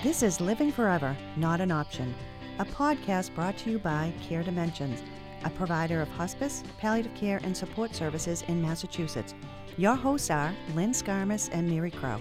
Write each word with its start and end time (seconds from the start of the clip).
This 0.00 0.22
is 0.22 0.40
Living 0.40 0.70
Forever, 0.70 1.16
Not 1.36 1.60
an 1.60 1.72
Option, 1.72 2.14
a 2.60 2.64
podcast 2.64 3.34
brought 3.34 3.58
to 3.58 3.70
you 3.70 3.80
by 3.80 4.12
Care 4.22 4.44
Dimensions, 4.44 5.02
a 5.42 5.50
provider 5.50 6.00
of 6.00 6.08
hospice, 6.10 6.62
palliative 6.78 7.16
care, 7.16 7.40
and 7.42 7.56
support 7.56 7.96
services 7.96 8.44
in 8.46 8.62
Massachusetts. 8.62 9.34
Your 9.76 9.96
hosts 9.96 10.30
are 10.30 10.54
Lynn 10.76 10.92
Scarmus 10.92 11.48
and 11.50 11.68
Mary 11.68 11.90
Crow. 11.90 12.20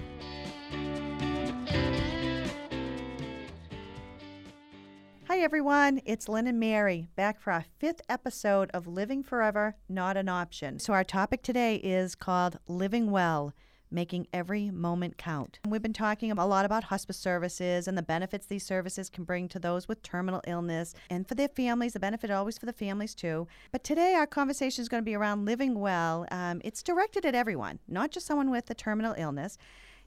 Hi, 5.28 5.38
everyone. 5.38 6.02
It's 6.04 6.28
Lynn 6.28 6.48
and 6.48 6.60
Mary 6.60 7.10
back 7.16 7.40
for 7.40 7.54
our 7.54 7.66
fifth 7.78 8.02
episode 8.10 8.72
of 8.74 8.88
Living 8.88 9.22
Forever, 9.22 9.76
Not 9.88 10.18
an 10.18 10.30
Option. 10.30 10.80
So, 10.80 10.94
our 10.94 11.04
topic 11.04 11.44
today 11.44 11.76
is 11.76 12.16
called 12.16 12.58
Living 12.68 13.12
Well 13.12 13.54
making 13.92 14.28
every 14.34 14.70
moment 14.70 15.18
count. 15.18 15.60
We've 15.68 15.82
been 15.82 15.94
talking 15.94 16.32
a 16.32 16.46
lot 16.46 16.66
about 16.66 16.86
hospice 16.86 17.18
services 17.18 17.88
and 17.88 17.98
the 17.98 18.02
benefits 18.04 18.46
these 18.46 18.66
services 18.66 19.10
can 19.10 19.24
bring 19.24 19.48
to 19.50 19.60
those 19.60 19.88
with 19.88 20.04
terminal 20.04 20.42
illness 20.48 20.94
and 21.10 21.28
for 21.28 21.36
their 21.36 21.48
families, 21.48 21.94
the 21.94 22.00
benefit 22.00 22.32
always 22.32 22.58
for 22.58 22.66
the 22.66 22.74
families 22.74 23.16
too. 23.16 23.48
But 23.72 23.84
today 23.84 24.14
our 24.14 24.28
conversation 24.28 24.82
is 24.82 24.90
going 24.90 25.02
to 25.02 25.06
be 25.06 25.16
around 25.16 25.46
living 25.46 25.80
well. 25.80 26.26
Um, 26.32 26.62
it's 26.64 26.84
directed 26.84 27.26
at 27.26 27.36
everyone, 27.36 27.80
not 27.88 28.12
just 28.12 28.26
someone 28.26 28.50
with 28.50 28.70
a 28.70 28.76
terminal 28.76 29.16
illness. 29.18 29.58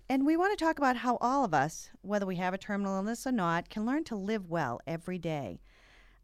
And 0.08 0.26
we 0.26 0.36
want 0.36 0.58
to 0.58 0.64
talk 0.64 0.78
about 0.78 0.96
how 0.96 1.18
all 1.20 1.44
of 1.44 1.54
us, 1.54 1.90
whether 2.02 2.26
we 2.26 2.34
have 2.34 2.52
a 2.52 2.58
terminal 2.58 2.96
illness 2.96 3.28
or 3.28 3.32
not, 3.32 3.68
can 3.68 3.86
learn 3.86 4.02
to 4.04 4.16
live 4.16 4.50
well 4.50 4.80
every 4.84 5.18
day. 5.18 5.60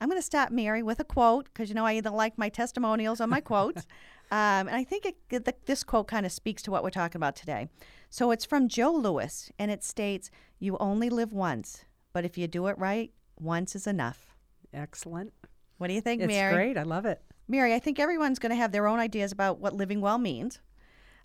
I'm 0.01 0.09
going 0.09 0.21
to 0.21 0.27
start 0.27 0.53
Mary 0.53 0.83
with 0.83 1.01
a 1.01 1.05
quote 1.05 1.47
because 1.47 1.69
you 1.69 1.75
know 1.75 1.87
I 1.87 1.95
either 1.95 2.11
like 2.11 2.37
my 2.37 2.49
testimonials 2.49 3.21
or 3.21 3.27
my 3.27 3.41
quotes. 3.41 3.87
Um, 4.33 4.67
and 4.67 4.75
I 4.75 4.83
think 4.83 5.07
it, 5.07 5.17
the, 5.29 5.55
this 5.67 5.85
quote 5.85 6.09
kind 6.09 6.27
of 6.27 6.33
speaks 6.33 6.61
to 6.63 6.73
what 6.73 6.83
we're 6.83 6.91
talking 6.91 7.19
about 7.19 7.37
today. 7.37 7.69
So 8.11 8.33
it's 8.33 8.45
from 8.45 8.67
Joe 8.67 8.93
Louis, 8.93 9.53
and 9.57 9.71
it 9.71 9.85
states, 9.85 10.31
You 10.59 10.77
only 10.79 11.09
live 11.09 11.33
once, 11.33 11.85
but 12.13 12.25
if 12.25 12.37
you 12.37 12.49
do 12.49 12.67
it 12.67 12.77
right, 12.77 13.13
once 13.39 13.77
is 13.77 13.87
enough. 13.87 14.35
Excellent. 14.75 15.33
What 15.79 15.87
do 15.89 15.95
you 15.95 16.01
think, 16.01 16.23
it's 16.23 16.29
Mary? 16.29 16.53
It's 16.53 16.57
great. 16.57 16.77
I 16.77 16.83
love 16.83 17.07
it. 17.07 17.23
Mary, 17.47 17.73
I 17.73 17.79
think 17.79 18.01
everyone's 18.01 18.41
going 18.41 18.51
to 18.51 18.57
have 18.57 18.73
their 18.73 18.89
own 18.89 18.99
ideas 18.99 19.31
about 19.31 19.61
what 19.61 19.75
living 19.75 20.01
well 20.01 20.19
means. 20.19 20.59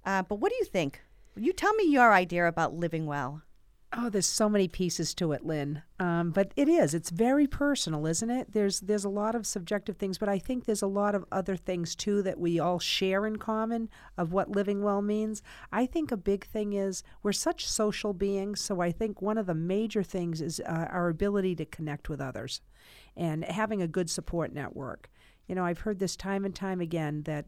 Uh, 0.06 0.22
but 0.22 0.36
what 0.36 0.52
do 0.52 0.58
you 0.60 0.66
think? 0.66 1.02
You 1.36 1.54
tell 1.54 1.74
me 1.74 1.86
your 1.86 2.14
idea 2.14 2.48
about 2.48 2.76
living 2.76 3.08
well. 3.08 3.42
Oh, 3.94 4.10
there's 4.10 4.26
so 4.26 4.48
many 4.48 4.70
pieces 4.70 5.14
to 5.16 5.34
it, 5.34 5.46
Lynn. 5.46 5.84
Um, 6.00 6.32
but 6.32 6.54
it 6.56 6.70
is. 6.70 6.94
It's 6.94 7.10
very 7.10 7.46
personal, 7.46 8.06
isn't 8.06 8.30
it? 8.30 8.54
There's 8.54 8.80
there's 8.80 9.04
a 9.04 9.10
lot 9.10 9.36
of 9.36 9.46
subjective 9.46 9.98
things, 9.98 10.18
but 10.18 10.30
I 10.30 10.40
think 10.40 10.64
there's 10.64 10.82
a 10.82 10.88
lot 10.88 11.14
of 11.14 11.26
other 11.30 11.58
things 11.58 11.94
too 11.94 12.22
that 12.24 12.40
we 12.40 12.58
all 12.58 12.80
share 12.80 13.26
in 13.26 13.36
common 13.36 13.90
of 14.18 14.32
what 14.32 14.50
living 14.56 14.82
well 14.82 15.02
means. 15.02 15.44
I 15.74 15.86
think 15.86 16.10
a 16.10 16.18
big 16.18 16.46
thing 16.46 16.72
is 16.72 17.04
we're 17.22 17.34
such 17.34 17.68
social 17.68 18.14
beings, 18.14 18.62
so 18.62 18.80
I 18.80 18.94
think 18.94 19.22
one 19.22 19.38
of 19.38 19.46
the 19.46 19.54
major 19.54 20.04
things 20.04 20.40
is 20.40 20.62
uh, 20.62 20.88
our 20.90 21.10
ability 21.10 21.56
to 21.58 21.66
connect 21.66 22.08
with 22.08 22.22
others, 22.22 22.62
and 23.18 23.44
having 23.44 23.82
a 23.82 23.88
good 23.88 24.10
support 24.10 24.54
network. 24.54 25.10
You 25.48 25.56
know, 25.56 25.66
I've 25.66 25.80
heard 25.80 26.00
this 26.00 26.16
time 26.16 26.46
and 26.46 26.56
time 26.56 26.80
again 26.80 27.24
that, 27.24 27.48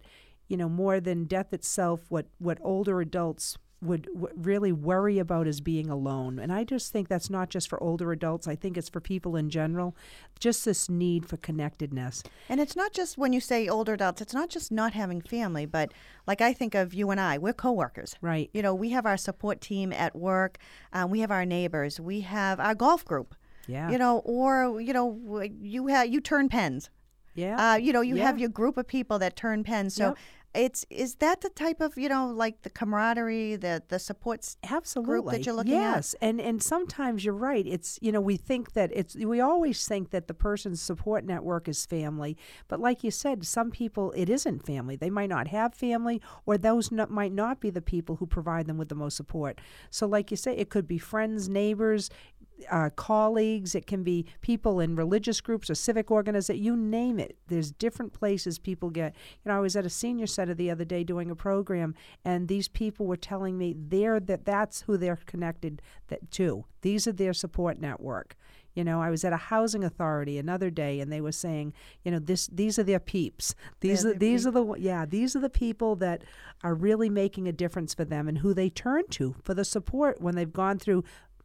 you 0.50 0.58
know, 0.58 0.68
more 0.68 1.00
than 1.00 1.24
death 1.24 1.54
itself, 1.54 2.02
what 2.10 2.26
what 2.38 2.58
older 2.62 3.00
adults 3.00 3.58
would 3.84 4.08
w- 4.14 4.34
really 4.36 4.72
worry 4.72 5.20
about 5.20 5.48
is 5.48 5.62
being 5.62 5.90
alone. 5.90 6.40
And 6.40 6.52
I 6.52 6.64
just 6.64 6.92
think 6.92 7.08
that's 7.08 7.30
not 7.30 7.50
just 7.50 7.70
for 7.70 7.82
older 7.82 8.12
adults, 8.12 8.48
I 8.48 8.56
think 8.56 8.78
it's 8.78 8.90
for 8.90 9.00
people 9.00 9.36
in 9.36 9.50
general. 9.50 9.96
Just 10.40 10.66
this 10.66 10.90
need 10.90 11.26
for 11.26 11.38
connectedness. 11.38 12.24
And 12.50 12.60
it's 12.60 12.76
not 12.76 12.94
just 12.94 13.18
when 13.18 13.34
you 13.34 13.40
say 13.40 13.68
older 13.68 13.94
adults, 13.94 14.22
it's 14.22 14.34
not 14.34 14.50
just 14.50 14.72
not 14.72 14.94
having 14.94 15.22
family, 15.22 15.66
but 15.66 15.94
like 16.28 16.42
I 16.42 16.54
think 16.54 16.76
of 16.76 16.94
you 16.94 17.12
and 17.12 17.20
I, 17.20 17.38
we're 17.38 17.54
coworkers. 17.54 18.16
Right. 18.22 18.50
You 18.54 18.62
know, 18.62 18.74
we 18.74 18.90
have 18.90 19.06
our 19.06 19.18
support 19.18 19.62
team 19.62 19.92
at 19.94 20.16
work, 20.16 20.58
um, 20.92 21.10
we 21.10 21.20
have 21.20 21.32
our 21.32 21.46
neighbors, 21.46 22.00
we 22.00 22.22
have 22.22 22.60
our 22.60 22.76
golf 22.76 23.06
group. 23.06 23.36
Yeah. 23.68 23.90
You 23.90 23.98
know, 23.98 24.20
or, 24.26 24.82
you 24.82 24.92
know, 24.94 25.42
you, 25.62 25.88
have 25.88 26.08
you 26.08 26.20
turn 26.20 26.50
pens. 26.50 26.90
Yeah. 27.36 27.74
Uh, 27.74 27.76
you 27.76 27.94
know, 27.94 28.02
you 28.02 28.18
yeah. 28.18 28.26
have 28.26 28.38
your 28.38 28.50
group 28.50 28.78
of 28.78 28.88
people 28.88 29.20
that 29.20 29.36
turn 29.36 29.64
pens. 29.64 29.96
So 29.96 30.10
Yep. 30.10 30.18
It's 30.54 30.86
is 30.90 31.16
that 31.16 31.42
the 31.42 31.50
type 31.50 31.82
of 31.82 31.98
you 31.98 32.10
know 32.10 32.28
like 32.28 32.62
the 32.62 32.70
camaraderie, 32.70 33.56
the 33.56 33.84
the 33.88 34.00
supports 34.00 34.58
Absolutely. 34.70 35.14
group 35.14 35.30
that 35.32 35.46
you're 35.46 35.56
looking 35.56 35.74
at? 35.74 35.96
yes. 35.96 36.16
and 36.22 36.40
and 36.40 36.62
sometimes 36.62 37.26
you're 37.26 37.34
right. 37.34 37.66
It's 37.66 37.98
you 38.02 38.12
know 38.12 38.22
we 38.22 38.38
think 38.38 38.74
that 38.74 38.92
it's 38.94 39.16
we 39.16 39.40
always 39.40 39.88
think 39.88 40.12
that 40.12 40.28
the 40.28 40.34
person's 40.34 40.82
support 40.82 41.26
network 41.26 41.68
is 41.68 41.86
family, 41.86 42.38
but 42.68 42.80
like 42.80 43.04
you 43.04 43.12
said, 43.12 43.46
some 43.46 43.72
people 43.72 44.12
it 44.16 44.30
isn't 44.30 44.66
family. 44.66 44.96
They 44.96 45.10
might 45.10 45.30
not 45.30 45.48
have 45.48 45.74
family, 45.74 46.22
or 46.46 46.58
those 46.58 46.92
not, 46.92 47.10
might 47.10 47.34
not 47.34 47.60
be 47.60 47.70
the 47.70 47.82
people 47.82 48.18
who 48.18 48.26
provide 48.26 48.68
them 48.68 48.78
with 48.78 48.90
the 48.90 48.96
most 48.96 49.18
support. 49.18 49.60
So, 49.90 50.08
like 50.08 50.32
you 50.32 50.38
say, 50.38 50.56
it 50.56 50.70
could 50.70 50.88
be 50.88 50.98
friends, 50.98 51.50
neighbors, 51.50 52.10
uh, 52.70 52.90
colleagues. 52.96 53.76
It 53.76 53.88
can 53.88 54.04
be 54.04 54.26
people 54.42 54.80
in 54.80 54.96
religious 54.96 55.42
groups 55.42 55.70
or 55.70 55.76
civic 55.76 56.12
organizations. 56.12 56.64
You 56.64 56.76
name 56.76 57.20
it. 57.20 57.38
There's 57.48 57.72
different 57.72 58.14
places 58.14 58.60
people 58.60 58.90
get. 58.90 59.16
You 59.44 59.52
know, 59.52 59.58
I 59.58 59.62
was 59.62 59.76
at 59.76 59.86
a 59.86 59.90
senior 59.90 60.28
center 60.28 60.54
the 60.54 60.72
other 60.72 60.86
day 60.86 61.04
doing 61.04 61.30
a 61.30 61.36
program, 61.36 61.96
and 62.24 62.48
these 62.48 62.68
people 62.68 63.06
were 63.06 63.18
telling 63.18 63.58
me 63.58 63.76
they're 63.78 64.20
that 64.20 64.46
that's 64.46 64.82
who 64.82 64.98
they're 64.98 65.20
connected 65.26 65.82
that 66.08 66.32
to. 66.32 66.66
These 66.82 67.08
are 67.08 67.14
their 67.14 67.34
support 67.34 67.80
network. 67.80 68.36
You 68.76 68.84
know, 68.84 69.02
I 69.02 69.10
was 69.10 69.24
at 69.24 69.34
a 69.34 69.38
housing 69.38 69.84
authority 69.84 70.38
another 70.38 70.70
day, 70.72 71.00
and 71.00 71.12
they 71.12 71.22
were 71.22 71.32
saying, 71.32 71.74
you 72.04 72.12
know, 72.12 72.20
this 72.20 72.48
these 72.48 72.80
are 72.80 72.84
their 72.84 73.00
peeps. 73.00 73.54
These 73.82 74.04
They're 74.04 74.14
are 74.14 74.16
these 74.16 74.48
are 74.48 74.52
the 74.52 74.74
yeah 74.80 75.06
these 75.06 75.36
are 75.36 75.40
the 75.40 75.50
people 75.50 75.96
that 75.98 76.24
are 76.64 76.74
really 76.74 77.10
making 77.10 77.48
a 77.48 77.52
difference 77.52 77.94
for 77.94 78.06
them 78.06 78.28
and 78.28 78.40
who 78.40 78.54
they 78.54 78.70
turn 78.70 79.08
to 79.12 79.36
for 79.44 79.54
the 79.54 79.66
support 79.66 80.22
when 80.22 80.36
they've 80.36 80.52
gone 80.52 80.80
through 80.80 81.04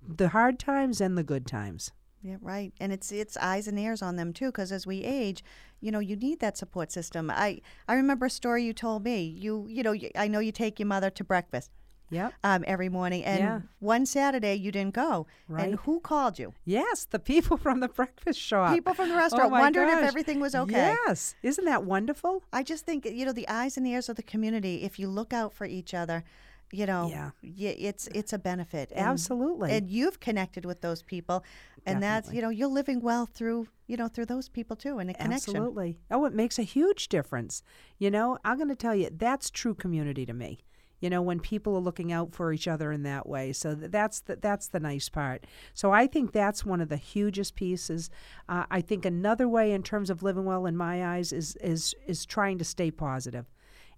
the 0.09 0.31
hard 0.31 0.59
times 0.59 1.01
and 1.01 1.17
the 1.19 1.23
good 1.23 1.47
times. 1.47 1.93
Yeah, 2.23 2.37
right. 2.41 2.73
And 2.81 2.93
it's 2.93 3.13
it's 3.13 3.37
eyes 3.37 3.69
and 3.69 3.79
ears 3.79 4.03
on 4.03 4.17
them 4.17 4.33
too, 4.33 4.47
because 4.47 4.73
as 4.73 4.87
we 4.87 5.05
age, 5.05 5.45
you 5.81 5.93
know, 5.93 6.01
you 6.01 6.17
need 6.17 6.41
that 6.41 6.57
support 6.59 6.91
system. 6.91 7.31
I 7.31 7.61
I 7.87 7.95
remember 7.95 8.27
a 8.27 8.31
story 8.31 8.65
you 8.65 8.73
told 8.73 9.05
me. 9.05 9.23
You 9.23 9.67
you 9.69 9.83
know, 9.85 9.95
I 10.17 10.27
know 10.27 10.41
you 10.41 10.51
take 10.51 10.81
your 10.81 10.87
mother 10.89 11.11
to 11.11 11.23
breakfast 11.23 11.71
Yep. 12.11 12.33
um, 12.43 12.65
every 12.67 12.89
morning, 12.89 13.23
and 13.25 13.39
Yeah. 13.39 13.61
one 13.81 14.05
Saturday 14.07 14.55
you 14.55 14.73
didn't 14.73 14.95
go. 14.95 15.27
Right. 15.47 15.69
And 15.69 15.75
who 15.81 16.01
called 16.01 16.39
you? 16.41 16.55
Yes, 16.65 17.05
the 17.05 17.19
people 17.21 17.57
from 17.67 17.79
the 17.81 17.89
breakfast 17.89 18.41
shop. 18.41 18.73
People 18.75 18.95
from 18.95 19.11
the 19.11 19.15
Oh 19.15 19.19
restaurant 19.19 19.51
my 19.53 19.61
wondering 19.61 19.91
if 19.91 20.03
everything 20.03 20.41
was 20.41 20.55
okay. 20.57 20.97
Yes. 21.07 21.37
Isn't 21.43 21.67
that 21.67 21.85
wonderful? 21.85 22.43
I 22.53 22.63
just 22.65 22.85
think 22.85 23.05
you 23.05 23.27
know 23.27 23.33
the 23.33 23.47
eyes 23.49 23.77
and 23.77 23.87
ears 23.87 24.09
of 24.09 24.17
the 24.17 24.23
community. 24.25 24.83
If 24.83 24.99
you 24.99 25.07
look 25.09 25.33
out 25.33 25.53
for 25.53 25.67
each 25.67 25.95
other, 25.95 26.25
you 26.73 26.87
know, 26.87 27.09
Yeah. 27.09 27.31
y- 27.43 27.77
it's 27.79 28.09
it's 28.09 28.33
a 28.33 28.39
benefit. 28.39 28.93
And, 28.95 29.07
Absolutely. 29.07 29.73
And 29.73 29.89
you've 29.89 30.21
connected 30.21 30.65
with 30.65 30.81
those 30.81 31.03
people, 31.03 31.45
and 31.87 32.03
that's 32.03 32.33
you 32.33 32.43
know 32.43 32.51
you're 32.51 32.69
living 32.69 33.01
well 33.01 33.27
through 33.27 33.69
you 33.87 33.97
know 33.97 34.09
through 34.09 34.27
those 34.27 34.49
people 34.49 34.77
too, 34.77 34.99
and 34.99 35.11
a 35.11 35.15
connection. 35.15 35.57
Absolutely. 35.57 35.99
Oh, 36.11 36.25
it 36.27 36.35
makes 36.35 36.59
a 36.59 36.63
huge 36.63 37.09
difference. 37.09 37.63
You 37.99 38.11
know, 38.11 38.39
I'm 38.45 38.57
going 38.57 38.69
to 38.69 38.77
tell 38.77 38.95
you, 38.95 39.09
that's 39.11 39.51
true 39.51 39.75
community 39.75 40.27
to 40.27 40.33
me. 40.35 40.61
You 41.01 41.09
know, 41.09 41.23
when 41.23 41.39
people 41.39 41.77
are 41.77 41.81
looking 41.81 42.11
out 42.13 42.35
for 42.35 42.53
each 42.53 42.67
other 42.67 42.91
in 42.91 43.05
that 43.05 43.29
way. 43.29 43.53
So 43.53 43.73
that's 43.77 44.19
the, 44.19 44.35
that's 44.35 44.67
the 44.67 44.81
nice 44.81 45.09
part. 45.09 45.47
So 45.73 45.93
I 45.93 46.09
think 46.09 46.33
that's 46.33 46.67
one 46.67 46.81
of 46.81 46.89
the 46.89 46.97
hugest 46.97 47.55
pieces. 47.55 48.11
Uh, 48.49 48.65
I 48.69 48.81
think 48.81 49.05
another 49.07 49.49
way 49.49 49.71
in 49.71 49.85
terms 49.85 50.11
of 50.11 50.25
living 50.25 50.45
well 50.45 50.67
in 50.67 50.77
my 50.77 51.07
eyes 51.07 51.33
is 51.33 51.55
is 51.57 51.95
is 52.09 52.27
trying 52.27 52.59
to 52.59 52.65
stay. 52.65 52.91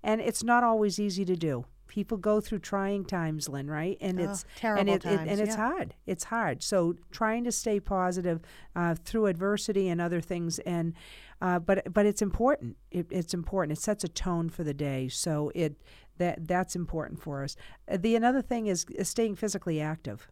And 0.02 0.20
it's 0.20 0.44
not 0.44 0.62
always 0.62 1.00
easy 1.00 1.24
to 1.24 1.36
do. 1.36 1.64
People 1.90 2.18
go 2.18 2.40
through 2.40 2.60
trying 2.60 3.04
times, 3.04 3.48
Lynn, 3.48 3.68
right? 3.68 3.98
And 4.00 4.20
Oh, 4.20 4.30
it's 4.30 4.44
terrible 4.56 4.80
and 4.80 4.88
it, 4.88 5.04
it- 5.04 5.18
and 5.28 5.40
it's 5.40 5.50
yeah. 5.50 5.56
hard. 5.56 5.94
It's 6.06 6.24
hard. 6.24 6.62
So 6.62 6.94
trying 7.10 7.42
to 7.44 7.50
stay 7.52 7.80
positive 7.80 8.40
uh, 8.76 8.94
through 8.94 9.26
adversity 9.26 9.88
and 9.88 10.00
other 10.00 10.20
things, 10.20 10.60
and 10.60 10.94
uh, 11.42 11.58
but 11.58 11.92
but 11.92 12.06
it's 12.06 12.22
important. 12.22 12.76
It, 12.92 13.06
it's 13.10 13.34
important. 13.34 13.76
It 13.76 13.82
sets 13.82 14.04
a 14.04 14.08
tone 14.08 14.50
for 14.50 14.62
the 14.62 14.72
day. 14.74 15.08
So 15.08 15.50
it 15.54 15.82
that 16.18 16.46
that's 16.46 16.76
important 16.76 17.20
for 17.20 17.42
us. 17.42 17.56
Uh, 17.90 17.96
the 18.00 18.14
another 18.14 18.40
thing 18.42 18.68
is, 18.68 18.86
is 18.94 19.08
staying 19.08 19.34
physically 19.34 19.80
active. 19.80 20.28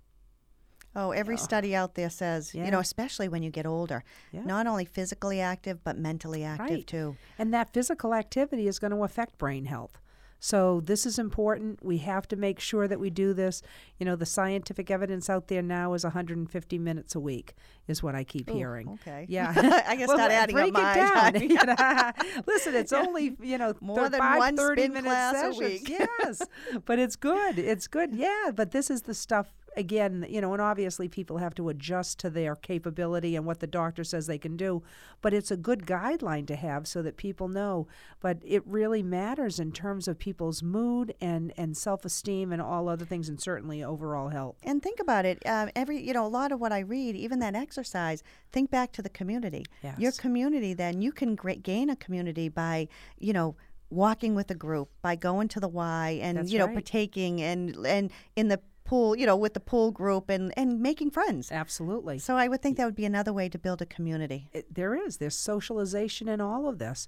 Oh, 0.95 1.11
every 1.11 1.37
study 1.37 1.75
out 1.77 1.95
there 1.95 2.11
says, 2.11 2.55
you 2.55 2.71
know, 2.71 2.81
especially 2.81 3.29
when 3.29 3.43
you 3.43 3.51
get 3.51 3.67
older, 3.67 4.03
Yeah. 4.33 4.43
not 4.45 4.67
only 4.67 4.85
physically 4.85 5.41
active, 5.41 5.83
but 5.85 5.97
mentally 5.99 6.45
active 6.45 6.71
Right. 6.77 6.87
too. 6.87 7.17
And 7.39 7.53
that 7.55 7.73
physical 7.73 8.15
activity 8.15 8.67
is 8.67 8.79
going 8.79 8.91
to 8.93 9.05
affect 9.05 9.39
brain 9.39 9.67
health. 9.67 10.01
So 10.41 10.81
this 10.85 11.05
is 11.05 11.19
important. 11.19 11.85
We 11.85 11.99
have 11.99 12.29
to 12.29 12.37
make 12.37 12.61
sure 12.61 12.87
that 12.87 13.01
we 13.01 13.11
do 13.11 13.33
this. 13.33 13.61
You 13.99 14.07
know, 14.07 14.15
the 14.17 14.27
scientific 14.27 14.91
evidence 14.91 15.29
out 15.29 15.49
there 15.49 15.63
now 15.63 15.95
is 15.95 16.05
150 16.05 16.79
minutes 16.79 17.15
a 17.15 17.21
week, 17.21 17.55
is 17.89 18.03
what 18.03 18.15
I 18.15 18.23
keep 18.25 18.49
Ooh, 18.51 18.55
hearing. 18.55 18.89
okay. 19.01 19.27
Yeah, 19.29 19.53
I 19.87 19.97
can 19.97 20.07
Well, 20.07 20.17
start 20.17 20.31
uh, 20.31 20.35
adding 20.35 20.57
up 20.57 20.63
break 20.63 20.73
my 20.73 20.93
it 20.93 21.57
down. 21.57 21.77
time. 21.77 22.15
Listen, 22.47 22.75
it's 22.75 22.93
only 22.93 23.37
you 23.43 23.59
know 23.59 23.75
More 23.81 23.97
thir- 24.05 24.09
than 24.11 24.21
five 24.21 24.39
one 24.39 24.57
30 24.57 24.81
spin 24.83 24.93
minute 24.93 25.09
class 25.09 25.57
a 25.57 25.59
week. 25.59 25.89
yes, 25.89 26.43
but 26.85 26.99
it's 26.99 27.17
good. 27.17 27.59
It's 27.59 27.89
good. 27.89 28.15
Yeah, 28.15 28.51
but 28.55 28.71
this 28.71 28.91
is 28.91 29.03
the 29.03 29.15
stuff 29.15 29.53
again, 29.79 30.27
you 30.29 30.41
know, 30.41 30.53
and 30.53 30.61
obviously 30.61 31.09
people 31.09 31.39
have 31.39 31.55
to 31.55 31.69
adjust 31.69 32.19
to 32.19 32.29
their 32.29 32.57
capability 32.57 33.37
and 33.37 33.47
what 33.47 33.61
the 33.61 33.67
doctor 33.67 34.03
says 34.03 34.27
they 34.27 34.37
can 34.37 34.57
do, 34.57 34.83
but 35.23 35.33
it's 35.33 35.51
a 35.51 35.57
good 35.57 35.87
guideline 35.87 36.47
to 36.49 36.57
have 36.57 36.87
so 36.89 37.01
that 37.03 37.17
people 37.17 37.49
know. 37.49 37.87
But 38.21 38.39
it 38.45 38.67
really 38.67 39.03
matters 39.03 39.61
in 39.61 39.71
terms 39.73 40.09
of 40.09 40.19
people's 40.19 40.63
mood 40.63 41.15
and, 41.21 41.53
and 41.57 41.77
self 41.77 42.05
esteem 42.05 42.53
and 42.53 42.61
all 42.61 42.89
other 42.89 43.05
things, 43.05 43.29
and 43.29 43.41
certainly 43.41 43.83
overall 43.83 44.29
health. 44.29 44.57
And 44.65 44.83
think 44.83 44.99
about 44.99 45.25
it. 45.25 45.41
Um, 45.47 45.71
every 45.77 46.03
you 46.03 46.13
know, 46.13 46.27
a 46.27 46.29
lot 46.29 46.51
of 46.51 46.61
what 46.61 46.73
I 46.73 46.81
read, 46.81 47.15
even 47.15 47.39
that 47.39 47.55
exercise. 47.55 48.23
Think 48.51 48.71
back 48.71 48.93
to 48.93 49.03
the 49.03 49.09
community. 49.09 49.65
Yes. 49.83 49.99
Your 49.99 50.13
community. 50.13 50.75
Then 50.75 51.01
you 51.01 51.13
can 51.13 51.37
gra- 51.37 51.57
gain 51.57 51.89
a 51.89 51.97
community 51.97 52.49
by 52.49 52.89
you 53.19 53.33
know 53.33 53.55
walking 53.91 54.35
with 54.35 54.51
a 54.51 54.55
group, 54.55 54.91
by 55.03 55.17
going 55.17 55.49
to 55.49 55.61
the 55.61 55.69
Y, 55.69 56.19
and 56.23 56.39
That's 56.39 56.51
you 56.51 56.59
know 56.59 56.67
right. 56.67 56.75
partaking 56.75 57.41
and 57.41 57.87
and 57.87 58.11
in 58.37 58.49
the 58.49 58.61
pool, 58.89 59.15
you 59.15 59.27
know, 59.27 59.37
with 59.37 59.55
the 59.55 59.61
pool 59.61 59.91
group 59.93 60.31
and 60.31 60.53
and 60.57 60.81
making 60.81 61.11
friends. 61.11 61.53
Absolutely. 61.53 62.19
So 62.19 62.37
I 62.37 62.49
would 62.49 62.63
think 62.63 62.77
that 62.77 62.87
would 62.87 62.95
be 62.95 63.05
another 63.05 63.33
way 63.33 63.49
to 63.49 63.59
build 63.59 63.83
a 63.83 63.87
community. 63.87 64.49
it, 64.53 64.75
there 64.75 64.95
is 64.95 65.19
there's 65.19 65.37
socialization 65.37 66.29
in 66.29 66.41
all 66.41 66.69
of 66.69 66.79
this 66.79 67.07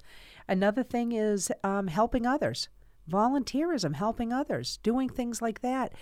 another 0.49 0.83
thing 0.83 1.13
is 1.13 1.51
um, 1.65 1.87
helping 1.87 2.27
others 2.27 2.69
volunteerism 3.09 3.95
helping 3.95 4.33
others 4.33 4.79
doing 4.83 5.09
things 5.09 5.41
like 5.43 5.61
that 5.61 5.93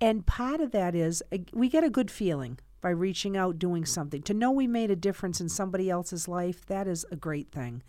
and 0.00 0.26
part 0.26 0.60
of 0.60 0.70
that 0.72 0.94
is 0.94 1.22
uh, 1.32 1.38
we 1.52 1.68
get 1.68 1.84
a 1.84 1.90
good 1.90 2.10
feeling 2.10 2.58
by 2.80 2.90
reaching 2.90 3.36
out 3.36 3.58
doing 3.58 3.84
something 3.84 4.22
to 4.22 4.34
know 4.34 4.50
we 4.50 4.66
made 4.66 4.90
a 4.90 4.96
difference 4.96 5.40
in 5.40 5.48
somebody 5.48 5.88
else's 5.88 6.28
life 6.28 6.66
that 6.66 6.86
is 6.86 7.04
a 7.10 7.16
great 7.16 7.50
thing 7.50 7.82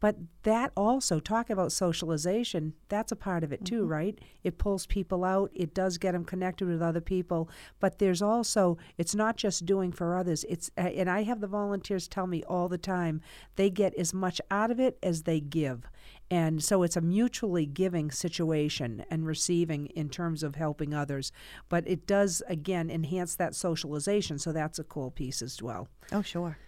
but 0.00 0.16
that 0.42 0.72
also 0.76 1.20
talk 1.20 1.50
about 1.50 1.72
socialization 1.72 2.74
that's 2.88 3.12
a 3.12 3.16
part 3.16 3.44
of 3.44 3.52
it 3.52 3.64
too 3.64 3.82
mm-hmm. 3.82 3.92
right? 3.92 4.18
It 4.44 4.58
pulls 4.58 4.86
people 4.86 5.24
out 5.24 5.50
it 5.54 5.74
does 5.74 5.98
get 5.98 6.12
them 6.12 6.24
connected 6.24 6.68
with 6.68 6.82
other 6.82 7.00
people 7.00 7.48
but 7.80 7.98
there's 7.98 8.22
also 8.22 8.78
it's 8.96 9.14
not 9.14 9.36
just 9.36 9.66
doing 9.66 9.92
for 9.92 10.16
others 10.16 10.44
it's 10.48 10.70
and 10.76 11.10
i 11.10 11.22
have 11.22 11.40
the 11.40 11.46
volunteers 11.46 12.08
tell 12.08 12.26
me 12.26 12.42
all 12.44 12.68
the 12.68 12.78
time 12.78 13.20
they 13.56 13.70
get 13.70 13.94
as 13.94 14.14
much 14.14 14.40
out 14.50 14.70
of 14.70 14.80
it 14.80 14.98
as 15.02 15.22
they 15.22 15.40
give. 15.40 15.84
And 16.30 16.62
so 16.62 16.82
it's 16.82 16.96
a 16.96 17.00
mutually 17.00 17.64
giving 17.64 18.10
situation 18.10 19.04
and 19.10 19.26
receiving 19.26 19.86
in 19.86 20.10
terms 20.10 20.42
of 20.42 20.56
helping 20.56 20.92
others 20.92 21.32
but 21.68 21.84
it 21.86 22.06
does 22.06 22.42
again 22.48 22.90
enhance 22.90 23.34
that 23.36 23.54
socialization 23.54 24.38
so 24.38 24.52
that's 24.52 24.78
a 24.78 24.84
cool 24.84 25.10
piece 25.10 25.40
as 25.42 25.62
well. 25.62 25.88
Oh 26.12 26.22
sure. 26.22 26.58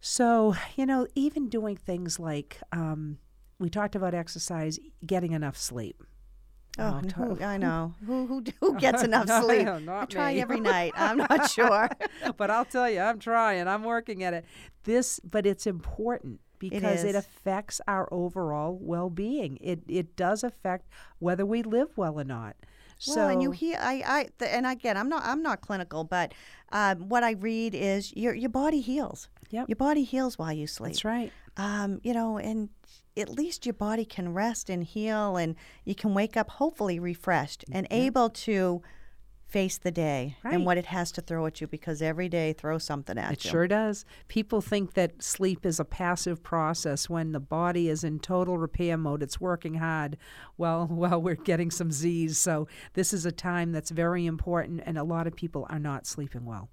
So, 0.00 0.54
you 0.76 0.86
know, 0.86 1.06
even 1.14 1.48
doing 1.48 1.76
things 1.76 2.18
like 2.20 2.60
um, 2.72 3.18
we 3.58 3.70
talked 3.70 3.96
about 3.96 4.14
exercise, 4.14 4.78
getting 5.04 5.32
enough 5.32 5.56
sleep. 5.56 6.02
Oh, 6.78 7.00
Oh, 7.18 7.34
who, 7.34 7.42
I 7.42 7.56
know. 7.56 7.94
Who, 8.06 8.26
who 8.26 8.44
who 8.60 8.76
gets 8.78 9.02
enough 9.08 9.26
No, 9.28 9.40
sleep? 9.42 9.66
I 9.66 10.04
try 10.04 10.34
me. 10.34 10.42
every 10.42 10.60
night. 10.60 10.92
I'm 10.94 11.16
not 11.16 11.50
sure. 11.50 11.88
but 12.36 12.50
I'll 12.50 12.66
tell 12.66 12.90
you, 12.90 13.00
I'm 13.00 13.18
trying. 13.18 13.66
I'm 13.66 13.82
working 13.82 14.22
at 14.22 14.34
it. 14.34 14.44
This, 14.84 15.18
but 15.20 15.46
it's 15.46 15.66
important 15.66 16.40
because 16.58 17.02
it 17.02 17.14
affects 17.14 17.80
our 17.88 18.06
overall 18.12 18.78
well-being. 18.80 19.56
It 19.62 19.80
it 19.88 20.16
does 20.16 20.44
affect 20.44 20.86
whether 21.18 21.46
we 21.46 21.62
live 21.62 21.96
well 21.96 22.20
or 22.20 22.24
not. 22.24 22.56
Well, 23.06 23.14
so 23.16 23.28
and 23.28 23.42
you 23.42 23.50
hear, 23.52 23.78
I, 23.80 24.02
I, 24.06 24.22
th- 24.38 24.50
and 24.54 24.66
again, 24.66 24.96
I'm 24.96 25.08
not, 25.10 25.22
I'm 25.24 25.42
not 25.42 25.60
clinical, 25.60 26.02
but 26.04 26.32
um, 26.72 27.08
what 27.10 27.22
I 27.24 27.32
read 27.32 27.74
is 27.74 28.10
your, 28.16 28.34
your 28.34 28.48
body 28.48 28.80
heals. 28.80 29.28
Yep. 29.50 29.68
Your 29.68 29.76
body 29.76 30.02
heals 30.04 30.38
while 30.38 30.52
you 30.52 30.66
sleep. 30.66 30.92
that's 30.92 31.04
right. 31.04 31.32
Um, 31.56 32.00
you 32.02 32.12
know, 32.12 32.36
and 32.38 32.68
at 33.16 33.30
least 33.30 33.64
your 33.64 33.72
body 33.72 34.04
can 34.04 34.34
rest 34.34 34.68
and 34.68 34.84
heal, 34.84 35.36
and 35.36 35.56
you 35.84 35.94
can 35.94 36.12
wake 36.14 36.36
up 36.36 36.50
hopefully 36.50 36.98
refreshed 36.98 37.64
and 37.72 37.86
able 37.90 38.28
to 38.30 38.82
face 39.46 39.78
the 39.78 39.92
day 39.92 40.36
Right. 40.42 40.54
and 40.54 40.66
what 40.66 40.76
it 40.76 40.86
has 40.86 41.12
to 41.12 41.20
throw 41.20 41.46
at 41.46 41.60
you 41.60 41.68
because 41.68 42.02
every 42.02 42.28
day 42.28 42.52
throws 42.52 42.82
something 42.82 43.16
at 43.16 43.32
It 43.32 43.44
you. 43.44 43.48
It 43.48 43.52
sure 43.52 43.68
does. 43.68 44.04
People 44.26 44.60
think 44.60 44.94
that 44.94 45.22
sleep 45.22 45.64
is 45.64 45.78
a 45.78 45.84
passive 45.84 46.42
process 46.42 47.08
when 47.08 47.30
the 47.30 47.38
body 47.38 47.88
is 47.88 48.02
in 48.02 48.18
total 48.18 48.58
repair 48.58 48.96
mode. 48.96 49.22
It's 49.22 49.40
working 49.40 49.74
hard. 49.74 50.16
while 50.56 50.86
while 50.90 51.22
we're 51.22 51.36
getting 51.36 51.70
some 51.70 51.92
Z's. 51.92 52.38
So 52.38 52.66
this 52.94 53.12
is 53.14 53.24
a 53.24 53.32
time 53.32 53.70
that's 53.72 53.90
very 53.90 54.26
important, 54.26 54.82
and 54.84 54.98
a 54.98 55.04
lot 55.04 55.26
of 55.28 55.36
people 55.36 55.64
are 55.70 55.78
not 55.78 56.06
sleeping 56.06 56.44
well. 56.44 56.68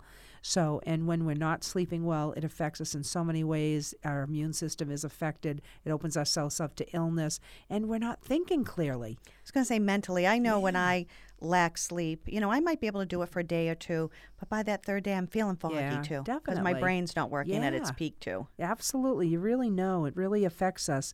So, 0.45 0.81
and 0.85 1.07
when 1.07 1.25
we're 1.25 1.35
not 1.35 1.63
sleeping 1.63 2.03
well, 2.03 2.33
it 2.33 2.43
affects 2.43 2.81
us 2.81 2.93
in 2.93 3.03
so 3.03 3.23
many 3.23 3.45
ways. 3.45 3.95
Our 4.03 4.23
immune 4.23 4.51
system 4.51 4.91
is 4.91 5.05
affected. 5.05 5.61
It 5.85 5.89
opens 5.89 6.17
ourselves 6.17 6.59
up 6.59 6.75
to 6.75 6.85
illness, 6.91 7.39
and 7.69 7.87
we're 7.87 7.97
not 7.97 8.21
thinking 8.21 8.65
clearly. 8.65 9.17
I 9.25 9.31
was 9.41 9.51
going 9.51 9.63
to 9.63 9.67
say 9.67 9.79
mentally. 9.79 10.27
I 10.27 10.39
know 10.39 10.59
when 10.59 10.75
I 10.75 11.05
lack 11.39 11.77
sleep, 11.77 12.27
you 12.27 12.41
know, 12.41 12.51
I 12.51 12.59
might 12.59 12.81
be 12.81 12.87
able 12.87 12.99
to 12.99 13.05
do 13.05 13.21
it 13.21 13.29
for 13.29 13.39
a 13.39 13.43
day 13.43 13.69
or 13.69 13.75
two, 13.75 14.11
but 14.37 14.49
by 14.49 14.63
that 14.63 14.83
third 14.83 15.03
day, 15.03 15.13
I'm 15.13 15.27
feeling 15.27 15.55
foggy 15.55 15.75
Yeah, 15.75 16.01
too 16.01 16.23
because 16.23 16.59
my 16.59 16.73
brain's 16.73 17.15
not 17.15 17.29
working 17.29 17.63
at 17.63 17.73
its 17.73 17.91
peak 17.91 18.19
too. 18.19 18.47
Absolutely. 18.59 19.29
You 19.29 19.39
really 19.39 19.69
know. 19.69 20.03
It 20.03 20.15
really 20.17 20.43
affects 20.43 20.89
us. 20.89 21.13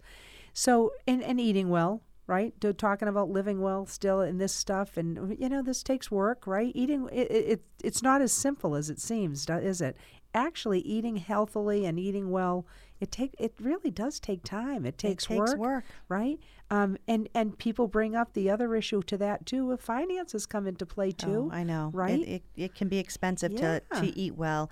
So, 0.53 0.91
and, 1.05 1.21
and 1.23 1.39
eating 1.39 1.69
well, 1.69 2.01
right? 2.29 2.53
To, 2.61 2.71
talking 2.73 3.07
about 3.07 3.29
living 3.31 3.59
well 3.59 3.87
still 3.87 4.21
in 4.21 4.37
this 4.37 4.53
stuff. 4.53 4.97
And, 4.97 5.35
you 5.39 5.49
know, 5.49 5.63
this 5.63 5.81
takes 5.81 6.11
work, 6.11 6.45
right? 6.45 6.71
Eating, 6.75 7.09
it, 7.11 7.31
it, 7.31 7.45
it- 7.53 7.63
it's 7.83 8.03
not 8.03 8.21
as 8.21 8.33
simple 8.33 8.75
as 8.75 8.89
it 8.89 8.99
seems, 8.99 9.49
is 9.49 9.79
it? 9.81 9.95
Actually, 10.33 10.81
eating 10.81 11.15
healthily 11.15 11.85
and 11.85 11.97
eating 11.97 12.29
well, 12.29 12.67
it 12.99 13.09
take 13.09 13.33
it 13.39 13.53
really 13.61 13.89
does 13.89 14.19
take 14.19 14.43
time. 14.43 14.85
It 14.85 14.97
takes, 14.97 15.25
takes 15.25 15.39
work, 15.39 15.57
work. 15.57 15.83
right? 16.09 16.37
Um, 16.69 16.97
and 17.07 17.29
and 17.33 17.57
people 17.57 17.87
bring 17.87 18.15
up 18.17 18.33
the 18.33 18.49
other 18.49 18.75
issue 18.75 19.01
to 19.03 19.17
that 19.17 19.45
too. 19.45 19.71
If 19.71 19.79
finances 19.79 20.45
come 20.45 20.67
into 20.67 20.85
play 20.85 21.11
too, 21.13 21.49
Oh, 21.51 21.55
I 21.55 21.63
know. 21.63 21.89
Right? 21.93 22.19
It, 22.19 22.43
it, 22.57 22.75
can 22.75 22.89
be 22.89 22.97
expensive 22.99 23.55
to, 23.55 23.81
to 24.01 24.19
eat 24.19 24.35
well. 24.35 24.69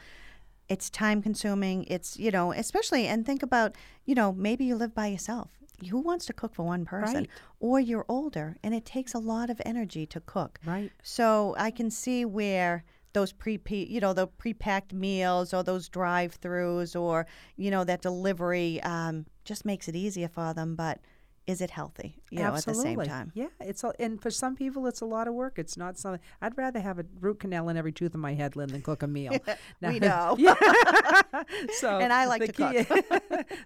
It's 0.69 0.89
time 0.89 1.21
consuming. 1.21 1.85
It's, 1.85 2.17
you 2.19 2.29
know, 2.29 2.51
especially, 2.51 3.07
and 3.07 3.25
think 3.25 3.41
about, 3.41 3.75
you 4.05 4.13
know, 4.15 4.33
maybe 4.33 4.65
you 4.65 4.75
live 4.75 4.93
by 4.93 5.07
yourself. 5.07 5.56
Who 5.89 5.99
wants 5.99 6.25
to 6.25 6.33
cook 6.33 6.55
for 6.55 6.63
one 6.63 6.85
person? 6.85 7.15
Right. 7.15 7.29
Or 7.59 7.79
you're 7.79 8.05
older 8.09 8.57
and 8.63 8.73
it 8.73 8.85
takes 8.85 9.13
a 9.13 9.19
lot 9.19 9.49
of 9.49 9.61
energy 9.65 10.05
to 10.07 10.19
cook. 10.19 10.59
Right. 10.65 10.91
So 11.03 11.55
I 11.57 11.71
can 11.71 11.91
see 11.91 12.25
where 12.25 12.83
those 13.13 13.31
pre 13.31 13.59
you 13.69 13.99
know 13.99 14.13
the 14.13 14.27
pre-packed 14.27 14.93
meals 14.93 15.53
or 15.53 15.63
those 15.63 15.89
drive-throughs 15.89 16.99
or 16.99 17.25
you 17.55 17.71
know 17.71 17.83
that 17.83 18.01
delivery 18.01 18.81
um, 18.83 19.25
just 19.43 19.65
makes 19.65 19.87
it 19.87 19.95
easier 19.95 20.27
for 20.27 20.53
them 20.53 20.75
but 20.75 20.99
is 21.47 21.61
it 21.61 21.71
healthy 21.71 22.21
you 22.29 22.39
know 22.39 22.53
at 22.53 22.65
the 22.65 22.73
same 22.75 22.99
time 23.01 23.31
Yeah, 23.33 23.47
it's 23.61 23.83
a, 23.83 23.93
and 23.99 24.21
for 24.21 24.29
some 24.29 24.55
people 24.55 24.85
it's 24.85 25.01
a 25.01 25.05
lot 25.05 25.27
of 25.27 25.33
work. 25.33 25.57
It's 25.57 25.77
not 25.77 25.97
something 25.97 26.21
I'd 26.41 26.57
rather 26.57 26.79
have 26.79 26.99
a 26.99 27.05
root 27.21 27.39
canal 27.39 27.69
in 27.69 27.77
every 27.77 27.93
tooth 27.93 28.13
of 28.13 28.19
my 28.19 28.33
head, 28.33 28.55
Lynn, 28.55 28.69
than 28.69 28.81
cook 28.81 29.01
a 29.03 29.07
meal. 29.07 29.37
We 29.81 29.99
know. 30.07 30.35
so 31.79 31.99
And 31.99 32.11
I 32.11 32.25
like 32.25 32.45
to 32.45 32.51
key, 32.51 32.85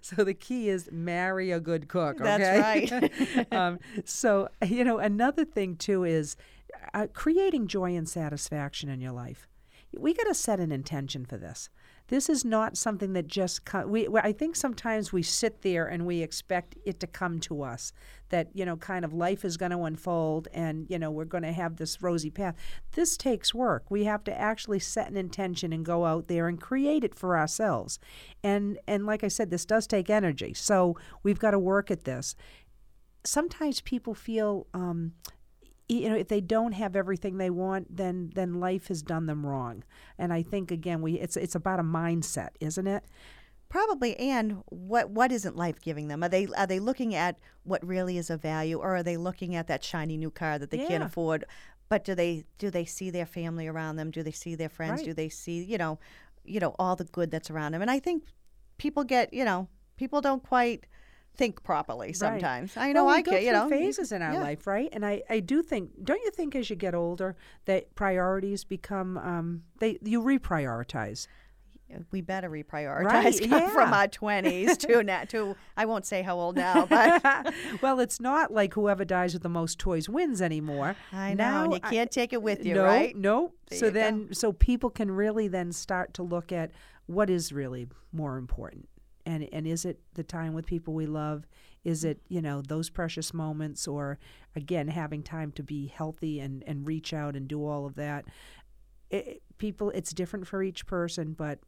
so 0.00 0.24
the 0.24 0.34
key 0.34 0.68
is 0.68 0.90
marry 0.92 1.50
a 1.50 1.60
good 1.60 1.88
cook. 1.88 2.18
That's 2.18 2.92
right. 2.92 3.52
um, 3.52 3.78
so 4.04 4.48
you 4.64 4.84
know 4.84 4.98
another 4.98 5.44
thing 5.44 5.76
too 5.76 6.04
is 6.04 6.36
uh, 6.94 7.06
creating 7.12 7.66
joy 7.66 7.96
and 7.96 8.08
satisfaction 8.08 8.88
in 8.88 9.00
your 9.00 9.12
life. 9.12 9.48
We 9.96 10.14
got 10.14 10.24
to 10.24 10.34
set 10.34 10.60
an 10.60 10.72
intention 10.72 11.24
for 11.26 11.36
this. 11.36 11.68
This 12.08 12.28
is 12.28 12.44
not 12.44 12.76
something 12.76 13.12
that 13.14 13.26
just 13.26 13.64
co- 13.64 13.86
we. 13.86 14.08
I 14.08 14.32
think 14.32 14.56
sometimes 14.56 15.12
we 15.12 15.22
sit 15.22 15.62
there 15.62 15.86
and 15.86 16.04
we 16.04 16.22
expect 16.22 16.76
it 16.84 17.00
to 17.00 17.06
come 17.06 17.40
to 17.40 17.62
us. 17.62 17.92
That 18.28 18.48
you 18.54 18.64
know, 18.64 18.76
kind 18.76 19.04
of 19.04 19.12
life 19.12 19.44
is 19.44 19.56
going 19.56 19.72
to 19.72 19.82
unfold, 19.82 20.48
and 20.52 20.86
you 20.88 20.98
know, 20.98 21.10
we're 21.10 21.24
going 21.24 21.44
to 21.44 21.52
have 21.52 21.76
this 21.76 22.02
rosy 22.02 22.30
path. 22.30 22.56
This 22.92 23.16
takes 23.16 23.54
work. 23.54 23.90
We 23.90 24.04
have 24.04 24.24
to 24.24 24.38
actually 24.38 24.78
set 24.78 25.10
an 25.10 25.16
intention 25.16 25.72
and 25.72 25.84
go 25.84 26.04
out 26.04 26.28
there 26.28 26.48
and 26.48 26.60
create 26.60 27.04
it 27.04 27.14
for 27.14 27.38
ourselves. 27.38 27.98
And 28.42 28.78
and 28.86 29.06
like 29.06 29.24
I 29.24 29.28
said, 29.28 29.50
this 29.50 29.64
does 29.64 29.86
take 29.86 30.10
energy. 30.10 30.54
So 30.54 30.96
we've 31.22 31.38
got 31.38 31.52
to 31.52 31.58
work 31.58 31.90
at 31.90 32.04
this 32.04 32.34
sometimes 33.24 33.80
people 33.80 34.14
feel 34.14 34.66
um, 34.74 35.12
you 35.88 36.08
know 36.08 36.16
if 36.16 36.28
they 36.28 36.40
don't 36.40 36.72
have 36.72 36.96
everything 36.96 37.38
they 37.38 37.50
want 37.50 37.96
then 37.96 38.30
then 38.34 38.60
life 38.60 38.88
has 38.88 39.02
done 39.02 39.26
them 39.26 39.44
wrong. 39.44 39.84
And 40.18 40.32
i 40.32 40.42
think 40.42 40.70
again 40.70 41.02
we 41.02 41.14
it's 41.14 41.36
it's 41.36 41.54
about 41.54 41.80
a 41.80 41.84
mindset 41.84 42.50
isn't 42.60 42.86
it? 42.86 43.04
Probably 43.68 44.16
and 44.18 44.62
what 44.66 45.10
what 45.10 45.32
isn't 45.32 45.56
life 45.56 45.80
giving 45.80 46.08
them? 46.08 46.22
Are 46.22 46.28
they 46.28 46.46
are 46.56 46.66
they 46.66 46.78
looking 46.78 47.14
at 47.14 47.38
what 47.64 47.86
really 47.86 48.18
is 48.18 48.28
of 48.30 48.42
value 48.42 48.78
or 48.78 48.96
are 48.96 49.02
they 49.02 49.16
looking 49.16 49.54
at 49.54 49.66
that 49.68 49.82
shiny 49.82 50.16
new 50.16 50.30
car 50.30 50.58
that 50.58 50.70
they 50.70 50.78
can't 50.86 51.02
afford? 51.02 51.44
But 51.88 52.04
do 52.04 52.14
they 52.14 52.44
do 52.58 52.70
they 52.70 52.84
see 52.84 53.10
their 53.10 53.26
family 53.26 53.66
around 53.66 53.96
them? 53.96 54.10
Do 54.10 54.22
they 54.22 54.32
see 54.32 54.54
their 54.54 54.68
friends? 54.68 55.00
Right. 55.00 55.06
do 55.06 55.14
they 55.14 55.28
see 55.28 55.64
you 55.64 55.78
know 55.78 55.98
you 56.44 56.60
know 56.60 56.74
all 56.78 56.96
the 56.96 57.04
good 57.04 57.30
that's 57.30 57.50
around 57.50 57.72
them? 57.72 57.82
And 57.82 57.90
i 57.90 57.98
think 57.98 58.24
people 58.78 59.04
get 59.04 59.32
you 59.32 59.44
know 59.44 59.68
people 59.96 60.20
don't 60.20 60.42
quite 60.42 60.86
think 61.34 61.62
properly 61.62 62.12
sometimes 62.12 62.76
i 62.76 62.92
know 62.92 63.04
Well, 63.06 63.14
we 63.14 63.18
i 63.20 63.22
get 63.22 63.42
you 63.42 63.52
know 63.52 63.68
phases 63.68 64.12
in 64.12 64.20
our 64.22 64.34
yeah. 64.34 64.40
life 64.42 64.66
right 64.66 64.88
and 64.92 65.04
i 65.04 65.22
i 65.30 65.40
do 65.40 65.62
think 65.62 65.90
don't 66.04 66.22
you 66.22 66.30
think 66.30 66.54
as 66.54 66.68
you 66.68 66.76
get 66.76 66.94
older 66.94 67.36
that 67.64 67.94
priorities 67.94 68.64
become 68.64 69.16
um 69.18 69.62
they 69.78 69.98
you 70.02 70.20
reprioritize 70.22 71.26
we 72.10 72.22
better 72.22 72.48
reprioritize 72.48 73.04
Right, 73.50 73.70
from 73.70 73.90
yeah. 73.90 73.98
our 74.00 74.08
20s 74.08 74.78
to 74.78 75.02
now 75.12 75.24
to 75.24 75.54
I 75.76 75.84
won't 75.84 76.06
say 76.06 76.22
how 76.22 76.38
old 76.38 76.56
now, 76.56 76.86
but 76.86 77.52
well, 77.82 78.00
it's 78.00 78.18
not 78.18 78.50
like 78.50 78.72
whoever 78.72 79.04
dies 79.04 79.34
with 79.34 79.42
the 79.42 79.50
most 79.50 79.78
toys 79.78 80.08
wins 80.08 80.40
anymore. 80.40 80.96
I 81.12 81.34
know 81.34 81.44
Now 81.44 81.64
and 81.64 81.74
you 81.74 81.80
can't 81.80 82.10
take 82.10 82.32
it 82.32 82.42
with 82.42 82.64
you, 82.64 82.76
no, 82.76 82.84
right? 82.84 83.14
No. 83.14 83.52
There 83.68 83.78
So 83.78 83.86
you 83.86 83.92
go. 83.92 84.00
then, 84.00 84.28
so 84.32 84.52
people 84.52 84.88
can 84.88 85.10
really 85.10 85.48
then 85.48 85.70
start 85.70 86.14
to 86.14 86.22
look 86.22 86.50
at 86.50 86.70
what 87.04 87.28
is 87.28 87.52
really 87.52 87.88
more 88.10 88.38
important, 88.38 88.88
and 89.26 89.48
and 89.52 89.66
is 89.66 89.84
it 89.84 90.00
the 90.14 90.22
time 90.24 90.52
with 90.54 90.66
people 90.66 90.94
we 90.94 91.06
love? 91.06 91.46
Is 91.84 92.04
it 92.04 92.20
you 92.28 92.40
know 92.42 92.62
those 92.62 92.90
precious 92.90 93.32
moments, 93.34 93.86
or 93.88 94.18
again 94.56 94.88
having 94.88 95.22
time 95.22 95.52
to 95.52 95.62
be 95.62 95.86
healthy 95.88 96.40
and 96.40 96.62
and 96.66 96.86
reach 96.86 97.12
out 97.12 97.36
and 97.36 97.48
do 97.48 97.64
all 97.66 97.86
of 97.86 97.94
that? 97.96 98.24
It, 99.10 99.42
people, 99.58 99.90
it's 99.90 100.12
different 100.14 100.46
for 100.46 100.62
each 100.62 100.86
person, 100.86 101.34
but 101.34 101.58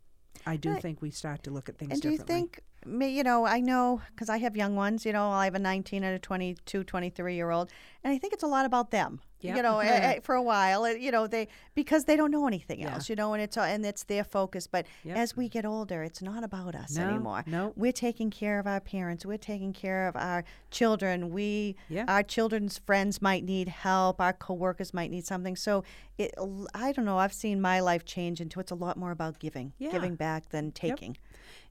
I 0.47 0.57
do 0.57 0.71
Right. 0.71 0.83
think 0.83 1.03
we 1.03 1.11
start 1.11 1.43
to 1.45 1.51
look 1.51 1.69
at 1.69 1.77
things 1.79 1.93
And 1.93 2.01
do 2.03 2.09
you 2.11 2.17
differently. 2.19 2.41
think, 2.41 2.61
you 2.87 3.23
know, 3.23 3.47
I 3.47 3.61
know 3.61 4.01
because 4.11 4.29
I 4.29 4.39
have 4.39 4.57
young 4.57 4.77
ones, 4.77 5.05
you 5.07 5.13
know, 5.13 5.29
I 5.31 5.45
have 5.45 5.55
a 5.55 5.59
19 5.59 6.05
and 6.05 6.15
a 6.15 6.19
22, 6.19 6.85
23 6.85 7.35
year 7.35 7.51
old, 7.51 7.71
and 8.03 8.13
I 8.13 8.19
think 8.19 8.33
it's 8.33 8.43
a 8.43 8.47
lot 8.49 8.67
about 8.67 8.91
them. 8.91 9.21
Yep. 9.41 9.57
You 9.57 9.63
know, 9.63 9.79
eh, 9.81 9.87
eh, 10.17 10.21
for 10.23 10.35
a 10.35 10.43
while, 10.43 10.87
eh, 10.87 10.95
you 10.95 11.11
know, 11.11 11.27
they 11.27 11.49
because 11.75 12.05
they 12.05 12.17
don't 12.17 12.31
know 12.31 12.47
anything 12.47 12.81
Yeah. 12.81 12.95
else, 12.95 13.11
you 13.11 13.17
know, 13.17 13.35
and 13.35 13.43
it's 13.43 13.57
uh, 13.59 13.63
and 13.63 13.85
it's 13.85 14.05
their 14.05 14.25
focus. 14.25 14.67
But 14.67 14.87
Yep. 15.05 15.17
as 15.19 15.37
we 15.37 15.49
get 15.51 15.67
older, 15.67 16.03
it's 16.03 16.23
not 16.23 16.43
about 16.45 16.75
us 16.75 16.97
No, 16.97 17.09
anymore. 17.11 17.43
no. 17.47 17.73
we're 17.77 17.93
taking 17.93 18.31
care 18.31 18.59
of 18.59 18.67
our 18.67 18.81
parents. 18.81 19.27
We're 19.27 19.37
taking 19.37 19.75
care 19.75 20.09
of 20.09 20.17
our 20.17 20.45
children. 20.71 21.31
We, 21.31 21.77
Yeah. 21.91 22.05
our 22.09 22.23
children's 22.23 22.79
friends 22.79 23.21
might 23.21 23.45
need 23.45 23.69
help. 23.69 24.19
Our 24.21 24.33
coworkers 24.33 24.95
might 24.95 25.11
need 25.11 25.27
something. 25.27 25.57
So 25.57 25.85
it, 26.17 26.33
I 26.75 26.93
don't 26.93 27.05
know. 27.05 27.19
I've 27.19 27.33
seen 27.35 27.61
my 27.61 27.81
life 27.81 28.05
change 28.07 28.41
into 28.41 28.61
it's 28.61 28.71
a 28.71 28.75
lot 28.77 28.97
more 28.97 29.11
about 29.11 29.39
giving, 29.41 29.75
Yeah. 29.79 29.91
giving 29.91 30.15
back 30.17 30.49
than 30.51 30.73
taking. 30.73 31.19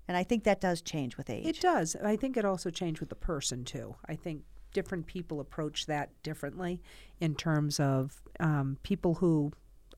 And 0.08 0.18
I 0.18 0.24
think 0.24 0.44
that 0.44 0.60
does 0.60 0.82
change 0.82 1.18
with 1.18 1.30
age. 1.30 1.46
It 1.46 1.62
does. 1.62 1.96
I 2.04 2.16
think 2.16 2.36
it 2.38 2.46
also 2.46 2.70
changed 2.70 3.00
with 3.00 3.10
the 3.10 3.16
person 3.16 3.64
too. 3.64 3.96
I 4.08 4.16
think 4.16 4.44
different 4.74 5.06
people 5.06 5.40
approach 5.40 5.86
that 5.86 6.10
differently 6.24 6.82
in 7.20 7.36
terms 7.36 7.80
of 7.80 8.22
um, 8.40 8.78
people 8.84 9.16
who 9.16 9.52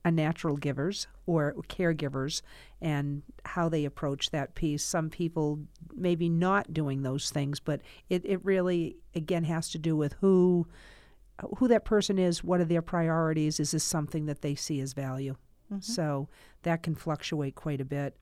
are 0.04 0.10
natural 0.12 0.56
givers 0.56 1.08
or 1.26 1.54
caregivers 1.68 2.42
and 2.80 3.22
how 3.44 3.68
they 3.68 3.84
approach 3.84 4.30
that 4.30 4.54
piece. 4.54 4.84
Some 4.84 5.10
people 5.10 5.58
maybe 5.94 6.28
not 6.28 6.72
doing 6.72 7.02
those 7.02 7.30
things, 7.30 7.58
but 7.58 7.80
it, 8.08 8.22
it 8.24 8.44
really 8.44 8.96
again 9.16 9.42
has 9.44 9.70
to 9.70 9.78
do 9.78 9.96
with 9.96 10.12
who 10.20 10.68
who 11.58 11.68
that 11.68 11.84
person 11.84 12.18
is, 12.18 12.42
what 12.42 12.60
are 12.60 12.64
their 12.64 12.80
priorities, 12.80 13.60
is 13.60 13.72
this 13.72 13.84
something 13.84 14.26
that 14.26 14.40
they 14.40 14.54
see 14.54 14.80
as 14.80 14.92
value? 14.92 15.36
So 15.80 16.28
that 16.62 16.82
can 16.82 16.94
fluctuate 16.94 17.56
quite 17.56 17.80
a 17.80 17.84
bit. 17.84 18.16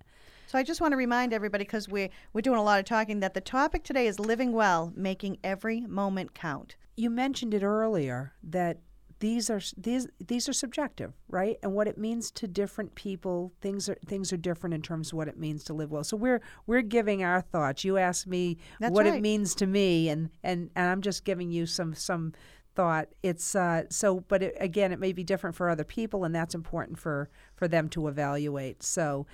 So 0.54 0.58
I 0.60 0.62
just 0.62 0.80
want 0.80 0.92
to 0.92 0.96
remind 0.96 1.32
everybody 1.32 1.64
because 1.64 1.88
we're 1.88 2.10
we're 2.32 2.40
doing 2.40 2.60
a 2.60 2.62
lot 2.62 2.78
of 2.78 2.84
talking 2.84 3.18
that 3.18 3.34
the 3.34 3.40
topic 3.40 3.82
today 3.82 4.06
is 4.06 4.20
living 4.20 4.52
well, 4.52 4.92
making 4.94 5.38
every 5.42 5.80
moment 5.80 6.32
count. 6.32 6.76
you 6.94 7.10
mentioned 7.10 7.54
it 7.54 7.64
earlier 7.64 8.34
that 8.44 8.78
these 9.18 9.50
are 9.50 9.60
these 9.76 10.06
these 10.24 10.48
are 10.48 10.52
subjective, 10.52 11.12
right? 11.26 11.56
And 11.64 11.72
what 11.74 11.88
it 11.88 11.98
means 11.98 12.30
to 12.30 12.46
different 12.46 12.94
people, 12.94 13.52
things 13.60 13.88
are 13.88 13.96
things 14.06 14.32
are 14.32 14.36
different 14.36 14.74
in 14.74 14.82
terms 14.82 15.08
of 15.08 15.14
what 15.14 15.26
it 15.26 15.36
means 15.36 15.64
to 15.64 15.74
live 15.74 15.90
well. 15.90 16.04
So 16.04 16.16
we're 16.16 16.40
we're 16.68 16.82
giving 16.82 17.24
our 17.24 17.40
thoughts. 17.40 17.82
You 17.82 17.98
asked 17.98 18.28
me 18.28 18.58
That's 18.78 18.92
what 18.92 19.06
right. 19.06 19.14
it 19.14 19.22
means 19.22 19.56
to 19.56 19.66
me, 19.66 20.08
and 20.08 20.30
and 20.44 20.70
and 20.76 20.88
I'm 20.88 21.02
just 21.02 21.24
giving 21.24 21.50
you 21.50 21.66
some 21.66 21.94
some 21.94 22.32
thought. 22.76 23.08
It's 23.24 23.56
uh 23.56 23.86
so, 23.90 24.20
but 24.20 24.44
it, 24.44 24.56
again, 24.60 24.92
it 24.92 25.00
may 25.00 25.12
be 25.12 25.24
different 25.24 25.56
for 25.56 25.68
other 25.68 25.82
people, 25.82 26.22
and 26.22 26.32
that's 26.32 26.54
important 26.54 27.00
for 27.00 27.28
for 27.56 27.66
them 27.66 27.88
to 27.88 28.06
evaluate. 28.06 28.84
So. 28.84 29.26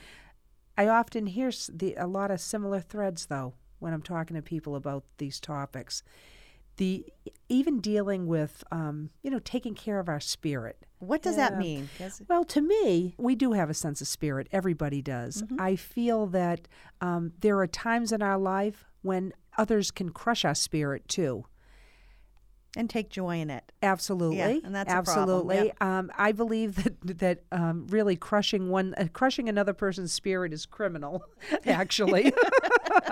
I 0.80 0.88
often 0.88 1.26
hear 1.26 1.50
the, 1.70 1.94
a 1.98 2.06
lot 2.06 2.30
of 2.30 2.40
similar 2.40 2.80
threads, 2.80 3.26
though, 3.26 3.52
when 3.80 3.92
I'm 3.92 4.00
talking 4.00 4.34
to 4.34 4.40
people 4.42 4.74
about 4.76 5.04
these 5.18 5.38
topics. 5.38 6.02
The 6.78 7.04
even 7.50 7.80
dealing 7.80 8.26
with, 8.26 8.64
um, 8.72 9.10
you 9.22 9.30
know, 9.30 9.40
taking 9.40 9.74
care 9.74 10.00
of 10.00 10.08
our 10.08 10.20
spirit. 10.20 10.86
What 11.00 11.20
does 11.20 11.36
that 11.36 11.58
mean? 11.58 11.90
Well, 12.30 12.44
to 12.46 12.62
me, 12.62 13.14
we 13.18 13.34
do 13.34 13.52
have 13.52 13.68
a 13.68 13.74
sense 13.74 14.00
of 14.00 14.08
spirit. 14.08 14.48
Everybody 14.52 15.02
does. 15.02 15.42
I 15.58 15.76
feel 15.76 16.26
that 16.28 16.66
um, 17.02 17.32
there 17.40 17.58
are 17.58 17.66
times 17.66 18.10
in 18.10 18.22
our 18.22 18.38
life 18.38 18.86
when 19.02 19.34
others 19.58 19.90
can 19.90 20.08
crush 20.10 20.46
our 20.46 20.54
spirit 20.54 21.06
too. 21.08 21.44
And 22.76 22.88
take 22.88 23.10
joy 23.10 23.40
in 23.40 23.50
it. 23.50 23.64
Absolutely, 23.82 24.60
and 24.64 24.74
that's 24.74 24.90
absolutely. 24.92 25.72
Um, 25.80 26.10
I 26.16 26.32
believe 26.32 26.76
that 26.84 27.18
that 27.18 27.42
um, 27.52 27.86
really 27.88 28.16
crushing 28.16 28.68
one, 28.70 28.94
uh, 28.96 29.06
crushing 29.12 29.48
another 29.48 29.72
person's 29.72 30.12
spirit 30.12 30.52
is 30.52 30.66
criminal. 30.66 31.24
Actually, 31.66 32.32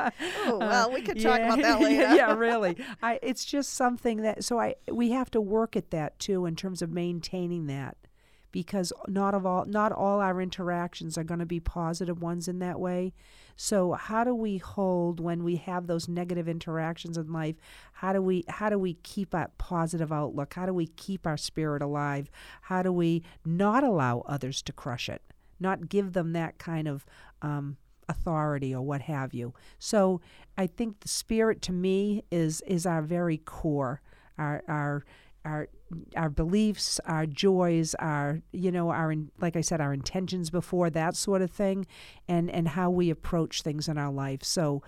Oh, 0.46 0.58
well, 0.60 0.92
we 0.92 1.02
could 1.02 1.20
talk 1.20 1.38
Yeah, 1.38 1.46
about 1.54 1.62
that 1.62 1.80
later. 1.80 2.02
yeah, 2.02 2.14
yeah, 2.14 2.34
really. 2.34 2.76
I, 3.02 3.18
it's 3.22 3.44
just 3.44 3.74
something 3.74 4.22
that 4.22 4.44
so 4.44 4.58
I 4.60 4.76
we 4.90 5.10
have 5.10 5.30
to 5.32 5.40
work 5.40 5.76
at 5.76 5.90
that 5.90 6.18
too 6.18 6.46
in 6.46 6.56
terms 6.56 6.82
of 6.82 6.90
maintaining 6.90 7.66
that 7.66 7.96
because 8.52 8.92
not 9.06 9.34
of 9.34 9.44
all 9.44 9.64
not 9.66 9.92
all 9.92 10.20
our 10.20 10.40
interactions 10.40 11.18
are 11.18 11.24
going 11.24 11.40
to 11.40 11.46
be 11.46 11.60
positive 11.60 12.22
ones 12.22 12.48
in 12.48 12.58
that 12.60 12.78
way. 12.80 13.12
So 13.60 13.94
how 13.94 14.22
do 14.22 14.36
we 14.36 14.58
hold 14.58 15.18
when 15.18 15.42
we 15.42 15.56
have 15.56 15.88
those 15.88 16.06
negative 16.06 16.48
interactions 16.48 17.18
in 17.18 17.32
life? 17.32 17.56
How 17.94 18.12
do 18.12 18.22
we 18.22 18.44
how 18.48 18.70
do 18.70 18.78
we 18.78 18.94
keep 19.02 19.34
a 19.34 19.50
positive 19.58 20.12
outlook? 20.12 20.54
How 20.54 20.64
do 20.64 20.72
we 20.72 20.86
keep 20.86 21.26
our 21.26 21.36
spirit 21.36 21.82
alive? 21.82 22.30
How 22.62 22.84
do 22.84 22.92
we 22.92 23.24
not 23.44 23.82
allow 23.82 24.20
others 24.26 24.62
to 24.62 24.72
crush 24.72 25.08
it? 25.08 25.22
Not 25.58 25.88
give 25.88 26.12
them 26.12 26.34
that 26.34 26.58
kind 26.58 26.86
of 26.86 27.04
um, 27.42 27.78
authority 28.08 28.72
or 28.72 28.82
what 28.82 29.02
have 29.02 29.34
you. 29.34 29.52
So 29.80 30.20
I 30.56 30.68
think 30.68 31.00
the 31.00 31.08
spirit 31.08 31.60
to 31.62 31.72
me 31.72 32.22
is 32.30 32.60
is 32.60 32.86
our 32.86 33.02
very 33.02 33.38
core, 33.38 34.00
our 34.38 34.62
our 34.68 35.04
our 35.48 35.68
our 36.16 36.28
beliefs, 36.28 37.00
our 37.06 37.26
joys, 37.26 37.94
our 37.94 38.42
you 38.52 38.70
know 38.70 38.90
our 38.90 39.14
like 39.40 39.56
I 39.56 39.62
said, 39.62 39.80
our 39.80 39.92
intentions 39.92 40.50
before 40.50 40.90
that 40.90 41.16
sort 41.16 41.42
of 41.42 41.50
thing, 41.50 41.86
and 42.28 42.50
and 42.50 42.68
how 42.68 42.90
we 42.90 43.10
approach 43.10 43.62
things 43.62 43.88
in 43.88 43.98
our 43.98 44.12
life. 44.12 44.44
So. 44.44 44.82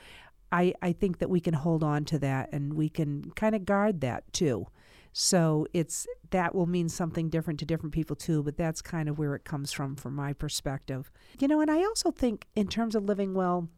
I, 0.52 0.74
I 0.82 0.90
think 0.90 1.18
that 1.18 1.30
we 1.30 1.38
can 1.38 1.54
hold 1.54 1.84
on 1.84 2.04
to 2.06 2.18
that 2.18 2.48
and 2.52 2.74
we 2.74 2.88
can 2.88 3.30
kind 3.36 3.54
of 3.54 3.64
guard 3.64 4.00
that 4.00 4.24
too. 4.32 4.66
So 5.12 5.66
it's 5.72 6.08
that 6.30 6.54
will 6.54 6.66
mean 6.66 6.88
something 6.88 7.28
different 7.28 7.58
to 7.60 7.66
different 7.66 7.92
people 7.92 8.16
too, 8.16 8.42
but 8.42 8.56
that's 8.56 8.82
kind 8.82 9.08
of 9.08 9.18
where 9.18 9.34
it 9.34 9.44
comes 9.44 9.72
from 9.72 9.96
from 9.96 10.14
my 10.14 10.32
perspective. 10.32 11.10
You 11.38 11.48
know, 11.48 11.60
and 11.60 11.70
I 11.70 11.84
also 11.84 12.10
think 12.10 12.46
in 12.54 12.68
terms 12.68 12.94
of 12.94 13.04
living 13.04 13.34
well, 13.34 13.68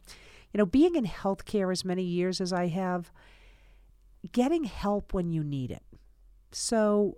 you 0.52 0.58
know, 0.58 0.66
being 0.66 0.94
in 0.94 1.04
healthcare 1.04 1.72
as 1.72 1.84
many 1.84 2.02
years 2.02 2.40
as 2.40 2.52
I 2.52 2.68
have, 2.68 3.10
getting 4.32 4.64
help 4.64 5.14
when 5.14 5.30
you 5.30 5.42
need 5.42 5.70
it. 5.70 5.82
So 6.54 7.16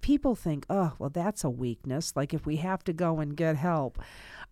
people 0.00 0.34
think, 0.34 0.66
oh, 0.70 0.94
well, 0.98 1.10
that's 1.10 1.44
a 1.44 1.50
weakness. 1.50 2.12
Like 2.14 2.32
if 2.32 2.46
we 2.46 2.56
have 2.56 2.84
to 2.84 2.92
go 2.92 3.20
and 3.20 3.36
get 3.36 3.56
help, 3.56 3.98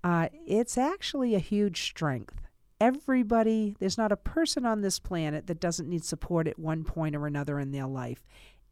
uh, 0.04 0.28
it's 0.46 0.76
actually 0.76 1.34
a 1.34 1.40
huge 1.40 1.82
strength. 1.82 2.40
Everybody, 2.80 3.74
there's 3.78 3.96
not 3.96 4.12
a 4.12 4.16
person 4.16 4.66
on 4.66 4.82
this 4.82 4.98
planet 4.98 5.46
that 5.46 5.60
doesn't 5.60 5.88
need 5.88 6.04
support 6.04 6.46
at 6.46 6.58
one 6.58 6.84
point 6.84 7.16
or 7.16 7.26
another 7.26 7.58
in 7.58 7.72
their 7.72 7.86
life. 7.86 8.22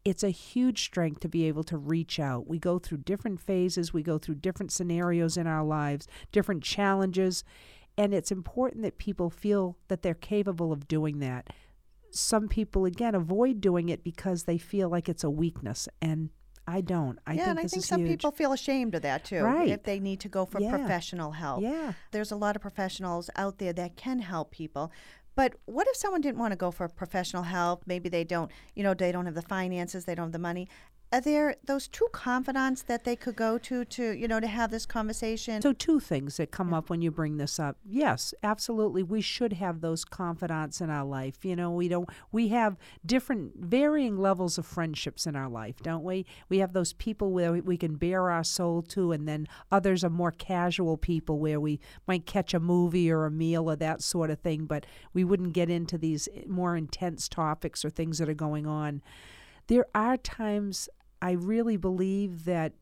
It's 0.03 0.23
a 0.23 0.29
huge 0.29 0.83
strength 0.83 1.21
to 1.21 1.27
be 1.27 1.47
able 1.47 1.63
to 1.63 1.77
reach 1.77 2.19
out. 2.19 2.47
We 2.47 2.59
go 2.59 2.77
through 2.77 2.99
different 2.99 3.41
phases, 3.41 3.91
we 3.91 4.03
go 4.03 4.19
through 4.19 4.35
different 4.35 4.71
scenarios 4.71 5.35
in 5.35 5.47
our 5.47 5.63
lives, 5.63 6.07
different 6.31 6.61
challenges, 6.61 7.43
and 7.97 8.13
it's 8.13 8.31
important 8.31 8.83
that 8.83 8.99
people 8.99 9.31
feel 9.31 9.77
that 9.87 10.03
they're 10.03 10.13
capable 10.13 10.71
of 10.71 10.87
doing 10.87 11.19
that. 11.19 11.49
Some 12.15 12.47
people, 12.47 12.85
again, 12.85 13.13
avoid 13.13 13.59
doing 13.59 13.89
it 13.89 14.03
because 14.03 14.43
they 14.43 14.57
feel 14.57 14.87
like 14.89 15.09
it's 15.09 15.23
a 15.23 15.29
weakness, 15.29 15.89
and 16.01 16.29
I 16.67 16.81
don't. 16.81 17.19
I 17.27 17.33
yeah, 17.33 17.37
think 17.37 17.49
and 17.49 17.59
I 17.59 17.67
think 17.67 17.83
some 17.83 18.01
huge. 18.01 18.09
people 18.11 18.31
feel 18.31 18.53
ashamed 18.53 18.95
of 18.95 19.01
that 19.03 19.25
too. 19.25 19.41
Right. 19.43 19.67
If 19.69 19.83
they 19.83 19.99
need 19.99 20.19
to 20.21 20.29
go 20.29 20.45
for 20.45 20.59
Yeah. 20.61 20.71
professional 20.71 21.31
help. 21.31 21.61
Yeah. 21.61 21.93
There's 22.11 22.31
a 22.31 22.35
lot 22.35 22.55
of 22.55 22.61
professionals 22.61 23.29
out 23.35 23.59
there 23.59 23.73
that 23.73 23.97
can 23.97 24.19
help 24.19 24.51
people. 24.51 24.91
But 25.35 25.55
what 25.65 25.85
if 25.87 25.97
someone 25.97 26.21
didn't 26.21 26.39
want 26.39 26.53
to 26.53 26.55
go 26.55 26.71
for 26.71 26.87
professional 26.87 27.43
help? 27.43 27.83
Maybe 27.85 28.07
they 28.07 28.23
don't, 28.23 28.49
you 28.73 28.83
know, 28.83 28.93
they 28.93 29.11
don't 29.11 29.25
have 29.25 29.35
the 29.35 29.41
finances, 29.41 30.05
they 30.05 30.15
don't 30.15 30.27
have 30.27 30.31
the 30.31 30.39
money. 30.39 30.69
Are 31.15 31.21
there 31.21 31.55
those 31.63 31.87
true 31.87 32.09
confidants 32.11 32.81
that 32.81 33.05
they 33.05 33.15
could 33.15 33.37
go 33.37 33.57
to 33.59 33.85
to, 33.85 34.11
you 34.11 34.27
know, 34.27 34.41
to 34.41 34.47
have 34.47 34.69
this 34.69 34.85
conversation? 34.85 35.61
So, 35.61 35.71
two 35.71 36.01
things 36.01 36.35
that 36.35 36.51
come 36.51 36.73
up 36.73 36.89
when 36.89 37.01
you 37.01 37.09
bring 37.09 37.37
this 37.37 37.57
up. 37.57 37.77
Yes, 37.85 38.33
absolutely. 38.43 39.01
We 39.01 39.21
should 39.21 39.53
have 39.53 39.79
those 39.79 40.03
confidants 40.03 40.81
in 40.81 40.89
our 40.89 41.05
life. 41.05 41.45
You 41.45 41.55
know, 41.55 41.71
we 41.71 41.87
don't, 41.87 42.09
we 42.33 42.49
have 42.49 42.75
different, 43.05 43.53
varying 43.55 44.17
levels 44.17 44.57
of 44.57 44.65
friendships 44.65 45.25
in 45.25 45.37
our 45.37 45.47
life, 45.47 45.77
don't 45.81 46.03
we? 46.03 46.25
We 46.49 46.57
have 46.57 46.73
those 46.73 46.91
people 46.91 47.31
where 47.31 47.53
we- 47.53 47.61
we 47.61 47.77
can 47.77 47.95
bare 47.95 48.29
our 48.29 48.43
soul 48.43 48.81
to, 48.81 49.13
and 49.13 49.25
then 49.25 49.47
others 49.71 50.03
are 50.03 50.09
more 50.09 50.31
casual 50.31 50.97
people 50.97 51.39
where 51.39 51.61
we 51.61 51.79
might 52.05 52.25
catch 52.25 52.53
a 52.53 52.59
movie 52.59 53.09
or 53.09 53.25
a 53.25 53.31
meal 53.31 53.69
or 53.71 53.77
that 53.77 54.01
sort 54.01 54.31
of 54.31 54.39
thing, 54.39 54.65
but 54.65 54.85
we 55.13 55.23
wouldn't 55.23 55.53
get 55.53 55.69
into 55.69 55.97
these 55.97 56.27
eh, 56.35 56.41
more 56.45 56.75
intense 56.75 57.29
topics 57.29 57.85
or 57.85 57.89
things 57.89 58.17
that 58.17 58.27
are 58.27 58.33
going 58.33 58.67
on. 58.67 59.01
There 59.67 59.85
are 59.95 60.17
times 60.17 60.89
I 61.21 61.31
really 61.31 61.77
believe 61.77 62.45
that 62.45 62.73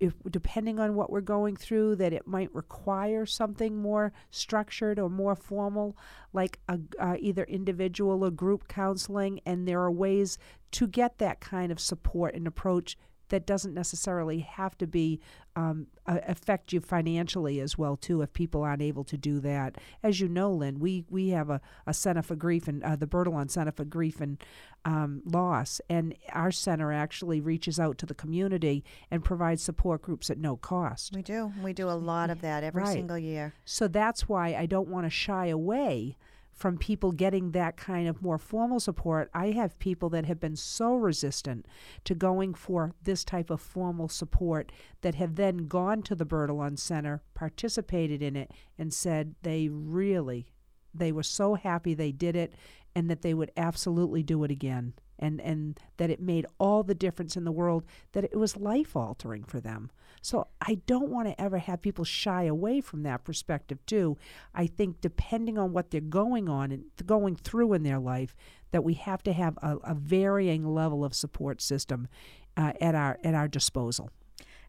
if 0.00 0.14
depending 0.30 0.78
on 0.80 0.94
what 0.94 1.10
we're 1.10 1.20
going 1.20 1.56
through 1.56 1.96
that 1.96 2.12
it 2.12 2.26
might 2.26 2.54
require 2.54 3.24
something 3.24 3.76
more 3.76 4.12
structured 4.30 4.98
or 4.98 5.08
more 5.08 5.36
formal 5.36 5.96
like 6.32 6.58
a, 6.68 6.78
uh, 6.98 7.16
either 7.20 7.44
individual 7.44 8.24
or 8.24 8.30
group 8.30 8.68
counseling. 8.68 9.40
And 9.46 9.66
there 9.66 9.80
are 9.80 9.90
ways 9.90 10.36
to 10.72 10.86
get 10.86 11.18
that 11.18 11.40
kind 11.40 11.70
of 11.70 11.78
support 11.78 12.34
and 12.34 12.46
approach 12.46 12.98
that 13.34 13.46
doesn't 13.46 13.74
necessarily 13.74 14.38
have 14.38 14.78
to 14.78 14.86
be 14.86 15.18
um, 15.56 15.88
affect 16.06 16.72
you 16.72 16.78
financially 16.78 17.58
as 17.58 17.76
well 17.76 17.96
too 17.96 18.22
if 18.22 18.32
people 18.32 18.62
aren't 18.62 18.80
able 18.80 19.02
to 19.02 19.16
do 19.16 19.40
that. 19.40 19.76
As 20.04 20.20
you 20.20 20.28
know 20.28 20.52
lynn 20.52 20.78
we 20.78 21.04
we 21.10 21.30
have 21.30 21.50
a, 21.50 21.60
a 21.84 21.92
center 21.92 22.22
for 22.22 22.36
grief 22.36 22.68
and 22.68 22.80
uh, 22.84 22.94
the 22.94 23.08
Bertolon 23.08 23.50
center 23.50 23.72
for 23.72 23.84
grief 23.84 24.20
and 24.20 24.40
um, 24.84 25.20
loss. 25.24 25.80
And 25.90 26.14
our 26.32 26.52
center 26.52 26.92
actually 26.92 27.40
reaches 27.40 27.80
out 27.80 27.98
to 27.98 28.06
the 28.06 28.14
community 28.14 28.84
and 29.10 29.24
provides 29.24 29.64
support 29.64 30.02
groups 30.02 30.30
at 30.30 30.38
no 30.38 30.56
cost. 30.56 31.12
We 31.12 31.22
do. 31.22 31.52
We 31.60 31.72
do 31.72 31.90
a 31.90 31.98
lot 31.98 32.30
of 32.30 32.40
that 32.42 32.62
every 32.62 32.84
right. 32.84 32.92
single 32.92 33.18
year. 33.18 33.52
So 33.64 33.88
that's 33.88 34.28
why 34.28 34.54
i 34.54 34.66
don't 34.66 34.88
want 34.88 35.06
to 35.06 35.10
shy 35.10 35.46
away 35.46 36.16
from 36.54 36.78
people 36.78 37.12
getting 37.12 37.50
that 37.50 37.76
kind 37.76 38.08
of 38.08 38.22
more 38.22 38.38
formal 38.38 38.78
support. 38.78 39.28
I 39.34 39.50
have 39.50 39.78
people 39.78 40.08
that 40.10 40.24
have 40.26 40.40
been 40.40 40.56
so 40.56 40.94
resistant 40.94 41.66
to 42.04 42.14
going 42.14 42.54
for 42.54 42.94
this 43.02 43.24
type 43.24 43.50
of 43.50 43.60
formal 43.60 44.08
support 44.08 44.70
that 45.02 45.16
have 45.16 45.34
then 45.34 45.66
gone 45.66 46.02
to 46.02 46.14
the 46.14 46.24
Bertolon 46.24 46.78
Center, 46.78 47.22
participated 47.34 48.22
in 48.22 48.36
it, 48.36 48.52
and 48.78 48.94
said 48.94 49.34
they 49.42 49.68
really, 49.68 50.46
they 50.94 51.10
were 51.10 51.24
so 51.24 51.54
happy 51.54 51.92
they 51.92 52.12
did 52.12 52.36
it 52.36 52.54
and 52.94 53.10
that 53.10 53.22
they 53.22 53.34
would 53.34 53.50
absolutely 53.56 54.22
do 54.22 54.44
it 54.44 54.50
again. 54.50 54.94
And, 55.18 55.40
and 55.40 55.78
that 55.96 56.10
it 56.10 56.20
made 56.20 56.46
all 56.58 56.82
the 56.82 56.94
difference 56.94 57.36
in 57.36 57.44
the 57.44 57.52
world, 57.52 57.84
that 58.12 58.24
it 58.24 58.36
was 58.36 58.56
life 58.56 58.96
altering 58.96 59.44
for 59.44 59.60
them. 59.60 59.90
So 60.24 60.46
I 60.62 60.76
don't 60.86 61.10
want 61.10 61.28
to 61.28 61.38
ever 61.38 61.58
have 61.58 61.82
people 61.82 62.04
shy 62.04 62.44
away 62.44 62.80
from 62.80 63.02
that 63.02 63.24
perspective 63.24 63.84
too. 63.84 64.16
I 64.54 64.66
think 64.66 65.02
depending 65.02 65.58
on 65.58 65.74
what 65.74 65.90
they're 65.90 66.00
going 66.00 66.48
on 66.48 66.72
and 66.72 66.84
going 67.04 67.36
through 67.36 67.74
in 67.74 67.82
their 67.82 67.98
life, 67.98 68.34
that 68.70 68.82
we 68.82 68.94
have 68.94 69.22
to 69.24 69.34
have 69.34 69.58
a, 69.58 69.76
a 69.84 69.94
varying 69.94 70.66
level 70.66 71.04
of 71.04 71.14
support 71.14 71.60
system 71.60 72.08
uh, 72.56 72.72
at 72.80 72.94
our 72.94 73.18
at 73.22 73.34
our 73.34 73.48
disposal. 73.48 74.10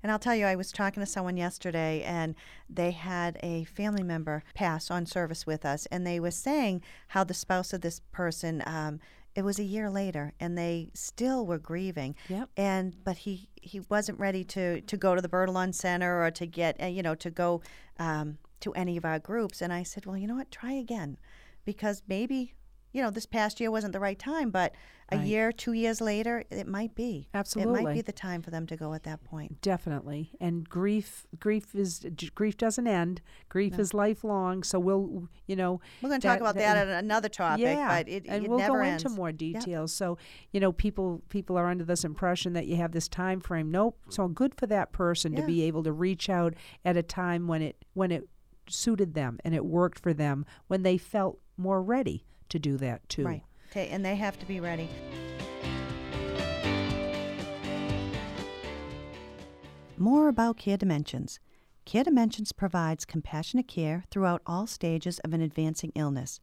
And 0.03 0.11
I'll 0.11 0.19
tell 0.19 0.35
you, 0.35 0.45
I 0.45 0.55
was 0.55 0.73
talking 0.73 1.01
to 1.01 1.07
someone 1.07 1.37
yesterday, 1.37 2.03
and 2.03 2.35
they 2.69 2.91
had 2.91 3.39
a 3.41 3.63
family 3.63 4.03
member 4.03 4.43
pass 4.53 4.91
on 4.91 5.05
service 5.05 5.47
with 5.47 5.65
us, 5.65 5.87
and 5.87 6.05
they 6.05 6.19
were 6.19 6.31
saying 6.31 6.83
how 7.07 7.23
the 7.23 7.33
spouse 7.33 7.71
of 7.71 7.79
this 7.79 8.01
person 8.11 8.61
um, 8.65 8.99
it 9.35 9.43
was 9.43 9.59
a 9.59 9.63
year 9.63 9.89
later 9.89 10.33
and 10.39 10.57
they 10.57 10.89
still 10.93 11.45
were 11.45 11.59
grieving. 11.59 12.15
Yep. 12.29 12.49
and 12.57 12.95
but 13.03 13.17
he 13.17 13.49
he 13.61 13.81
wasn't 13.89 14.19
ready 14.19 14.43
to 14.45 14.81
to 14.81 14.97
go 14.97 15.13
to 15.15 15.21
the 15.21 15.29
Bertolon 15.29 15.73
center 15.73 16.23
or 16.23 16.31
to 16.31 16.45
get 16.47 16.81
uh, 16.81 16.85
you 16.87 17.03
know 17.03 17.15
to 17.15 17.29
go 17.29 17.61
um, 17.99 18.37
to 18.61 18.73
any 18.73 18.97
of 18.97 19.05
our 19.05 19.19
groups. 19.19 19.61
And 19.61 19.71
i 19.73 19.83
said 19.83 20.05
well 20.05 20.17
you 20.17 20.27
know 20.27 20.35
what? 20.35 20.51
Try 20.51 20.73
again 20.73 21.17
because 21.65 22.01
maybe 22.07 22.53
you 22.95 23.01
know, 23.01 23.09
this 23.09 23.25
past 23.25 23.59
year 23.59 23.69
wasn't 23.69 23.91
the 23.91 23.99
right 23.99 24.17
time, 24.17 24.51
but 24.51 24.73
a 25.11 25.17
right. 25.17 25.27
year, 25.27 25.51
two 25.51 25.73
years 25.73 25.99
later, 25.99 26.45
it 26.49 26.65
might 26.65 26.95
be. 26.95 27.27
Absolutely, 27.33 27.81
it 27.81 27.83
might 27.83 27.93
be 27.93 28.01
the 28.01 28.13
time 28.13 28.41
for 28.41 28.51
them 28.51 28.65
to 28.67 28.77
go 28.77 28.93
at 28.93 29.03
that 29.03 29.21
point. 29.25 29.59
Definitely, 29.61 30.31
and 30.39 30.67
grief, 30.67 31.27
grief 31.37 31.75
is 31.75 32.05
grief 32.33 32.55
doesn't 32.55 32.87
end. 32.87 33.21
Grief 33.49 33.73
no. 33.73 33.79
is 33.79 33.93
lifelong. 33.93 34.63
So 34.63 34.79
we'll, 34.79 35.27
you 35.45 35.57
know, 35.57 35.81
we're 36.01 36.07
going 36.07 36.21
to 36.21 36.27
talk 36.27 36.39
about 36.39 36.55
that, 36.55 36.75
that, 36.75 36.87
at 36.87 37.03
another 37.03 37.27
topic. 37.27 37.63
Yeah, 37.63 37.85
but 37.85 38.07
it, 38.07 38.23
and 38.29 38.45
it 38.45 38.49
we'll 38.49 38.59
never 38.59 38.79
go 38.79 38.85
ends. 38.85 39.03
into 39.03 39.13
more 39.13 39.33
details. 39.33 39.91
So 39.93 40.17
you 40.53 40.61
know, 40.61 40.71
people 40.71 41.21
people 41.27 41.57
are 41.57 41.67
under 41.67 41.83
this 41.83 42.05
impression 42.05 42.53
that 42.53 42.65
you 42.65 42.77
have 42.77 42.93
this 42.93 43.09
time 43.09 43.41
frame. 43.41 43.69
Nope. 43.69 43.99
So 44.07 44.29
good 44.29 44.55
for 44.55 44.67
that 44.67 44.93
person 44.93 45.33
yeah. 45.33 45.41
to 45.41 45.45
be 45.45 45.63
able 45.63 45.83
to 45.83 45.91
reach 45.91 46.29
out 46.29 46.53
at 46.85 46.95
a 46.95 47.03
time 47.03 47.49
when 47.49 47.61
it 47.61 47.83
when 47.93 48.09
it 48.09 48.29
suited 48.69 49.15
them 49.15 49.37
and 49.43 49.53
it 49.53 49.65
worked 49.65 49.99
for 49.99 50.13
them 50.13 50.45
when 50.67 50.83
they 50.83 50.97
felt 50.97 51.39
more 51.57 51.83
ready 51.83 52.23
to 52.49 52.59
do 52.59 52.77
that 52.77 53.07
too. 53.09 53.25
Right. 53.25 53.43
Okay, 53.71 53.89
and 53.89 54.05
they 54.05 54.15
have 54.15 54.39
to 54.39 54.45
be 54.45 54.59
ready. 54.59 54.89
More 59.97 60.27
about 60.27 60.57
Care 60.57 60.77
Dimensions. 60.77 61.39
Care 61.85 62.03
Dimensions 62.03 62.51
provides 62.51 63.05
compassionate 63.05 63.67
care 63.67 64.03
throughout 64.11 64.41
all 64.45 64.67
stages 64.67 65.19
of 65.19 65.33
an 65.33 65.41
advancing 65.41 65.91
illness. 65.95 66.39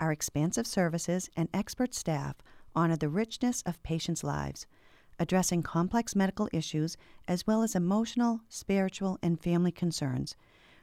Our 0.00 0.12
expansive 0.12 0.66
services 0.66 1.30
and 1.36 1.48
expert 1.54 1.94
staff 1.94 2.36
honor 2.74 2.96
the 2.96 3.08
richness 3.08 3.62
of 3.62 3.82
patients' 3.82 4.24
lives, 4.24 4.66
addressing 5.18 5.62
complex 5.62 6.16
medical 6.16 6.48
issues 6.52 6.96
as 7.28 7.46
well 7.46 7.62
as 7.62 7.74
emotional, 7.74 8.40
spiritual, 8.48 9.18
and 9.22 9.40
family 9.40 9.72
concerns. 9.72 10.36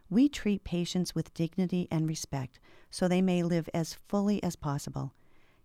We 0.09 0.29
treat 0.29 0.63
patients 0.63 1.13
with 1.13 1.33
dignity 1.33 1.89
and 1.91 2.07
respect 2.07 2.59
so 2.89 3.07
they 3.07 3.21
may 3.21 3.43
live 3.43 3.69
as 3.73 3.97
fully 4.07 4.41
as 4.41 4.55
possible. 4.55 5.11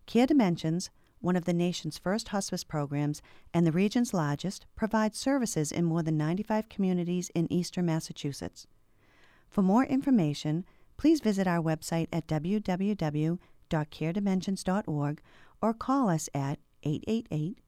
Care 0.06 0.26
Dimensions, 0.26 0.90
one 1.20 1.36
of 1.36 1.44
the 1.44 1.52
nation's 1.52 1.98
first 1.98 2.26
hospice 2.28 2.64
programs 2.64 3.22
and 3.54 3.64
the 3.66 3.72
region's 3.72 4.12
largest, 4.12 4.66
provides 4.74 5.18
services 5.18 5.70
in 5.70 5.84
more 5.84 6.02
than 6.02 6.16
95 6.16 6.68
communities 6.68 7.30
in 7.34 7.52
eastern 7.52 7.86
Massachusetts. 7.86 8.66
For 9.48 9.62
more 9.62 9.84
information, 9.84 10.64
please 10.96 11.20
visit 11.20 11.46
our 11.46 11.62
website 11.62 12.08
at 12.12 12.26
www.caredimensions.org 12.26 15.22
or 15.60 15.74
call 15.74 16.08
us 16.08 16.28
at 16.34 16.58
888 16.82 17.60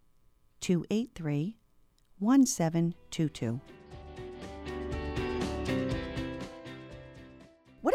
283 0.60 1.56
1722. 2.18 3.60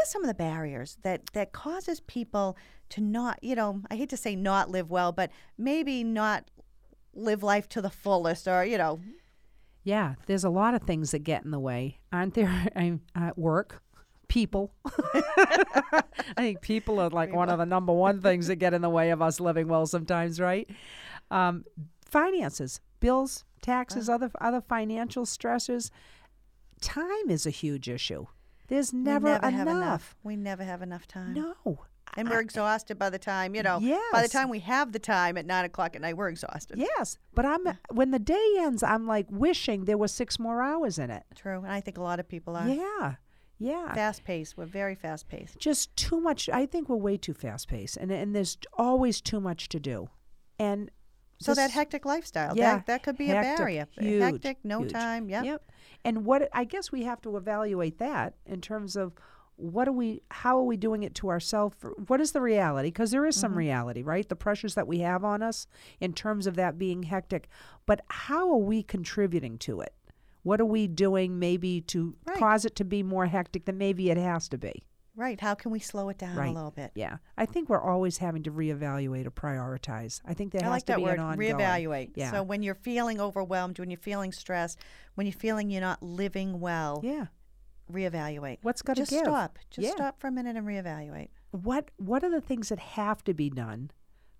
Some 0.09 0.23
of 0.23 0.27
the 0.27 0.33
barriers 0.33 0.97
that 1.03 1.21
that 1.33 1.51
causes 1.53 1.99
people 2.01 2.57
to 2.89 3.01
not 3.01 3.37
you 3.43 3.55
know 3.55 3.81
i 3.89 3.95
hate 3.95 4.09
to 4.09 4.17
say 4.17 4.35
not 4.35 4.69
live 4.69 4.89
well 4.89 5.11
but 5.11 5.31
maybe 5.57 6.03
not 6.03 6.49
live 7.13 7.43
life 7.43 7.67
to 7.69 7.81
the 7.81 7.89
fullest 7.89 8.47
or 8.47 8.65
you 8.65 8.77
know. 8.77 8.99
Yeah 9.83 10.15
there's 10.25 10.43
a 10.43 10.49
lot 10.49 10.73
of 10.73 10.83
things 10.83 11.11
that 11.11 11.19
get 11.19 11.43
in 11.43 11.51
the 11.51 11.59
way. 11.59 11.99
Aren't 12.11 12.33
there 12.33 12.67
at 12.75 12.99
uh, 13.15 13.31
work 13.35 13.81
people? 14.27 14.71
I 15.15 16.03
think 16.37 16.61
people 16.61 16.99
are 16.99 17.09
like 17.09 17.29
people. 17.29 17.39
one 17.39 17.49
of 17.49 17.59
the 17.59 17.65
number 17.65 17.93
one 17.93 18.21
things 18.21 18.47
that 18.47 18.57
get 18.57 18.73
in 18.73 18.81
the 18.81 18.89
way 18.89 19.09
of 19.11 19.21
us 19.21 19.39
living 19.39 19.67
well 19.67 19.85
sometimes 19.85 20.39
right? 20.39 20.69
Um, 21.31 21.65
finances 22.05 22.81
bills 22.99 23.45
taxes 23.61 24.09
uh, 24.09 24.13
other 24.13 24.31
other 24.41 24.61
financial 24.61 25.25
stressors. 25.25 25.89
Time 26.81 27.29
is 27.29 27.45
a 27.45 27.49
huge 27.49 27.89
issue 27.89 28.27
there's 28.69 28.93
never, 28.93 29.39
never 29.39 29.47
enough. 29.47 29.67
enough. 29.67 30.15
We 30.23 30.35
never 30.35 30.63
have 30.63 30.81
enough 30.81 31.07
time. 31.07 31.33
No. 31.33 31.79
And 32.17 32.29
we're 32.29 32.39
exhausted 32.39 32.97
by 32.97 33.09
the 33.09 33.19
time, 33.19 33.53
you 33.55 33.61
know. 33.61 33.79
Yes. 33.79 34.01
By 34.11 34.21
the 34.21 34.27
time 34.27 34.49
we 34.49 34.59
have 34.59 34.91
the 34.93 34.99
time 34.99 35.37
at 35.37 35.45
nine 35.45 35.65
o'clock 35.65 35.95
at 35.95 36.01
night, 36.01 36.17
we're 36.17 36.29
exhausted. 36.29 36.77
Yes. 36.77 37.17
But 37.33 37.45
I'm 37.45 37.61
when 37.91 38.11
the 38.11 38.19
day 38.19 38.55
ends, 38.57 38.81
I'm 38.81 39.05
like 39.05 39.27
wishing 39.29 39.85
there 39.85 39.97
was 39.97 40.11
six 40.11 40.39
more 40.39 40.63
hours 40.63 40.97
in 40.97 41.11
it. 41.11 41.23
True. 41.35 41.59
And 41.63 41.71
I 41.71 41.81
think 41.81 41.97
a 41.97 42.01
lot 42.01 42.19
of 42.19 42.27
people 42.27 42.55
are. 42.55 42.67
Yeah. 42.67 43.15
Yeah. 43.59 43.93
Fast 43.93 44.23
paced. 44.23 44.57
We're 44.57 44.65
very 44.65 44.95
fast 44.95 45.27
paced. 45.27 45.59
Just 45.59 45.95
too 45.95 46.19
much 46.19 46.49
I 46.49 46.65
think 46.65 46.89
we're 46.89 46.95
way 46.95 47.17
too 47.17 47.33
fast 47.33 47.67
paced 47.67 47.97
and 47.97 48.11
and 48.11 48.35
there's 48.35 48.57
always 48.73 49.21
too 49.21 49.39
much 49.39 49.69
to 49.69 49.79
do. 49.79 50.09
And 50.57 50.89
so 51.39 51.53
that 51.53 51.71
hectic 51.71 52.05
lifestyle, 52.05 52.55
yeah, 52.55 52.75
that, 52.75 52.85
that 52.87 53.03
could 53.03 53.17
be 53.17 53.27
hectic, 53.27 53.53
a 53.53 53.57
barrier. 53.57 53.87
Huge, 53.91 54.21
hectic, 54.21 54.57
no 54.63 54.81
huge. 54.81 54.91
time. 54.91 55.29
Yep. 55.29 55.45
Yep. 55.45 55.71
And 56.05 56.25
what 56.25 56.49
I 56.53 56.63
guess 56.65 56.91
we 56.91 57.03
have 57.03 57.21
to 57.21 57.37
evaluate 57.37 57.97
that 57.99 58.35
in 58.45 58.61
terms 58.61 58.95
of 58.95 59.13
what 59.55 59.87
are 59.89 59.91
we 59.93 60.21
how 60.31 60.57
are 60.57 60.63
we 60.63 60.77
doing 60.77 61.03
it 61.03 61.13
to 61.15 61.27
ourselves 61.29 61.75
what 62.07 62.21
is 62.21 62.31
the 62.31 62.39
reality 62.39 62.87
because 62.87 63.11
there 63.11 63.25
is 63.25 63.35
some 63.35 63.51
Mm-hmm. 63.51 63.57
reality 63.59 64.01
right 64.03 64.29
the 64.29 64.35
pressures 64.37 64.73
that 64.75 64.87
we 64.87 64.99
have 64.99 65.25
on 65.25 65.43
us 65.43 65.67
in 65.99 66.13
terms 66.13 66.47
of 66.47 66.55
that 66.55 66.77
being 66.77 67.03
hectic 67.03 67.49
but 67.85 67.99
how 68.07 68.49
are 68.51 68.57
we 68.57 68.81
contributing 68.81 69.57
to 69.57 69.81
it 69.81 69.93
what 70.43 70.61
are 70.61 70.65
we 70.65 70.87
doing 70.87 71.39
maybe 71.39 71.81
to 71.81 72.15
Right. 72.25 72.37
cause 72.37 72.63
it 72.63 72.73
to 72.77 72.85
be 72.85 73.03
more 73.03 73.25
hectic 73.25 73.65
than 73.65 73.77
maybe 73.77 74.09
it 74.09 74.15
has 74.15 74.47
to 74.47 74.57
be 74.57 74.85
Right. 75.19 75.39
How 75.41 75.53
can 75.53 75.71
we 75.71 75.79
slow 75.79 76.07
it 76.09 76.17
down 76.17 76.35
Right. 76.37 76.49
a 76.49 76.53
little 76.53 76.71
bit? 76.71 76.91
yeah 76.95 77.17
i 77.37 77.45
think 77.45 77.67
we're 77.69 77.81
always 77.81 78.17
having 78.19 78.43
to 78.43 78.51
reevaluate 78.51 79.25
or 79.25 79.31
prioritize 79.31 80.21
i 80.25 80.33
think 80.33 80.51
there 80.53 80.61
I 80.61 80.65
has 80.65 80.71
like 80.71 80.81
to 80.83 80.93
that 80.93 80.97
be 80.97 81.03
word, 81.03 81.19
an 81.19 81.25
ongoing 81.25 81.53
reevaluate. 81.53 82.11
yeah 82.15 82.31
So 82.31 82.41
when 82.43 82.63
you're 82.63 82.75
feeling 82.89 83.19
overwhelmed, 83.19 83.79
when 83.79 83.89
you're 83.91 83.99
feeling 83.99 84.31
stressed, 84.31 84.79
when 85.15 85.27
you're 85.27 85.33
feeling 85.47 85.69
you're 85.69 85.81
not 85.81 86.01
living 86.01 86.59
well, 86.61 87.01
yeah 87.03 87.25
reevaluate. 87.91 88.59
what's 88.61 88.81
got 88.81 88.95
to 88.95 89.01
give? 89.01 89.09
Just 89.09 89.23
stop. 89.25 89.59
Just 89.71 89.87
Yeah. 89.87 89.91
stop 89.95 90.19
for 90.19 90.27
a 90.27 90.31
minute 90.31 90.55
and 90.55 90.65
reevaluate. 90.67 91.29
what 91.51 91.89
what 91.97 92.23
are 92.23 92.29
the 92.29 92.41
things 92.41 92.69
that 92.69 92.79
have 92.79 93.23
to 93.25 93.33
be 93.33 93.49
done 93.49 93.91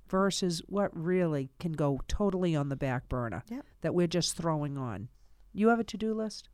versus 0.08 0.62
what 0.68 0.96
really 0.96 1.50
can 1.60 1.74
go 1.74 2.00
totally 2.08 2.56
on 2.56 2.70
the 2.70 2.76
back 2.76 3.10
burner 3.10 3.44
Yep. 3.50 3.66
that 3.82 3.94
we're 3.96 4.08
just 4.08 4.36
throwing 4.38 4.78
on 4.78 5.10
you 5.54 5.68
have 5.70 5.80
a 5.80 5.84
to-do 5.84 6.14
list 6.14 6.48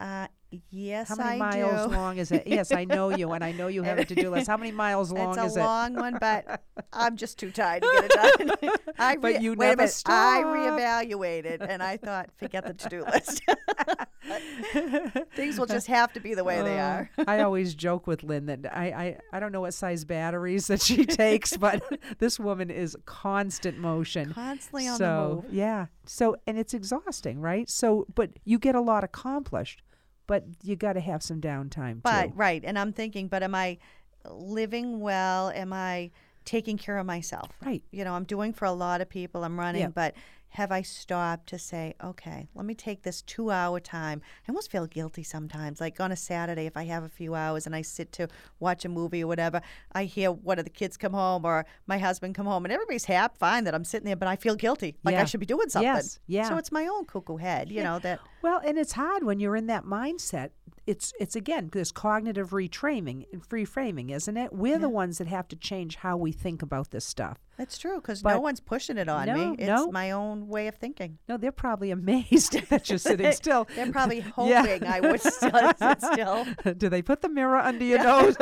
Uh, 0.00 0.26
Yes, 0.70 1.08
How 1.08 1.16
many 1.16 1.30
I 1.30 1.38
miles 1.38 1.90
do. 1.90 1.96
long 1.96 2.18
is 2.18 2.30
it? 2.32 2.46
Yes, 2.46 2.72
I 2.72 2.84
know 2.84 3.10
you, 3.10 3.32
and 3.32 3.42
I 3.42 3.52
know 3.52 3.66
you 3.68 3.82
have 3.82 3.98
a 3.98 4.04
to-do 4.04 4.30
list. 4.30 4.46
How 4.48 4.56
many 4.56 4.72
miles 4.72 5.10
long 5.12 5.30
it's 5.30 5.38
is 5.38 5.44
it? 5.44 5.46
It's 5.46 5.56
a 5.56 5.60
long 5.60 5.94
one, 5.94 6.16
but 6.20 6.62
I'm 6.92 7.16
just 7.16 7.38
too 7.38 7.50
tired 7.50 7.82
to 7.82 7.88
get 7.92 8.04
it 8.04 8.58
done. 8.60 8.70
I 8.98 9.16
But 9.16 9.42
you 9.42 9.54
wait 9.54 9.66
a 9.66 9.76
never 9.76 9.82
minute, 9.82 10.02
I 10.06 10.42
reevaluated, 10.44 11.66
and 11.68 11.82
I 11.82 11.96
thought, 11.96 12.30
forget 12.36 12.66
the 12.66 12.74
to-do 12.74 13.04
list. 13.04 13.42
Things 15.34 15.58
will 15.58 15.66
just 15.66 15.86
have 15.88 16.12
to 16.14 16.20
be 16.20 16.34
the 16.34 16.44
way 16.44 16.62
they 16.62 16.78
Uh, 16.78 16.84
are. 16.84 17.10
I 17.26 17.40
always 17.40 17.74
joke 17.74 18.06
with 18.06 18.22
Lynn 18.22 18.46
that 18.46 18.66
I, 18.74 18.86
I, 18.86 19.18
I 19.34 19.40
don't 19.40 19.52
know 19.52 19.60
what 19.62 19.74
size 19.74 20.04
batteries 20.04 20.66
that 20.68 20.80
she 20.80 21.04
takes, 21.06 21.56
but 21.56 21.82
this 22.18 22.38
woman 22.40 22.70
is 22.70 22.96
constant 23.06 23.78
motion. 23.78 24.32
Constantly 24.32 24.88
on 24.88 24.96
so 24.98 25.04
the 25.04 25.48
move. 25.48 25.54
yeah, 25.54 25.86
so 26.06 26.36
and 26.46 26.58
it's 26.58 26.74
exhausting, 26.74 27.40
right? 27.40 27.68
So, 27.68 28.06
but 28.14 28.30
you 28.44 28.58
get 28.58 28.74
a 28.74 28.80
lot 28.80 29.04
accomplished, 29.04 29.82
but 30.26 30.44
you 30.62 30.76
got 30.76 30.94
to 30.94 31.00
have 31.00 31.22
some 31.22 31.40
downtime 31.40 32.02
But 32.02 32.26
too. 32.28 32.32
right, 32.34 32.62
and 32.64 32.78
I'm 32.78 32.92
thinking, 32.92 33.28
but 33.28 33.42
am 33.42 33.54
I 33.54 33.78
living 34.28 35.00
well? 35.00 35.50
Am 35.50 35.72
I 35.72 36.10
taking 36.44 36.76
care 36.78 36.98
of 36.98 37.06
myself? 37.06 37.50
Right. 37.64 37.82
You 37.90 38.04
know, 38.04 38.14
I'm 38.14 38.24
doing 38.24 38.52
for 38.52 38.64
a 38.66 38.72
lot 38.72 39.00
of 39.00 39.08
people. 39.08 39.44
I'm 39.44 39.58
running, 39.58 39.82
Yeah. 39.82 39.88
but 39.88 40.14
have 40.54 40.70
I 40.70 40.82
stopped 40.82 41.48
to 41.48 41.58
say, 41.58 41.94
okay, 42.02 42.48
let 42.54 42.64
me 42.64 42.74
take 42.74 43.02
this 43.02 43.22
two 43.22 43.50
hour 43.50 43.80
time? 43.80 44.22
I 44.46 44.52
almost 44.52 44.70
feel 44.70 44.86
guilty 44.86 45.24
sometimes. 45.24 45.80
Like 45.80 45.98
on 45.98 46.12
a 46.12 46.16
Saturday, 46.16 46.66
if 46.66 46.76
I 46.76 46.84
have 46.84 47.02
a 47.02 47.08
few 47.08 47.34
hours 47.34 47.66
and 47.66 47.74
I 47.74 47.82
sit 47.82 48.12
to 48.12 48.28
watch 48.60 48.84
a 48.84 48.88
movie 48.88 49.24
or 49.24 49.26
whatever, 49.26 49.60
I 49.92 50.04
hear 50.04 50.30
one 50.30 50.60
of 50.60 50.64
the 50.64 50.70
kids 50.70 50.96
come 50.96 51.12
home 51.12 51.44
or 51.44 51.66
my 51.88 51.98
husband 51.98 52.36
come 52.36 52.46
home, 52.46 52.64
and 52.64 52.72
everybody's 52.72 53.04
happy, 53.04 53.34
fine 53.36 53.64
that 53.64 53.74
I'm 53.74 53.84
sitting 53.84 54.06
there, 54.06 54.14
but 54.14 54.28
I 54.28 54.36
feel 54.36 54.54
guilty, 54.54 54.96
like 55.02 55.16
I 55.16 55.24
should 55.24 55.40
be 55.40 55.46
doing 55.46 55.68
something. 55.68 55.92
Yes, 55.92 56.20
yeah. 56.28 56.48
So 56.48 56.56
it's 56.56 56.70
my 56.70 56.86
own 56.86 57.04
cuckoo 57.04 57.36
head, 57.36 57.72
you 57.72 57.82
know 57.82 57.98
that. 57.98 58.20
Well, 58.40 58.60
and 58.64 58.78
it's 58.78 58.92
hard 58.92 59.24
when 59.24 59.40
you're 59.40 59.56
in 59.56 59.66
that 59.66 59.84
mindset. 59.84 60.50
It's 60.86 61.12
it's 61.18 61.34
again 61.34 61.70
this 61.72 61.90
cognitive 61.90 62.50
retraining, 62.50 63.26
and 63.32 63.42
reframing, 63.48 64.12
isn't 64.12 64.36
it? 64.36 64.52
We're 64.52 64.78
the 64.78 64.88
ones 64.88 65.18
that 65.18 65.26
have 65.26 65.48
to 65.48 65.56
change 65.56 65.96
how 65.96 66.16
we 66.16 66.30
think 66.30 66.62
about 66.62 66.90
this 66.90 67.04
stuff. 67.04 67.38
That's 67.56 67.78
true 67.78 67.96
because 67.96 68.24
no 68.24 68.40
one's 68.40 68.58
pushing 68.60 68.98
it 68.98 69.08
on 69.08 69.26
No, 69.26 69.34
me. 69.34 69.56
It's 69.58 69.68
no. 69.68 69.90
my 69.92 70.10
own 70.10 70.48
way 70.48 70.66
of 70.66 70.74
thinking. 70.74 71.18
No, 71.28 71.36
they're 71.36 71.52
probably 71.52 71.90
amazed 71.92 72.54
that 72.70 72.88
you're 72.90 72.98
sitting 72.98 73.30
still. 73.42 73.68
They're 73.76 73.92
probably 73.92 74.18
Yeah. 74.38 74.62
hoping 74.66 74.84
I 74.88 75.00
would 75.00 75.20
still 75.20 75.72
sit 75.78 76.02
still. 76.02 76.46
Do 76.76 76.88
they 76.88 77.00
put 77.02 77.22
the 77.22 77.28
mirror 77.28 77.58
under 77.58 77.84
your 77.84 78.02
nose? 78.02 78.36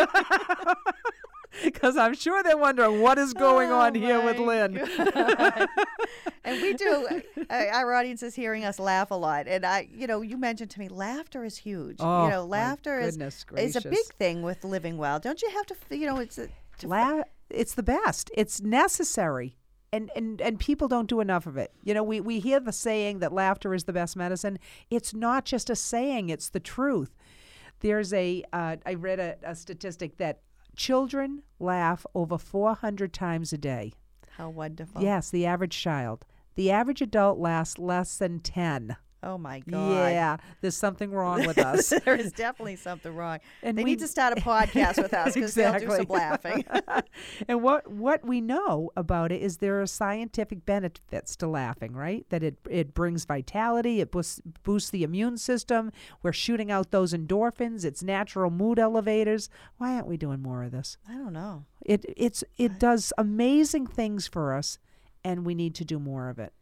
Because 1.63 1.99
I'm 1.99 2.15
sure 2.15 2.43
they're 2.43 2.57
wondering 2.57 3.03
what 3.03 3.19
is 3.19 3.35
going 3.35 3.71
Oh, 3.71 3.81
on 3.81 3.95
here 3.95 4.23
with 4.25 4.39
Lynn. 4.39 4.79
And 6.45 6.61
we 6.63 6.73
do. 6.73 7.07
Uh, 7.51 7.65
our 7.73 7.93
audience 7.93 8.23
is 8.23 8.35
hearing 8.35 8.65
us 8.65 8.79
laugh 8.79 9.11
a 9.11 9.15
lot, 9.15 9.47
and 9.47 9.65
I, 9.65 9.87
you 9.95 10.07
know, 10.07 10.23
you 10.23 10.37
mentioned 10.39 10.71
to 10.73 10.81
me 10.81 10.89
laughter 10.89 11.45
is 11.45 11.59
huge. 11.59 11.99
Oh, 12.01 12.25
you 12.25 12.31
know, 12.31 12.45
laughter 12.47 12.99
is 13.01 13.17
is 13.57 13.77
a 13.77 13.83
big 13.83 14.07
thing 14.19 14.43
with 14.43 14.65
living 14.65 14.97
well. 14.97 15.21
Don't 15.21 15.41
you 15.43 15.51
have 15.51 15.67
to? 15.67 15.77
You 15.91 16.07
know, 16.07 16.19
it's 16.19 16.39
a, 16.39 16.49
to 16.79 16.89
La- 16.89 17.23
it's 17.55 17.75
the 17.75 17.83
best. 17.83 18.31
It's 18.35 18.61
necessary. 18.61 19.57
And, 19.95 20.11
and 20.17 20.41
and 20.41 20.59
people 20.59 20.89
don't 20.89 21.07
do 21.07 21.21
enough 21.21 21.47
of 21.47 21.59
it. 21.59 21.71
You 21.85 21.93
know, 21.93 22.03
we, 22.03 22.19
we 22.19 22.41
hear 22.41 22.59
the 22.61 22.73
saying 22.73 23.19
that 23.19 23.31
laughter 23.31 23.75
is 23.75 23.85
the 23.85 23.93
best 23.93 24.17
medicine. 24.17 24.59
It's 24.89 25.13
not 25.13 25.45
just 25.45 25.69
a 25.69 25.77
saying, 25.77 26.31
it's 26.31 26.49
the 26.49 26.61
truth. 26.61 27.15
There's 27.81 28.13
a 28.15 28.43
uh, 28.55 28.77
I 28.87 28.95
read 28.95 29.21
a, 29.21 29.37
a 29.43 29.55
statistic 29.55 30.17
that 30.17 30.41
children 30.77 31.43
laugh 31.59 32.07
over 32.15 32.39
400 32.39 33.13
times 33.13 33.53
a 33.53 33.59
day. 33.59 33.93
how 34.39 34.49
wonderful. 34.49 35.03
Yes, 35.03 35.29
the 35.29 35.45
average 35.45 35.79
child. 35.79 36.25
The 36.55 36.71
average 36.71 37.03
adult 37.03 37.39
laughs 37.39 37.79
less 37.79 38.17
than 38.17 38.41
10. 38.41 38.97
Oh 39.25 39.39
my 39.39 39.61
God. 39.61 39.91
Yeah, 40.11 40.37
there's 40.61 40.77
something 40.77 41.11
wrong 41.13 41.47
with 41.47 41.59
us. 41.73 41.93
there 42.05 42.17
is 42.17 42.33
definitely 42.33 42.77
something 42.77 43.15
wrong. 43.15 43.39
And 43.63 43.79
they 43.79 43.85
we- 43.85 43.91
need 43.91 44.01
to 44.01 44.09
start 44.09 44.37
a 44.37 44.41
podcast 44.41 45.01
with 45.01 45.15
us 45.15 45.35
because 45.35 45.55
they'll 45.55 45.79
do 45.79 45.89
some 45.91 46.07
laughing. 46.09 46.65
and 47.49 47.63
what 47.63 47.91
what 47.91 48.25
we 48.27 48.41
know 48.41 48.91
about 48.97 49.31
it 49.33 49.41
is 49.41 49.59
there 49.59 49.81
are 49.81 49.87
scientific 49.87 50.65
benefits 50.67 51.37
to 51.37 51.47
laughing, 51.47 51.93
right? 51.93 52.27
That 52.31 52.43
it 52.43 52.57
it 52.69 52.95
brings 52.95 53.25
vitality, 53.25 54.01
it 54.01 54.11
boosts, 54.11 54.41
boosts 54.65 54.91
the 54.91 55.05
immune 55.05 55.37
system. 55.39 55.93
We're 56.23 56.33
shooting 56.33 56.71
out 56.71 56.91
those 56.91 57.13
endorphins. 57.13 57.85
It's 57.85 58.03
natural 58.03 58.51
mood 58.51 58.79
elevators. 58.79 59.49
Why 59.79 59.95
aren't 59.95 60.09
we 60.09 60.17
doing 60.17 60.43
more 60.43 60.65
of 60.65 60.73
this? 60.73 60.97
I 61.09 61.13
don't 61.15 61.33
know. 61.33 61.65
It 61.85 62.05
it's 62.17 62.43
it 62.59 62.79
does 62.79 63.13
amazing 63.19 63.87
things 63.87 64.27
for 64.27 64.53
us, 64.55 64.79
and 65.25 65.45
we 65.47 65.55
need 65.55 65.75
to 65.77 65.85
do 65.85 65.99
more 65.99 66.29
of 66.29 66.39
it. 66.39 66.53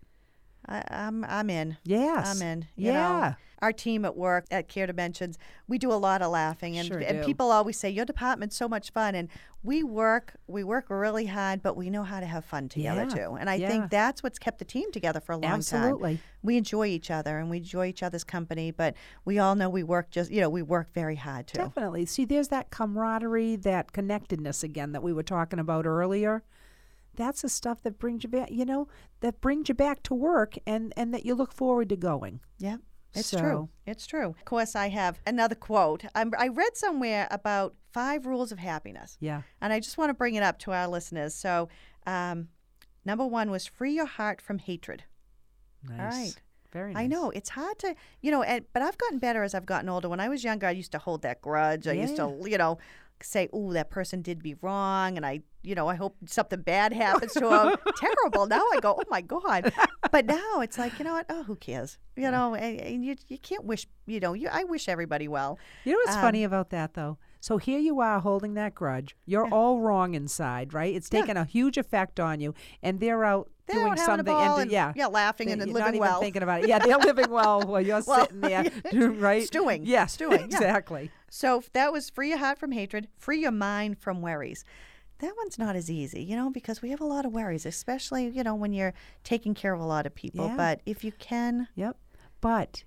I, 0.69 0.85
I'm 0.91 1.25
I'm 1.25 1.51
in. 1.51 1.77
Yes, 1.85 2.29
I'm 2.41 2.47
in. 2.47 2.67
You 2.77 2.93
yeah. 2.93 3.21
Know, 3.31 3.35
our 3.63 3.73
team 3.73 4.07
at 4.07 4.17
work 4.17 4.47
at 4.51 4.69
Care 4.69 4.87
Dimensions, 4.87 5.39
we 5.69 5.77
do 5.77 5.93
a 5.93 5.95
lot 5.95 6.23
of 6.23 6.31
laughing, 6.31 6.79
and 6.79 6.89
Sure 6.89 6.99
and 6.99 7.25
people 7.25 7.51
always 7.51 7.79
say 7.79 7.91
your 7.91 8.07
department's 8.07 8.57
so 8.57 8.69
much 8.69 8.91
fun, 8.91 9.15
and 9.15 9.29
we 9.63 9.83
work 9.83 10.35
we 10.47 10.65
work 10.65 10.87
really 10.89 11.27
hard, 11.27 11.63
but 11.63 11.77
we 11.77 11.91
know 11.91 12.03
how 12.03 12.21
to 12.21 12.27
have 12.27 12.45
fun 12.45 12.69
together 12.69 13.07
Yeah, 13.09 13.27
too. 13.27 13.37
And 13.39 13.51
I 13.51 13.57
yeah. 13.57 13.69
think 13.69 13.91
that's 13.91 14.23
what's 14.23 14.39
kept 14.39 14.59
the 14.59 14.65
team 14.65 14.91
together 14.93 15.21
for 15.21 15.33
a 15.33 15.37
long 15.37 15.43
time. 15.43 15.59
Absolutely. 15.59 16.21
We 16.43 16.57
enjoy 16.57 16.87
each 16.87 17.11
other 17.11 17.39
and 17.39 17.51
we 17.51 17.59
enjoy 17.59 17.87
each 17.87 18.03
other's 18.03 18.25
company, 18.25 18.71
but 18.71 18.95
we 19.27 19.39
all 19.39 19.55
know 19.55 19.69
we 19.69 19.83
work 19.83 20.11
just 20.11 20.31
you 20.31 20.41
know 20.41 20.49
we 20.49 20.63
work 20.63 20.93
very 20.95 21.17
hard 21.17 21.47
too. 21.47 21.59
Definitely. 21.59 22.07
See, 22.07 22.25
there's 22.25 22.49
that 22.49 22.71
camaraderie, 22.71 23.57
that 23.57 23.93
connectedness 23.93 24.63
again 24.63 24.93
that 24.93 25.03
we 25.03 25.13
were 25.13 25.23
talking 25.23 25.59
about 25.59 25.85
earlier. 25.85 26.43
That's 27.17 27.43
the 27.43 27.49
stuff 27.49 27.83
that 27.83 27.99
brings 27.99 28.23
you 28.25 28.29
back, 28.31 28.51
you 28.51 28.65
know, 28.65 28.89
that 29.21 29.41
brings 29.41 29.69
you 29.69 29.75
back 29.75 30.03
to 30.05 30.15
work 30.15 30.55
and 30.67 30.93
and 30.97 31.13
that 31.15 31.25
you 31.27 31.35
look 31.35 31.53
forward 31.53 31.89
to 31.91 31.97
going. 31.97 32.41
Yeah, 32.59 32.77
it's 33.15 33.29
So- 33.29 33.39
true. 33.41 33.69
It's 33.87 34.07
true. 34.07 34.29
Of 34.29 34.45
course, 34.45 34.77
I 34.77 34.89
have 34.89 35.21
another 35.27 35.55
quote. 35.57 36.05
I'm, 36.15 36.33
I 36.39 36.49
read 36.49 36.77
somewhere 36.77 37.27
about 37.31 37.75
five 37.93 38.25
rules 38.27 38.53
of 38.53 38.59
happiness. 38.61 39.17
Yeah. 39.21 39.43
And 39.61 39.73
I 39.73 39.81
just 39.81 39.99
want 39.99 40.11
to 40.11 40.15
bring 40.15 40.37
it 40.37 40.43
up 40.45 40.59
to 40.61 40.73
our 40.73 40.87
listeners. 40.87 41.35
So, 41.35 41.69
um, 42.07 42.49
number 43.05 43.27
one 43.27 43.51
was 43.51 43.67
free 43.67 43.93
your 43.95 44.07
heart 44.07 44.41
from 44.41 44.59
hatred. 44.59 45.03
Nice. 45.89 45.99
All 45.99 46.07
right. 46.07 46.43
Very 46.73 46.93
nice. 46.95 47.03
I 47.03 47.07
know 47.09 47.31
it's 47.31 47.49
hard 47.51 47.81
to, 47.81 47.97
you 48.21 48.31
know, 48.31 48.43
and, 48.45 48.65
but 48.73 48.83
I've 48.83 48.97
gotten 48.97 49.19
better 49.19 49.43
as 49.43 49.55
I've 49.55 49.67
gotten 49.67 49.89
older. 49.89 50.09
When 50.09 50.21
I 50.21 50.29
was 50.29 50.45
younger, 50.45 50.69
I 50.69 50.71
used 50.71 50.93
to 50.93 50.99
hold 50.99 51.23
that 51.23 51.41
grudge. 51.43 51.89
I 51.89 51.93
used 51.95 52.15
to, 52.17 52.37
you 52.45 52.59
know, 52.59 52.79
say, 53.23 53.49
"Oh, 53.53 53.73
that 53.73 53.91
person 53.91 54.23
did 54.23 54.43
me 54.43 54.55
wrong," 54.63 55.17
and 55.17 55.25
I, 55.27 55.41
you 55.63 55.75
know, 55.75 55.89
I 55.89 55.95
hope 55.95 56.17
something 56.27 56.61
bad 56.63 56.93
happens 56.93 57.33
to 57.35 57.49
him. 57.49 57.77
Terrible. 57.97 58.47
Now 58.47 58.65
I 58.73 58.79
go, 58.81 58.95
"Oh 58.99 59.03
my 59.11 59.21
god!" 59.21 59.73
But 60.13 60.27
now 60.27 60.61
it's 60.61 60.77
like, 60.79 60.99
you 60.99 61.05
know 61.05 61.13
what? 61.13 61.27
Oh, 61.29 61.45
who 61.45 61.55
cares? 61.55 61.97
You 62.17 62.31
know, 62.33 62.55
and, 62.55 62.81
and 62.81 63.05
you 63.05 63.17
you 63.29 63.39
can't 63.39 63.65
wish, 63.65 63.87
you 64.07 64.19
know, 64.21 64.33
you 64.33 64.49
I 64.51 64.65
wish 64.65 64.89
everybody 64.89 65.29
well. 65.29 65.59
You 65.85 65.93
know 65.93 65.99
what's 66.05 66.17
Um, 66.17 66.23
funny 66.23 66.43
about 66.45 66.71
that 66.71 66.95
though? 66.95 67.19
So 67.43 67.57
here 67.57 67.79
you 67.79 68.01
are 68.01 68.21
holding 68.21 68.55
that 68.55 68.75
grudge. 68.75 69.17
You're 69.25 69.47
all 69.47 69.81
wrong 69.81 70.15
inside, 70.15 70.75
right? 70.75 70.95
It's 70.95 71.09
Yeah. 71.13 71.21
taking 71.21 71.37
a 71.37 71.45
huge 71.45 71.79
effect 71.79 72.19
on 72.21 72.41
you, 72.41 72.55
and 72.83 73.01
they're 73.01 73.25
out 73.25 73.51
They're 73.73 73.85
doing 73.85 73.97
something. 73.97 74.25
ball 74.25 74.55
and, 74.55 74.63
and, 74.63 74.71
yeah, 74.71 74.93
yeah, 74.97 75.07
laughing 75.07 75.47
They- 75.49 75.53
and 75.55 75.73
living 75.73 75.99
well. 76.01 76.21
thinking 76.21 76.43
about 76.43 76.63
it. 76.65 76.69
Yeah, 76.69 76.79
they're 76.79 76.99
living 76.99 77.31
well 77.31 77.63
while 77.63 77.81
you're 77.81 78.03
Well, 78.07 78.27
sitting 78.27 78.41
there, 78.41 78.65
right? 79.11 79.43
Stewing. 79.47 79.85
Yeah, 79.87 80.07
Stewing, 80.07 80.41
yeah. 80.41 80.45
exactly. 80.47 81.11
So 81.31 81.63
that 81.73 81.93
was 81.93 82.11
free 82.11 82.31
your 82.31 82.39
heart 82.39 82.59
from 82.59 82.73
hatred, 82.73 83.09
free 83.19 83.41
your 83.41 83.53
mind 83.53 83.99
from 83.99 84.21
worries. 84.23 84.65
That 85.19 85.35
one's 85.37 85.59
not 85.59 85.77
as 85.77 85.91
easy, 85.91 86.23
you 86.23 86.35
know, 86.35 86.49
because 86.51 86.81
we 86.81 86.91
have 86.91 87.01
a 87.01 87.05
lot 87.07 87.27
of 87.27 87.33
worries, 87.33 87.67
especially, 87.67 88.29
you 88.29 88.43
know, 88.43 88.55
when 88.55 88.73
you're 88.73 88.95
taking 89.23 89.53
care 89.55 89.75
of 89.75 89.81
a 89.81 89.85
lot 89.85 90.07
of 90.07 90.15
people. 90.15 90.47
Yeah. 90.47 90.57
But 90.57 90.81
if 90.87 91.05
you 91.05 91.13
can, 91.13 91.69
Yep. 91.75 91.97
But 92.41 92.85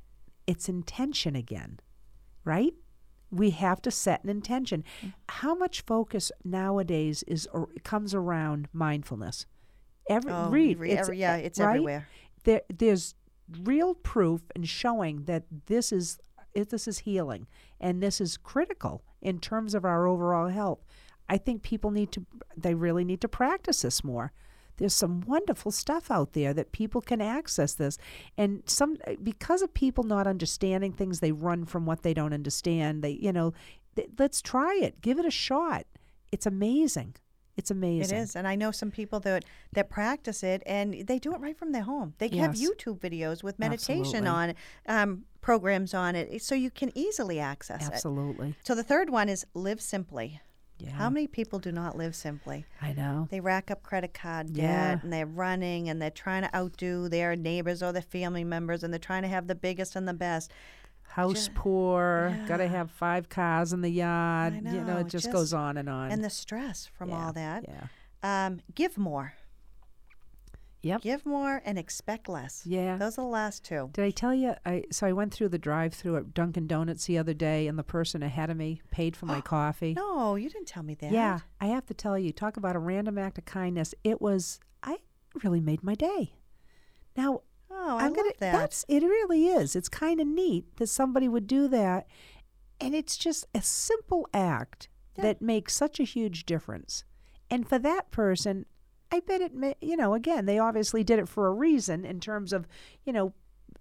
it's 0.48 0.68
intention 0.68 1.36
again, 1.36 1.80
right? 2.44 2.74
We 3.30 3.52
have 3.52 3.82
to 3.84 3.92
set 3.92 4.24
an 4.24 4.30
intention. 4.32 4.84
Mm. 5.04 5.14
How 5.30 5.54
much 5.56 5.82
focus 5.82 6.32
nowadays 6.44 7.24
is 7.28 7.48
or 7.54 7.70
comes 7.84 8.14
around 8.16 8.68
mindfulness? 8.74 9.46
Every 10.10 10.32
oh, 10.32 10.50
read, 10.50 10.78
every- 10.78 10.92
it's, 10.92 11.02
every- 11.02 11.20
yeah, 11.20 11.36
it's 11.38 11.60
right? 11.60 11.70
everywhere. 11.70 12.08
There, 12.44 12.62
there's 12.74 13.16
real 13.62 13.94
proof 13.94 14.42
and 14.56 14.68
showing 14.68 15.26
that 15.26 15.44
this 15.68 15.92
is 15.92 16.20
it, 16.54 16.70
this 16.70 16.88
is 16.88 17.00
healing 17.00 17.48
and 17.80 18.02
this 18.02 18.22
is 18.22 18.38
critical 18.38 19.04
in 19.22 19.40
terms 19.40 19.74
of 19.74 19.86
our 19.86 20.08
overall 20.08 20.48
health. 20.50 20.80
I 21.30 21.38
think 21.38 21.64
people 21.64 21.92
need 21.92 22.12
to 22.14 22.26
they 22.56 22.74
really 22.74 23.04
need 23.04 23.22
to 23.22 23.28
practice 23.28 23.82
this 23.82 24.04
more. 24.04 24.32
There's 24.78 24.94
some 24.94 25.22
wonderful 25.22 25.72
stuff 25.72 26.10
out 26.10 26.34
there 26.34 26.54
that 26.54 26.72
people 26.72 27.00
can 27.00 27.22
access 27.22 27.74
this 27.74 27.98
and 28.38 28.64
some 28.66 28.98
because 29.22 29.62
of 29.62 29.74
people 29.74 30.04
not 30.04 30.28
understanding 30.28 30.94
things 30.94 31.20
they 31.20 31.32
run 31.32 31.66
from 31.66 31.86
what 31.86 32.04
they 32.04 32.14
don't 32.14 32.34
understand. 32.34 33.04
They 33.04 33.12
you 33.12 33.32
know 33.32 33.54
th- 33.96 34.10
let's 34.18 34.42
try 34.42 34.76
it. 34.82 35.02
Give 35.02 35.20
it 35.20 35.26
a 35.26 35.32
shot. 35.32 35.86
It's 36.32 36.46
amazing. 36.46 37.16
It's 37.56 37.70
amazing. 37.70 38.18
It 38.18 38.22
is, 38.22 38.36
and 38.36 38.48
I 38.48 38.56
know 38.56 38.72
some 38.72 38.90
people 38.90 39.20
that 39.22 39.46
that 39.74 39.90
practice 39.90 40.44
it, 40.44 40.64
and 40.66 41.06
they 41.08 41.20
do 41.20 41.34
it 41.34 41.40
right 41.40 41.58
from 41.58 41.72
their 41.72 41.84
home. 41.84 42.16
They 42.18 42.30
have 42.38 42.54
YouTube 42.54 43.00
videos 43.00 43.44
with 43.44 43.60
meditation 43.60 44.26
Absolutely. 44.28 44.56
on 44.88 45.02
um, 45.10 45.24
programs 45.42 45.94
on 45.94 46.16
it, 46.16 46.42
so 46.42 46.56
you 46.56 46.72
can 46.72 46.92
easily 46.98 47.40
access 47.40 47.88
it. 47.88 47.94
Absolutely. 47.94 48.56
So 48.64 48.74
the 48.74 48.84
third 48.84 49.10
one 49.10 49.30
is 49.30 49.46
live 49.54 49.82
simply. 49.82 50.42
Yeah. 50.80 50.90
How 50.92 51.10
many 51.10 51.28
people 51.28 51.60
do 51.60 51.72
not 51.72 51.96
live 51.96 52.16
simply? 52.16 52.66
I 52.82 52.94
know. 52.94 53.28
They 53.30 53.40
rack 53.40 53.70
up 53.72 53.84
credit 53.84 54.14
card 54.14 54.54
debt 54.54 54.64
Yeah. 54.64 55.00
and 55.02 55.14
they're 55.14 55.26
running 55.28 55.88
and 55.88 56.02
they're 56.02 56.10
trying 56.10 56.42
to 56.42 56.54
outdo 56.54 57.08
their 57.08 57.36
neighbors 57.36 57.82
or 57.84 57.94
their 57.94 58.02
family 58.02 58.44
members 58.44 58.84
and 58.84 58.92
they're 58.92 59.00
trying 59.00 59.22
to 59.22 59.30
have 59.30 59.48
the 59.48 59.56
biggest 59.56 59.96
and 59.96 60.08
the 60.08 60.14
best. 60.14 60.52
House 61.14 61.48
Ju- 61.48 61.54
poor, 61.56 62.38
got 62.48 62.58
to 62.58 62.68
have 62.68 62.90
five 62.92 63.30
cars 63.30 63.72
in 63.74 63.82
the 63.82 63.90
yard. 63.90 64.56
You 64.56 64.62
know, 64.62 64.84
know, 64.84 64.98
it 64.98 65.04
just, 65.08 65.26
just- 65.26 65.32
goes 65.32 65.54
on 65.54 65.78
and 65.78 65.88
on. 65.90 66.12
and 66.12 66.24
the 66.24 66.30
stress 66.30 66.90
from 66.98 67.10
Yeah, 67.10 67.26
all 67.26 67.34
that. 67.34 67.66
Yeah. 67.68 68.46
Um, 68.48 68.62
give 68.74 68.98
more. 68.98 69.34
Yep. 70.82 71.02
Give 71.02 71.26
more 71.26 71.62
and 71.64 71.80
expect 71.80 72.28
less. 72.28 72.64
Yeah. 72.66 72.98
Those 72.98 73.18
are 73.18 73.22
the 73.22 73.28
last 73.28 73.64
two. 73.64 73.90
Did 73.94 74.04
I 74.04 74.10
tell 74.10 74.34
you? 74.34 74.54
I 74.66 74.84
so 74.92 75.08
I 75.08 75.14
went 75.14 75.34
through 75.34 75.48
the 75.50 75.58
drive-through 75.58 76.18
at 76.18 76.34
Dunkin' 76.34 76.68
Donuts 76.68 77.06
the 77.06 77.18
other 77.18 77.34
day, 77.34 77.68
and 77.68 77.80
the 77.80 77.84
person 77.84 78.22
ahead 78.22 78.50
of 78.50 78.58
me 78.58 78.82
paid 78.92 79.16
for 79.16 79.26
my 79.26 79.40
coffee. 79.56 79.94
No, 79.94 80.36
you 80.36 80.50
didn't 80.50 80.68
tell 80.68 80.84
me 80.84 80.96
that. 80.96 81.12
Yeah, 81.12 81.40
I 81.62 81.68
have 81.68 81.86
to 81.86 81.94
tell 81.94 82.20
you, 82.20 82.34
talk 82.34 82.58
about 82.58 82.76
a 82.76 82.80
random 82.80 83.18
act 83.18 83.38
of 83.38 83.46
kindness. 83.46 83.96
It 84.04 84.22
was, 84.22 84.60
I 84.84 84.98
really 85.42 85.62
made 85.62 85.84
my 85.84 85.96
day. 85.96 86.34
Now, 87.16 87.44
Oh, 87.76 87.98
I 87.98 88.04
I'm 88.06 88.08
love 88.10 88.16
gonna, 88.16 88.32
that. 88.40 88.52
That's 88.54 88.86
it. 88.88 89.04
Really 89.04 89.48
is. 89.48 89.76
It's 89.76 89.90
kind 89.90 90.20
of 90.22 90.28
neat 90.28 90.76
that 90.78 90.88
somebody 90.88 91.28
would 91.28 91.48
do 91.48 91.68
that, 91.70 92.08
and 92.80 92.94
it's 92.94 93.18
just 93.18 93.46
a 93.56 93.62
simple 93.62 94.28
act 94.34 94.88
Yeah. 95.18 95.24
that 95.24 95.42
makes 95.42 95.76
such 95.76 96.00
a 96.00 96.04
huge 96.04 96.46
difference. 96.46 97.04
And 97.50 97.68
for 97.68 97.80
that 97.80 98.12
person, 98.12 98.66
I 99.12 99.20
bet 99.20 99.42
it. 99.42 99.54
ma- 99.56 99.74
You 99.82 99.98
know, 99.98 100.14
again, 100.14 100.46
they 100.46 100.60
obviously 100.60 101.04
did 101.04 101.20
it 101.20 101.28
for 101.30 101.48
a 101.48 101.54
reason 101.54 102.06
in 102.06 102.20
terms 102.20 102.54
of, 102.54 102.68
you 103.06 103.14
know, 103.14 103.34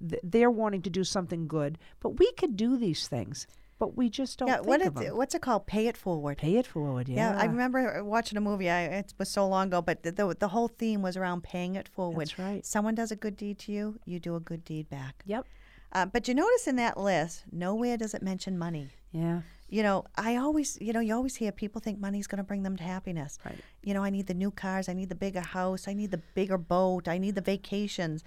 th- 0.07 0.21
they're 0.25 0.51
wanting 0.51 0.83
to 0.83 0.91
do 0.91 1.05
something 1.05 1.47
good. 1.47 1.79
But 2.01 2.19
we 2.19 2.33
could 2.33 2.57
do 2.57 2.77
these 2.77 3.09
things, 3.09 3.47
but 3.83 3.97
we 3.97 4.09
just 4.09 4.38
don't 4.38 4.47
yeah. 4.47 4.61
What 4.61 4.81
is, 4.81 4.92
them. 4.92 5.16
what's 5.16 5.35
it 5.35 5.42
called? 5.42 5.66
Pay 5.66 5.88
it 5.88 5.97
forward. 5.97 6.38
Pay 6.38 6.57
it 6.57 6.68
forward. 6.68 7.09
Yeah, 7.09 7.33
Yeah, 7.33 7.42
I 7.42 7.47
remember 7.47 8.05
watching 8.05 8.38
a 8.38 8.40
movie. 8.40 8.71
I, 8.71 8.83
it 8.83 9.12
was 9.18 9.29
so 9.29 9.45
long 9.49 9.66
ago, 9.66 9.83
but 9.83 10.05
the, 10.05 10.12
the 10.12 10.37
the 10.38 10.47
whole 10.47 10.68
theme 10.68 11.03
was 11.03 11.16
around 11.16 11.42
paying 11.42 11.75
it 11.75 11.88
forward. 11.88 12.29
That's 12.29 12.38
right. 12.38 12.64
Someone 12.64 12.95
does 12.95 13.11
a 13.11 13.16
good 13.16 13.37
deed 13.37 13.59
to 13.64 13.73
you, 13.73 13.99
you 14.05 14.21
do 14.21 14.37
a 14.37 14.40
good 14.40 14.64
deed 14.64 14.88
back. 14.88 15.25
Yep. 15.27 15.47
Uh, 15.95 16.07
but 16.07 16.29
you 16.29 16.35
notice 16.35 16.68
in 16.68 16.77
that 16.77 16.97
list, 16.97 17.42
nowhere 17.51 17.97
does 17.97 18.14
it 18.14 18.23
mention 18.23 18.57
money. 18.57 18.90
Yeah. 19.11 19.40
You 19.68 19.83
know, 19.83 20.05
I 20.16 20.37
always, 20.37 20.79
you 20.81 20.92
know, 20.92 21.01
you 21.01 21.12
always 21.16 21.35
hear 21.35 21.51
people 21.51 21.81
think 21.81 21.99
money's 21.99 22.29
going 22.29 22.38
to 22.45 22.45
bring 22.45 22.62
them 22.62 22.77
to 22.77 22.85
happiness. 22.85 23.40
Right. 23.45 23.59
You 23.83 23.95
know, 23.95 24.05
I 24.05 24.11
need 24.11 24.29
the 24.29 24.35
new 24.35 24.53
cars, 24.53 24.88
I 24.88 24.92
need 24.92 25.09
the 25.09 25.16
bigger 25.16 25.40
house, 25.40 25.88
I 25.88 25.92
need 25.92 26.12
the 26.12 26.23
bigger 26.37 26.57
boat, 26.57 27.09
I 27.09 27.18
need 27.18 27.35
the 27.35 27.40
vacations. 27.40 28.23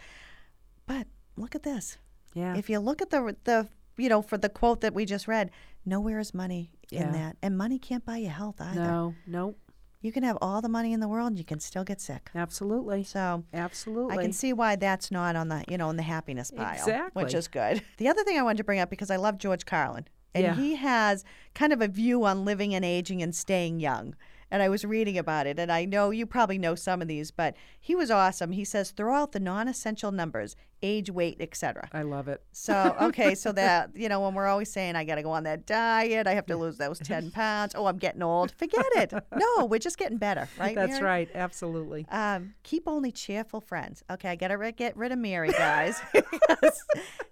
But 0.85 1.07
look 1.37 1.55
at 1.55 1.63
this. 1.63 1.97
Yeah. 2.33 2.57
If 2.57 2.69
you 2.69 2.79
look 2.79 3.01
at 3.01 3.09
the 3.09 3.37
the 3.45 3.69
you 3.97 4.09
know 4.09 4.21
for 4.21 4.37
the 4.37 4.49
quote 4.49 4.81
that 4.81 4.93
we 4.93 5.05
just 5.05 5.27
read, 5.27 5.51
nowhere 5.85 6.19
is 6.19 6.33
money 6.33 6.71
Yeah. 6.89 7.03
in 7.07 7.11
that, 7.13 7.37
and 7.41 7.57
money 7.57 7.79
can't 7.79 8.05
buy 8.05 8.17
you 8.17 8.29
health 8.29 8.59
either. 8.59 8.79
no. 8.81 9.15
No. 9.27 9.55
You 10.01 10.11
can 10.11 10.21
have 10.21 10.37
all 10.39 10.61
the 10.61 10.69
money 10.69 10.93
in 10.93 10.99
the 10.99 11.07
world, 11.07 11.29
and 11.29 11.37
you 11.39 11.43
can 11.43 11.59
still 11.59 11.83
get 11.83 11.99
sick. 11.99 12.29
Absolutely. 12.35 13.03
So 13.03 13.43
Absolutely. 13.51 14.15
I 14.15 14.21
can 14.21 14.33
see 14.33 14.53
why 14.53 14.75
that's 14.75 15.09
not 15.09 15.35
on 15.35 15.47
the 15.49 15.63
you 15.67 15.77
know 15.79 15.89
in 15.89 15.95
the 15.97 16.03
happiness 16.03 16.51
pile, 16.51 16.73
Exactly. 16.73 17.23
which 17.23 17.33
is 17.33 17.47
good. 17.47 17.81
The 17.97 18.07
other 18.07 18.23
thing 18.23 18.37
I 18.37 18.43
wanted 18.43 18.57
to 18.57 18.63
bring 18.63 18.79
up 18.79 18.89
because 18.91 19.09
I 19.09 19.15
love 19.15 19.39
George 19.39 19.65
Carlin, 19.65 20.05
and 20.35 20.43
Yeah. 20.43 20.55
he 20.55 20.75
has 20.75 21.23
kind 21.55 21.73
of 21.73 21.81
a 21.81 21.87
view 21.87 22.23
on 22.23 22.45
living 22.45 22.75
and 22.75 22.85
aging 22.85 23.23
and 23.23 23.33
staying 23.33 23.79
young. 23.79 24.15
And 24.51 24.61
I 24.61 24.69
was 24.69 24.85
reading 24.85 25.17
about 25.17 25.47
it, 25.47 25.57
and 25.57 25.71
I 25.71 25.85
know 25.85 26.11
you 26.11 26.25
probably 26.27 26.59
know 26.59 26.75
some 26.75 27.01
of 27.01 27.07
these, 27.07 27.31
but 27.31 27.55
he 27.79 27.95
was 27.95 28.11
awesome. 28.11 28.51
He 28.51 28.63
says 28.63 28.91
throw 28.91 29.15
out 29.15 29.31
the 29.31 29.39
non-essential 29.39 30.11
numbers, 30.11 30.55
age, 30.83 31.09
weight, 31.09 31.37
etc. 31.39 31.89
I 31.91 32.03
love 32.03 32.27
it. 32.27 32.43
So 32.51 32.95
okay, 33.01 33.33
so 33.33 33.51
that 33.53 33.89
you 33.95 34.07
know 34.07 34.21
when 34.21 34.35
we're 34.35 34.45
always 34.45 34.71
saying 34.71 34.95
I 34.95 35.03
got 35.03 35.15
to 35.15 35.23
go 35.23 35.31
on 35.31 35.43
that 35.45 35.65
diet, 35.65 36.27
I 36.27 36.35
have 36.35 36.45
to 36.45 36.55
lose 36.57 36.77
those 36.77 36.99
ten 36.99 37.31
pounds. 37.41 37.73
Oh, 37.75 37.87
I'm 37.87 37.97
getting 37.97 38.21
old. 38.21 38.51
Forget 38.51 38.85
it. 38.95 39.13
No, 39.35 39.65
we're 39.65 39.79
just 39.79 39.97
getting 39.97 40.17
better, 40.19 40.47
right? 40.59 40.75
That's 40.75 40.91
Mary? 40.93 41.03
right. 41.03 41.29
Absolutely. 41.33 42.05
Um, 42.09 42.53
keep 42.61 42.83
only 42.87 43.11
cheerful 43.11 43.61
friends. 43.61 44.03
Okay, 44.11 44.29
I 44.29 44.35
gotta 44.35 44.57
ri- 44.59 44.73
get 44.73 44.95
rid 44.95 45.11
of 45.11 45.17
Mary, 45.17 45.49
guys. 45.49 45.99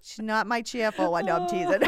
She's 0.02 0.18
not 0.20 0.46
my 0.46 0.60
cheerful 0.62 1.12
one. 1.12 1.26
No, 1.26 1.36
I'm 1.36 1.48
teasing. 1.48 1.80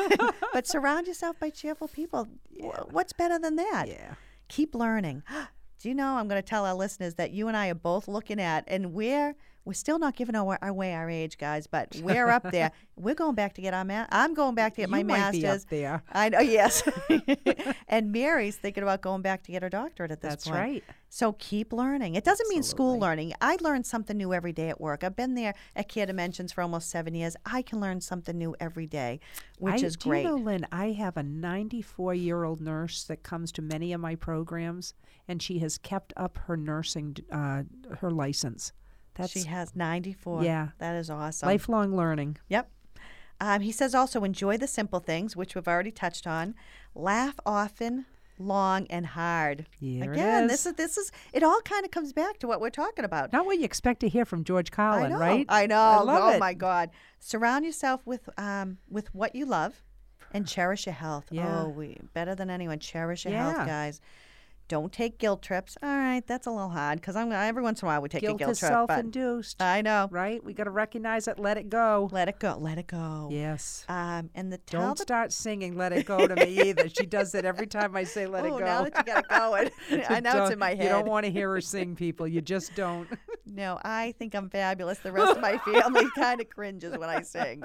but 0.52 0.66
surround 0.66 1.06
yourself 1.06 1.38
by 1.38 1.50
cheerful 1.50 1.88
people. 1.88 2.28
Wh- 2.60 2.92
What's 2.92 3.12
better 3.12 3.38
than 3.38 3.56
that? 3.56 3.86
Yeah. 3.88 4.14
Keep 4.48 4.74
learning. 4.74 5.22
Do 5.78 5.88
you 5.88 5.94
know? 5.94 6.16
I'm 6.16 6.28
going 6.28 6.40
to 6.40 6.48
tell 6.48 6.64
our 6.64 6.74
listeners 6.74 7.14
that 7.14 7.32
you 7.32 7.48
and 7.48 7.56
I 7.56 7.68
are 7.68 7.74
both 7.74 8.08
looking 8.08 8.40
at, 8.40 8.64
and 8.66 8.92
we're 8.94 9.36
we're 9.66 9.72
still 9.72 9.98
not 9.98 10.14
giving 10.14 10.36
away 10.36 10.94
our 10.94 11.10
age, 11.10 11.36
guys, 11.38 11.66
but 11.66 11.94
we're 12.02 12.28
up 12.28 12.50
there. 12.52 12.70
We're 12.94 13.16
going 13.16 13.34
back 13.34 13.54
to 13.54 13.60
get 13.60 13.74
our 13.74 13.84
ma- 13.84 14.06
I'm 14.10 14.32
going 14.32 14.54
back 14.54 14.74
to 14.76 14.82
get 14.82 14.88
my 14.88 15.00
you 15.00 15.04
might 15.04 15.32
be 15.32 15.44
up 15.44 15.50
master's. 15.50 15.64
there. 15.64 16.02
I 16.10 16.28
know, 16.28 16.38
yes. 16.38 16.84
and 17.88 18.12
Mary's 18.12 18.56
thinking 18.56 18.84
about 18.84 19.02
going 19.02 19.22
back 19.22 19.42
to 19.42 19.52
get 19.52 19.62
her 19.62 19.68
doctorate 19.68 20.12
at 20.12 20.20
this 20.20 20.30
That's 20.30 20.44
point. 20.44 20.56
right. 20.56 20.84
So 21.08 21.32
keep 21.32 21.72
learning. 21.72 22.14
It 22.14 22.24
doesn't 22.24 22.48
mean 22.48 22.62
school 22.62 22.98
learning. 22.98 23.32
I 23.40 23.56
learn 23.60 23.82
something 23.82 24.16
new 24.16 24.32
every 24.32 24.52
day 24.52 24.68
at 24.68 24.80
work. 24.80 25.02
I've 25.02 25.16
been 25.16 25.34
there 25.34 25.54
at 25.74 25.88
Care 25.88 26.06
Dimensions 26.06 26.52
for 26.52 26.62
almost 26.62 26.88
seven 26.88 27.14
years. 27.14 27.36
I 27.44 27.62
can 27.62 27.80
learn 27.80 28.00
something 28.00 28.38
new 28.38 28.54
every 28.60 28.86
day, 28.86 29.18
which 29.58 29.82
I, 29.82 29.86
is 29.86 29.96
do 29.96 30.10
great. 30.10 30.22
You 30.22 30.28
know, 30.28 30.36
Lynn, 30.36 30.66
I 30.70 30.92
have 30.92 31.16
a 31.16 31.22
94 31.24 32.14
year 32.14 32.44
old 32.44 32.60
nurse 32.60 33.02
that 33.04 33.24
comes 33.24 33.50
to 33.52 33.62
many 33.62 33.92
of 33.92 34.00
my 34.00 34.14
programs, 34.14 34.94
and 35.26 35.42
she 35.42 35.58
has 35.58 35.76
kept 35.76 36.12
up 36.16 36.38
her 36.46 36.56
nursing, 36.56 37.16
uh, 37.32 37.64
her 37.98 38.10
license. 38.12 38.72
That's 39.16 39.32
she 39.32 39.44
has 39.44 39.74
94. 39.76 40.44
Yeah. 40.44 40.68
That 40.78 40.96
is 40.96 41.10
awesome. 41.10 41.48
lifelong 41.48 41.96
learning. 41.96 42.38
Yep. 42.48 42.70
Um, 43.40 43.60
he 43.60 43.72
says 43.72 43.94
also 43.94 44.24
enjoy 44.24 44.56
the 44.56 44.66
simple 44.66 45.00
things, 45.00 45.36
which 45.36 45.54
we've 45.54 45.68
already 45.68 45.90
touched 45.90 46.26
on. 46.26 46.54
Laugh 46.94 47.34
often, 47.44 48.06
long, 48.38 48.86
and 48.88 49.04
hard. 49.06 49.66
Here 49.78 50.04
it 50.04 50.12
Again, 50.12 50.44
is. 50.44 50.50
this 50.50 50.66
is 50.66 50.72
this 50.74 50.96
is 50.96 51.12
it. 51.34 51.42
All 51.42 51.60
kind 51.62 51.84
of 51.84 51.90
comes 51.90 52.14
back 52.14 52.38
to 52.38 52.46
what 52.46 52.62
we're 52.62 52.70
talking 52.70 53.04
about. 53.04 53.32
Not 53.34 53.44
what 53.44 53.58
you 53.58 53.64
expect 53.64 54.00
to 54.00 54.08
hear 54.08 54.24
from 54.24 54.42
George 54.44 54.70
I 54.72 54.76
Carlin, 54.76 55.12
know. 55.12 55.18
right? 55.18 55.44
I 55.50 55.66
know. 55.66 55.76
I 55.78 56.00
love 56.00 56.22
oh 56.24 56.36
it. 56.36 56.40
my 56.40 56.54
God! 56.54 56.88
Surround 57.20 57.66
yourself 57.66 58.00
with 58.06 58.26
um 58.38 58.78
with 58.90 59.14
what 59.14 59.34
you 59.34 59.44
love, 59.44 59.82
and 60.32 60.46
cherish 60.48 60.86
your 60.86 60.94
health. 60.94 61.26
Yeah. 61.30 61.64
Oh, 61.64 61.68
we 61.68 61.98
better 62.14 62.34
than 62.34 62.48
anyone. 62.48 62.78
Cherish 62.78 63.26
your 63.26 63.34
Yeah. 63.34 63.52
health, 63.52 63.66
guys. 63.66 64.00
Don't 64.68 64.92
take 64.92 65.18
guilt 65.18 65.42
trips. 65.42 65.76
All 65.80 65.88
right, 65.88 66.26
that's 66.26 66.46
a 66.46 66.50
little 66.50 66.70
hard 66.70 67.00
because 67.00 67.14
I'm 67.14 67.30
every 67.30 67.62
once 67.62 67.82
in 67.82 67.86
a 67.86 67.88
while 67.88 68.02
we 68.02 68.08
take 68.08 68.22
Guilt 68.22 68.34
a 68.34 68.38
guilt 68.38 68.50
is 68.52 68.58
trip, 68.58 68.72
self-induced. 68.72 69.62
I 69.62 69.80
know. 69.80 70.08
right? 70.10 70.42
We 70.42 70.54
got 70.54 70.64
to 70.64 70.70
recognize 70.70 71.28
it, 71.28 71.38
let 71.38 71.56
it 71.56 71.68
go. 71.68 72.08
Let 72.10 72.28
it 72.28 72.40
go. 72.40 72.56
Let 72.58 72.78
it 72.78 72.88
go. 72.88 73.28
Yes. 73.30 73.84
Um, 73.88 74.30
and 74.34 74.52
the 74.52 74.58
Don't 74.66 74.96
the 74.96 75.02
start 75.02 75.32
singing 75.32 75.76
"Let 75.76 75.92
It 75.92 76.06
Go" 76.06 76.26
to 76.26 76.34
me 76.34 76.60
either. 76.68 76.88
She 76.88 77.06
does 77.06 77.34
it 77.36 77.44
every 77.44 77.68
time 77.68 77.94
I 77.94 78.02
say 78.02 78.26
"Let 78.26 78.44
oh, 78.44 78.56
It 78.56 78.58
Go." 78.58 78.64
now 78.64 78.82
that 78.82 78.96
you 78.96 79.04
got 79.04 79.24
it 79.24 79.28
going, 79.28 80.04
I 80.08 80.20
know 80.20 80.42
it's 80.42 80.52
in 80.52 80.58
my 80.58 80.70
head. 80.70 80.82
You 80.82 80.88
don't 80.88 81.06
want 81.06 81.26
to 81.26 81.30
hear 81.30 81.50
her 81.50 81.60
sing, 81.60 81.94
people. 81.94 82.26
You 82.26 82.40
just 82.40 82.74
don't. 82.74 83.08
No, 83.46 83.78
I 83.84 84.14
think 84.18 84.34
I'm 84.34 84.50
fabulous. 84.50 84.98
The 84.98 85.12
rest 85.12 85.36
of 85.36 85.40
my 85.40 85.58
family 85.58 86.06
kind 86.16 86.40
of 86.40 86.48
cringes 86.48 86.98
when 86.98 87.08
I 87.08 87.22
sing. 87.22 87.62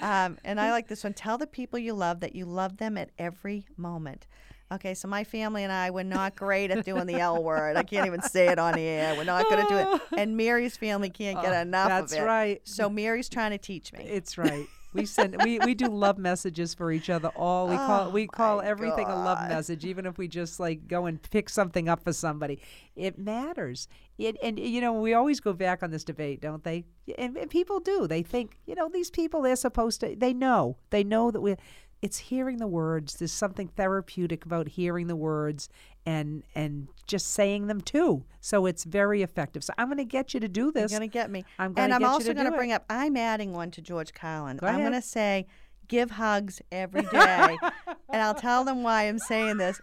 Um, 0.00 0.38
and 0.44 0.58
I 0.58 0.70
like 0.70 0.88
this 0.88 1.04
one. 1.04 1.12
Tell 1.12 1.36
the 1.36 1.46
people 1.46 1.78
you 1.78 1.92
love 1.92 2.20
that 2.20 2.34
you 2.34 2.46
love 2.46 2.78
them 2.78 2.96
at 2.96 3.10
every 3.18 3.66
moment. 3.76 4.26
Okay, 4.70 4.92
so 4.94 5.08
my 5.08 5.24
family 5.24 5.64
and 5.64 5.72
I, 5.72 5.90
we're 5.90 6.02
not 6.02 6.36
great 6.36 6.70
at 6.70 6.84
doing 6.84 7.06
the 7.06 7.14
L 7.20 7.42
word. 7.42 7.76
I 7.76 7.82
can't 7.82 8.06
even 8.06 8.20
say 8.22 8.48
it 8.48 8.58
on 8.58 8.74
the 8.74 8.82
air. 8.82 9.14
We're 9.16 9.24
not 9.24 9.44
going 9.48 9.66
to 9.66 9.68
do 9.68 9.76
it. 9.78 10.02
And 10.18 10.36
Mary's 10.36 10.76
family 10.76 11.08
can't 11.10 11.40
get 11.40 11.52
Oh, 11.54 11.60
enough 11.60 11.88
that's 11.88 12.12
of 12.12 12.18
it. 12.18 12.22
right. 12.22 12.60
So 12.64 12.90
Mary's 12.90 13.28
trying 13.28 13.52
to 13.52 13.58
teach 13.58 13.92
me. 13.92 14.04
It's 14.04 14.36
right. 14.36 14.66
We 14.94 15.04
send 15.04 15.42
we, 15.44 15.58
we 15.60 15.74
do 15.74 15.86
love 15.86 16.16
messages 16.18 16.72
for 16.72 16.90
each 16.90 17.10
other 17.10 17.28
all 17.36 17.68
we 17.68 17.76
call 17.76 18.06
Oh, 18.08 18.10
we 18.10 18.26
call 18.26 18.62
everything 18.62 19.06
a 19.06 19.14
love 19.14 19.46
message 19.46 19.84
even 19.84 20.06
if 20.06 20.16
we 20.16 20.28
just 20.28 20.58
like 20.58 20.88
go 20.88 21.04
and 21.04 21.20
pick 21.30 21.50
something 21.50 21.90
up 21.90 22.02
for 22.02 22.12
somebody 22.14 22.58
it 22.96 23.18
matters 23.18 23.86
it, 24.16 24.38
and 24.42 24.58
you 24.58 24.80
know 24.80 24.94
we 24.94 25.12
always 25.12 25.40
go 25.40 25.52
back 25.52 25.82
on 25.82 25.90
this 25.90 26.04
debate 26.04 26.40
don't 26.40 26.64
they 26.64 26.86
and, 27.18 27.36
and 27.36 27.50
people 27.50 27.80
do 27.80 28.06
they 28.06 28.22
think 28.22 28.58
you 28.64 28.74
know 28.74 28.88
these 28.88 29.10
people 29.10 29.42
they're 29.42 29.56
supposed 29.56 30.00
to 30.00 30.16
they 30.16 30.32
know 30.32 30.78
they 30.88 31.04
know 31.04 31.30
that 31.30 31.42
we 31.42 31.54
it's 32.00 32.18
hearing 32.18 32.58
the 32.58 32.66
words 32.66 33.16
there's 33.16 33.32
something 33.32 33.68
therapeutic 33.68 34.44
about 34.44 34.68
hearing 34.68 35.08
the 35.08 35.16
words 35.16 35.68
and 36.06 36.44
and 36.54 36.88
just 37.06 37.28
saying 37.28 37.66
them 37.66 37.80
too 37.80 38.24
so 38.40 38.66
it's 38.66 38.84
very 38.84 39.22
effective 39.22 39.64
so 39.64 39.72
i'm 39.78 39.88
going 39.88 39.98
to 39.98 40.04
get 40.04 40.32
you 40.34 40.40
to 40.40 40.48
do 40.48 40.70
this. 40.72 40.90
You're 40.90 41.00
going 41.00 41.10
to 41.10 41.12
get 41.12 41.30
me. 41.30 41.44
I'm 41.58 41.72
gonna 41.72 41.84
and 41.84 41.94
I'm 41.94 42.00
get 42.00 42.08
also 42.08 42.34
going 42.34 42.44
to 42.46 42.50
do 42.50 42.54
it. 42.54 42.56
bring 42.56 42.72
up, 42.72 42.84
I'm 42.90 43.16
adding 43.16 43.52
one 43.52 43.70
to 43.72 43.82
George 43.82 44.12
Carlin. 44.12 44.56
Go 44.58 44.66
I'm 44.66 44.80
going 44.80 44.92
to 44.92 45.02
say, 45.02 45.46
give 45.88 46.10
hugs 46.12 46.60
every 46.72 47.02
day. 47.12 47.56
and 48.10 48.22
I'll 48.22 48.34
tell 48.34 48.64
them 48.64 48.82
why 48.82 49.04
I'm 49.08 49.18
saying 49.18 49.56
this. 49.58 49.80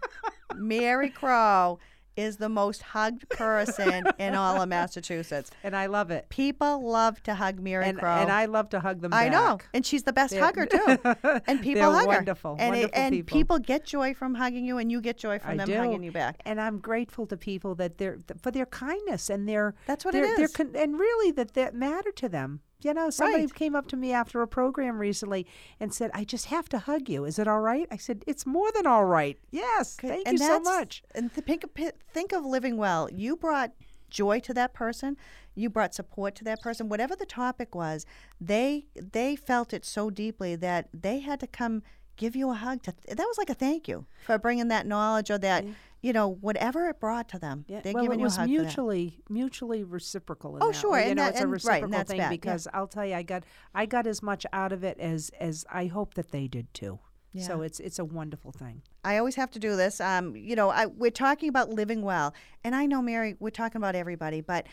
Mary 0.55 1.09
Crow 1.09 1.79
is 2.15 2.37
the 2.37 2.49
most 2.49 2.81
hugged 2.81 3.27
person 3.29 4.05
in 4.19 4.35
all 4.35 4.61
of 4.61 4.69
Massachusetts. 4.69 5.51
and 5.63 5.75
i 5.75 5.85
love 5.85 6.11
it 6.11 6.27
People 6.29 6.81
love 6.83 7.21
to 7.23 7.35
hug 7.35 7.59
Mary 7.59 7.85
and, 7.85 7.97
Crow. 7.99 8.09
and 8.15 8.31
i 8.31 8.45
love 8.45 8.69
to 8.69 8.79
hug 8.79 9.01
them 9.01 9.13
I 9.13 9.29
know, 9.29 9.59
and 9.73 9.85
she's 9.85 10.03
the 10.03 10.13
best 10.13 10.31
They're- 10.33 10.43
hugger 10.43 10.65
too. 10.65 10.97
And 11.47 11.61
people 11.61 11.91
hug 11.91 12.07
wonderful, 12.07 12.55
her, 12.55 12.61
and 12.61 12.71
wonderful 12.75 12.99
and 13.01 13.27
people. 13.27 13.59
get 13.59 13.85
joy 13.85 14.13
from 14.13 14.35
hugging 14.35 14.65
you, 14.65 14.77
and 14.77 14.91
you 14.91 15.01
get 15.01 15.17
joy 15.17 15.39
from 15.39 15.51
I 15.51 15.57
them 15.57 15.67
do. 15.67 15.77
hugging 15.77 16.03
you 16.03 16.11
back. 16.11 16.41
And 16.45 16.59
I'm 16.59 16.79
grateful 16.79 17.25
to 17.27 17.37
people 17.37 17.75
that 17.75 17.97
they're 17.97 18.19
for 18.41 18.51
their 18.51 18.65
kindness 18.65 19.29
and 19.29 19.47
their 19.47 19.75
That's 19.85 20.03
what 20.05 20.13
their, 20.13 20.25
it 20.41 20.53
con- 20.53 20.71
and 20.75 20.97
really 20.99 21.31
that 21.31 21.53
that 21.53 21.73
matter 21.75 22.11
to 22.13 22.29
them. 22.29 22.61
You 22.81 22.93
know, 22.93 23.09
somebody 23.09 23.43
Right. 23.45 23.53
came 23.53 23.75
up 23.75 23.87
to 23.87 23.95
me 23.95 24.11
after 24.11 24.41
a 24.41 24.47
program 24.47 24.99
recently 24.99 25.47
and 25.79 25.93
said, 25.93 26.11
"I 26.13 26.23
just 26.23 26.45
have 26.47 26.69
to 26.69 26.79
hug 26.79 27.09
you. 27.09 27.25
Is 27.25 27.39
it 27.39 27.47
all 27.47 27.61
right?" 27.61 27.87
I 27.89 27.97
said, 27.97 28.23
"It's 28.27 28.45
more 28.45 28.71
than 28.73 28.85
all 28.85 29.05
right. 29.05 29.39
Yes, 29.49 29.95
Good. 29.95 30.09
thank 30.09 30.27
and 30.27 30.39
you 30.39 30.45
so 30.45 30.59
much." 30.59 31.01
And 31.15 31.33
th- 31.33 31.45
think, 31.45 31.63
of- 31.63 31.71
think 32.13 32.31
of 32.31 32.45
living 32.45 32.77
well. 32.77 33.09
You 33.11 33.35
brought 33.37 33.71
joy 34.09 34.39
to 34.39 34.53
that 34.53 34.71
person 34.73 35.17
you 35.55 35.69
brought 35.69 35.93
support 35.93 36.35
to 36.35 36.43
that 36.43 36.61
person 36.61 36.87
whatever 36.87 37.15
the 37.15 37.25
topic 37.25 37.73
was 37.73 38.05
they 38.39 38.85
they 38.95 39.35
felt 39.35 39.73
it 39.73 39.83
so 39.83 40.09
deeply 40.09 40.55
that 40.55 40.87
they 40.93 41.19
had 41.19 41.39
to 41.39 41.47
come 41.47 41.81
give 42.17 42.35
you 42.35 42.49
a 42.49 42.53
hug 42.53 42.81
to 42.83 42.93
that 43.07 43.17
was 43.17 43.37
like 43.37 43.49
a 43.49 43.53
thank 43.53 43.87
you 43.87 44.05
for 44.25 44.37
bringing 44.37 44.67
that 44.69 44.85
knowledge 44.85 45.29
or 45.31 45.37
that 45.37 45.65
you 46.01 46.13
know 46.13 46.27
whatever 46.41 46.87
it 46.89 46.99
brought 46.99 47.27
to 47.29 47.39
them 47.39 47.65
Yeah, 47.67 47.81
they're 47.81 47.93
well, 47.93 48.03
giving 48.03 48.19
it 48.19 48.21
you 48.21 48.25
a 48.25 48.27
was 48.27 48.35
hug 48.37 48.47
for 48.49 48.53
that. 48.55 48.61
mutually 48.63 49.19
mutually 49.29 49.83
reciprocal. 49.83 50.57
In 50.57 50.63
Oh, 50.63 50.71
sure, 50.71 50.97
you 50.99 51.05
and 51.05 51.15
know, 51.17 51.23
that- 51.23 51.31
it's 51.33 51.39
a 51.39 51.43
and- 51.43 51.51
right, 51.51 51.81
reciprocal 51.83 52.03
thing 52.05 52.17
bad, 52.17 52.23
yeah. 52.25 52.29
because 52.29 52.67
I'll 52.73 52.87
tell 52.87 53.05
you, 53.05 53.15
I 53.15 53.23
got 53.23 53.43
I 53.73 53.85
got 53.85 54.07
as 54.07 54.21
much 54.23 54.45
out 54.53 54.71
of 54.71 54.83
it 54.83 54.99
as 54.99 55.31
as 55.39 55.65
I 55.71 55.87
hope 55.87 56.13
that 56.15 56.31
they 56.31 56.47
did 56.47 56.73
too. 56.73 56.99
Yeah. 57.33 57.43
So 57.47 57.61
it's 57.63 57.79
it's 57.81 57.99
a 57.99 58.05
wonderful 58.05 58.51
thing. 58.53 58.81
I 59.03 59.17
always 59.17 59.35
have 59.35 59.51
to 59.51 59.59
do 59.59 59.75
this. 59.75 59.99
Um, 59.99 60.35
you 60.37 60.55
know, 60.55 60.69
I, 60.69 60.85
we're 60.85 61.11
talking 61.11 61.49
about 61.49 61.69
living 61.69 62.01
well, 62.01 62.33
and 62.63 62.73
I 62.75 62.85
know, 62.85 63.01
Mary, 63.01 63.35
we're 63.39 63.49
talking 63.49 63.77
about 63.77 63.93
everybody, 63.93 64.39
but 64.39 64.67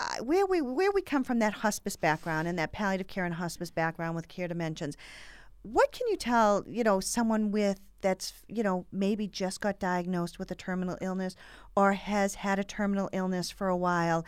uh, 0.00 0.22
where 0.24 0.46
we 0.46 0.60
where 0.62 0.90
we 0.92 1.02
come 1.02 1.24
from 1.24 1.40
that 1.40 1.52
hospice 1.52 1.94
background 1.96 2.48
and 2.48 2.58
that 2.58 2.72
palliative 2.72 3.06
care 3.06 3.24
and 3.26 3.34
hospice 3.34 3.70
background 3.70 4.16
with 4.16 4.28
care 4.28 4.48
dimensions, 4.48 4.96
what 5.64 5.90
can 5.92 6.06
you 6.08 6.16
tell 6.16 6.62
you 6.68 6.84
know 6.84 7.00
someone 7.00 7.50
with 7.50 7.80
that's 8.02 8.34
you 8.48 8.62
know 8.62 8.84
maybe 8.92 9.26
just 9.26 9.60
got 9.62 9.80
diagnosed 9.80 10.38
with 10.38 10.50
a 10.50 10.54
terminal 10.54 10.98
illness 11.00 11.34
or 11.74 11.94
has 11.94 12.36
had 12.36 12.58
a 12.58 12.64
terminal 12.64 13.08
illness 13.12 13.50
for 13.50 13.68
a 13.68 13.76
while 13.76 14.24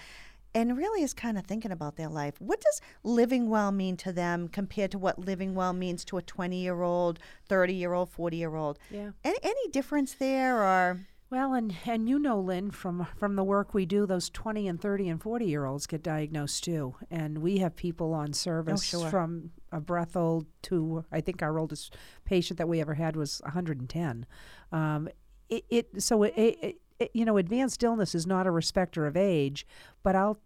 and 0.55 0.79
really 0.79 1.03
is 1.03 1.13
kind 1.13 1.37
of 1.37 1.45
thinking 1.45 1.71
about 1.71 1.97
their 1.97 2.09
life 2.09 2.35
what 2.41 2.59
does 2.59 2.81
living 3.05 3.51
well 3.51 3.71
mean 3.71 3.99
to 3.99 4.13
them 4.13 4.49
compared 4.49 4.91
to 4.91 4.99
what 4.99 5.19
living 5.19 5.55
well 5.55 5.75
means 5.75 6.07
to 6.07 6.17
a 6.17 6.23
20 6.23 6.57
year 6.57 6.81
old 6.83 7.19
30 7.51 7.75
year 7.75 7.93
old 7.93 8.09
40 8.09 8.37
year 8.39 8.55
old 8.55 8.79
Yeah. 8.91 9.11
any, 9.23 9.39
any 9.43 9.69
difference 9.71 10.15
there 10.15 10.63
or 10.63 11.01
Well, 11.29 11.55
and 11.55 11.75
and 11.85 12.09
you 12.09 12.21
know, 12.21 12.39
Lynn, 12.41 12.71
from 12.71 13.05
from 13.19 13.35
the 13.35 13.43
work 13.43 13.75
we 13.75 13.85
do, 13.85 14.07
those 14.07 14.31
twenty 14.31 14.69
and 14.69 14.81
thirty 14.81 15.09
and 15.09 15.21
forty 15.21 15.47
year 15.47 15.65
olds 15.67 15.89
get 15.89 16.01
diagnosed 16.01 16.63
too, 16.63 16.95
and 17.11 17.39
we 17.39 17.59
have 17.59 17.75
people 17.75 18.15
on 18.15 18.29
oh, 18.29 18.33
service 18.33 18.85
sure. 18.85 19.11
from 19.11 19.51
a 19.77 19.81
breath 19.81 20.17
old 20.17 20.47
to 20.63 21.05
I 21.13 21.21
think 21.21 21.43
our 21.43 21.59
oldest 21.59 21.95
patient 22.25 22.59
that 22.59 22.69
we 22.69 22.81
ever 22.81 22.95
had 22.95 23.15
was 23.15 23.41
one 23.45 23.53
hundred 23.53 23.79
and 23.79 23.89
ten. 23.89 24.27
Um, 24.73 25.09
it, 25.49 25.65
it 25.71 26.03
so 26.03 26.23
it, 26.25 26.35
it, 26.37 26.77
it 26.99 27.11
you 27.13 27.25
know 27.25 27.37
advanced 27.37 27.83
illness 27.85 28.15
is 28.15 28.27
not 28.27 28.47
a 28.47 28.51
respecter 28.51 29.07
of 29.07 29.17
age, 29.17 29.67
but 30.03 30.17
I'll 30.17 30.39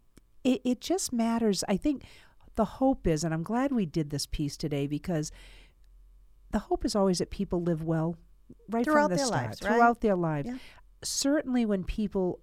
it, 0.45 0.61
it 0.65 0.81
just 0.81 1.13
matters. 1.13 1.63
I 1.69 1.77
think 1.77 2.03
the 2.57 2.65
hope 2.65 3.07
is, 3.07 3.25
and 3.25 3.33
I'm 3.33 3.45
glad 3.45 3.73
we 3.73 3.87
did 3.87 4.11
this 4.11 4.27
piece 4.27 4.57
today 4.57 4.87
because 4.87 5.31
the 6.51 6.59
hope 6.59 6.85
is 6.85 6.97
always 6.97 7.19
that 7.19 7.31
people 7.31 7.63
live 7.63 7.83
well 7.85 8.17
right 8.69 8.85
Throughout 8.85 9.11
from 9.11 9.11
the 9.13 9.17
their 9.17 9.27
start, 9.27 9.47
lives, 9.47 9.63
right? 9.63 9.73
throughout 9.73 10.01
their 10.01 10.17
lives. 10.17 10.49
Yeah. 10.49 10.57
Certainly, 11.03 11.67
when 11.67 11.85
people 11.85 12.41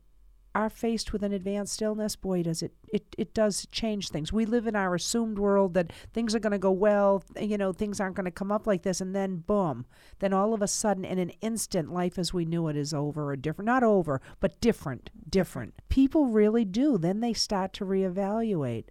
are 0.58 0.72
faced 0.72 1.13
with 1.13 1.22
an 1.24 1.32
advanced 1.32 1.84
illness, 1.84 2.15
boy, 2.15 2.41
does 2.41 2.63
it 2.63 2.74
it 2.91 3.15
it 3.15 3.36
does 3.36 3.67
change 3.72 4.10
things. 4.10 4.34
We 4.34 4.48
live 4.48 4.65
in 4.65 4.76
our 4.76 4.96
assumed 4.96 5.38
world 5.38 5.76
that 5.76 5.93
things 6.13 6.34
are 6.34 6.39
going 6.39 6.52
to 6.52 6.58
go 6.58 6.72
well, 6.72 7.24
you 7.39 7.60
know, 7.60 7.72
things 7.72 8.00
aren't 8.00 8.15
going 8.15 8.26
to 8.26 8.32
come 8.32 8.52
up 8.52 8.65
like 8.65 8.82
this, 8.82 9.00
and 9.00 9.15
then 9.15 9.38
boom, 9.38 9.86
then 10.17 10.34
all 10.34 10.56
of 10.56 10.63
a 10.63 10.67
sudden, 10.67 11.06
in 11.06 11.20
an 11.20 11.30
instant, 11.41 11.93
life 11.93 12.17
as 12.17 12.34
we 12.34 12.43
knew 12.43 12.67
it 12.70 12.76
is 12.76 12.91
over 12.91 13.30
or 13.30 13.36
different. 13.36 13.67
Not 13.67 13.84
over, 13.84 14.20
but 14.39 14.60
different, 14.60 15.12
different. 15.30 15.76
People 15.89 16.26
really 16.26 16.65
do. 16.65 16.98
Then 16.98 17.20
they 17.20 17.34
start 17.34 17.72
to 17.74 17.86
reevaluate 17.86 18.86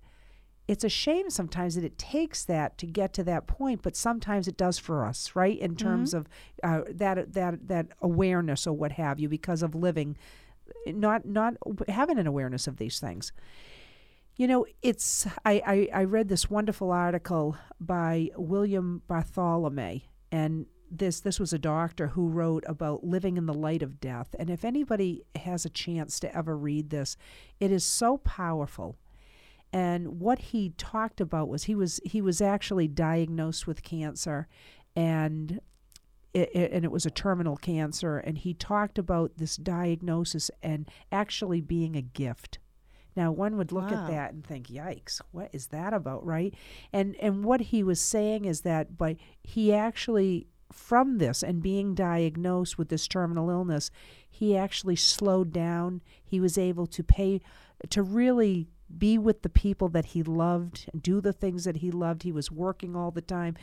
it's 0.69 0.83
a 0.83 0.89
shame 0.89 1.31
sometimes 1.31 1.77
that 1.77 1.85
it 1.85 1.97
takes 1.97 2.45
that 2.45 2.77
to 2.79 2.87
get 2.87 3.13
to 3.15 3.23
that 3.23 3.47
point, 3.47 3.83
but 3.83 3.95
sometimes 3.95 4.49
it 4.49 4.57
does 4.57 4.79
for 4.79 5.05
us, 5.05 5.37
right? 5.37 5.57
In 5.61 5.77
terms 5.77 6.13
of 6.13 6.29
uh, 6.65 6.81
that 6.91 7.35
that 7.35 7.69
that 7.69 7.87
awareness 8.03 8.67
or 8.67 8.73
what 8.73 8.93
have 8.93 9.21
you, 9.21 9.29
because 9.29 9.63
of 9.63 9.77
living, 9.77 10.17
not 10.87 11.25
not 11.25 11.55
having 11.89 12.19
an 12.19 12.27
awareness 12.27 12.67
of 12.67 12.77
these 12.77 12.99
things. 13.01 13.33
You 14.37 14.47
know, 14.47 14.67
it's 14.83 15.27
I, 15.45 15.63
I, 15.67 16.01
I 16.01 16.05
read 16.05 16.29
this 16.29 16.51
wonderful 16.51 16.91
article 16.93 17.57
by 17.81 18.31
William 18.37 19.03
Bartholome, 19.09 20.03
and 20.31 20.67
this 20.91 21.21
this 21.21 21.41
was 21.41 21.53
a 21.53 21.59
doctor 21.59 22.09
who 22.09 22.29
wrote 22.29 22.65
about 22.67 23.05
living 23.05 23.37
in 23.37 23.47
the 23.47 23.55
light 23.55 23.83
of 23.83 24.01
death. 24.01 24.35
And 24.39 24.51
if 24.51 24.65
anybody 24.65 25.25
has 25.35 25.65
a 25.65 25.71
chance 25.71 26.21
to 26.21 26.37
ever 26.37 26.57
read 26.57 26.91
this, 26.91 27.17
it 27.61 27.73
is 27.73 27.85
so 27.85 28.19
powerful 28.19 28.99
and 29.73 30.21
what 30.21 30.39
he 30.39 30.71
talked 30.71 31.21
about 31.21 31.49
was 31.49 31.65
he 31.65 31.75
was 31.75 32.01
he 32.05 32.21
was 32.21 32.41
actually 32.41 32.89
diagnosed 32.89 33.67
with 33.67 33.83
cancer 33.83 34.49
and 34.95 35.61
it, 36.41 36.51
it- 36.55 36.73
and 36.73 36.85
it 36.85 36.91
was 36.93 37.07
a 37.07 37.11
terminal 37.11 37.57
cancer 37.57 38.19
and 38.19 38.39
he 38.39 38.53
talked 38.55 38.99
about 38.99 39.33
this 39.39 39.57
diagnosis 39.57 40.51
and 40.63 40.89
actually 41.11 41.61
being 41.61 41.97
a 41.97 42.03
gift 42.03 42.59
now 43.17 43.33
one 43.33 43.57
would 43.57 43.73
look 43.73 43.91
Wow. 43.91 44.05
at 44.05 44.11
that 44.11 44.33
and 44.35 44.45
think 44.47 44.67
yikes 44.69 45.21
what 45.33 45.49
is 45.53 45.69
that 45.69 45.93
about 45.93 46.25
right 46.25 46.53
and 46.93 47.17
and 47.17 47.45
what 47.45 47.61
he 47.73 47.83
was 47.83 48.01
saying 48.01 48.45
is 48.45 48.61
that 48.63 48.97
but 48.99 49.17
he 49.43 49.73
actually 49.73 50.47
from 50.73 51.19
this 51.19 51.43
and 51.43 51.63
being 51.63 51.95
diagnosed 51.95 52.77
with 52.79 52.89
this 52.89 53.07
terminal 53.09 53.49
illness 53.51 53.91
he 54.29 54.57
actually 54.57 54.97
slowed 54.97 55.53
down 55.53 56.03
he 56.25 56.41
was 56.41 56.59
able 56.59 56.87
to 56.87 57.03
pay 57.03 57.41
to 57.89 58.03
really 58.03 58.69
be 58.99 59.19
with 59.19 59.43
the 59.43 59.49
people 59.49 59.89
that 59.89 60.05
he 60.07 60.23
loved, 60.23 60.89
do 61.01 61.21
the 61.21 61.33
things 61.33 61.65
that 61.65 61.79
he 61.79 61.91
loved. 61.91 62.23
He 62.23 62.31
was 62.31 62.53
working 62.53 62.95
all 62.95 63.11
the 63.11 63.21
time. 63.21 63.57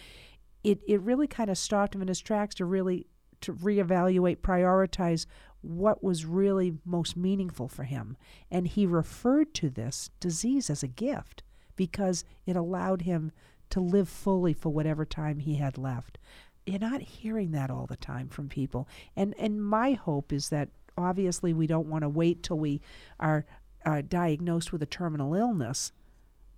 It 0.64 0.80
it 0.88 1.02
really 1.02 1.28
kind 1.28 1.50
of 1.50 1.58
stopped 1.58 1.96
him 1.96 2.02
in 2.02 2.08
his 2.08 2.22
tracks 2.22 2.56
to 2.56 2.66
really 2.66 3.08
to 3.42 3.54
reevaluate, 3.54 4.38
prioritize 4.38 5.26
what 5.62 6.04
was 6.04 6.26
really 6.26 6.74
most 6.86 7.18
meaningful 7.18 7.68
for 7.68 7.84
him. 7.84 8.16
And 8.50 8.68
he 8.68 8.86
referred 8.86 9.54
to 9.56 9.70
this 9.70 10.10
disease 10.20 10.70
as 10.70 10.82
a 10.82 10.88
gift 10.88 11.44
because 11.76 12.24
it 12.46 12.56
allowed 12.56 13.02
him 13.02 13.32
to 13.70 13.80
live 13.80 14.08
fully 14.08 14.54
for 14.54 14.70
whatever 14.70 15.06
time 15.06 15.40
he 15.40 15.56
had 15.56 15.78
left. 15.78 16.18
You're 16.66 16.80
not 16.80 17.02
hearing 17.02 17.52
that 17.52 17.70
all 17.70 17.86
the 17.86 17.98
time 17.98 18.30
from 18.30 18.48
people. 18.48 18.88
And 19.16 19.36
and 19.38 19.64
my 19.64 19.94
hope 19.94 20.32
is 20.32 20.50
that 20.50 20.70
obviously 20.98 21.54
we 21.54 21.68
don't 21.68 21.88
want 21.88 22.04
to 22.04 22.10
wait 22.10 22.44
till 22.44 22.58
we 22.58 22.82
are 23.20 23.46
uh, 23.86 24.02
diagnosed 24.08 24.72
with 24.72 24.82
a 24.82 24.86
terminal 24.86 25.34
illness, 25.34 25.92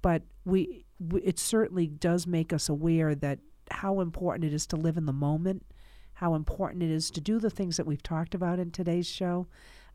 but 0.01 0.21
we, 0.43 0.85
we 0.99 1.21
it 1.21 1.39
certainly 1.39 1.87
does 1.87 2.27
make 2.27 2.53
us 2.53 2.69
aware 2.69 3.15
that 3.15 3.39
how 3.71 3.99
important 3.99 4.45
it 4.45 4.54
is 4.54 4.65
to 4.67 4.75
live 4.75 4.97
in 4.97 5.06
the 5.06 5.13
moment, 5.13 5.65
how 6.13 6.36
important 6.36 6.84
it 6.84 6.91
is 6.91 7.10
to 7.12 7.21
do 7.21 7.39
the 7.39 7.49
things 7.49 7.78
that 7.78 7.86
we've 7.86 8.04
talked 8.04 8.36
about 8.36 8.60
in 8.60 8.71
today's 8.71 9.08
show, 9.08 9.47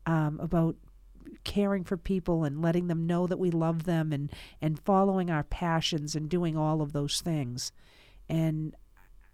um, 0.05 0.39
about 0.39 0.75
caring 1.43 1.83
for 1.83 1.97
people 1.97 2.43
and 2.43 2.61
letting 2.61 2.87
them 2.87 3.05
know 3.05 3.27
that 3.27 3.37
we 3.39 3.51
love 3.51 3.83
them 3.83 4.11
and 4.11 4.31
and 4.61 4.79
following 4.79 5.29
our 5.29 5.43
passions 5.43 6.15
and 6.15 6.29
doing 6.29 6.57
all 6.57 6.81
of 6.81 6.93
those 6.93 7.21
things, 7.21 7.71
and 8.27 8.75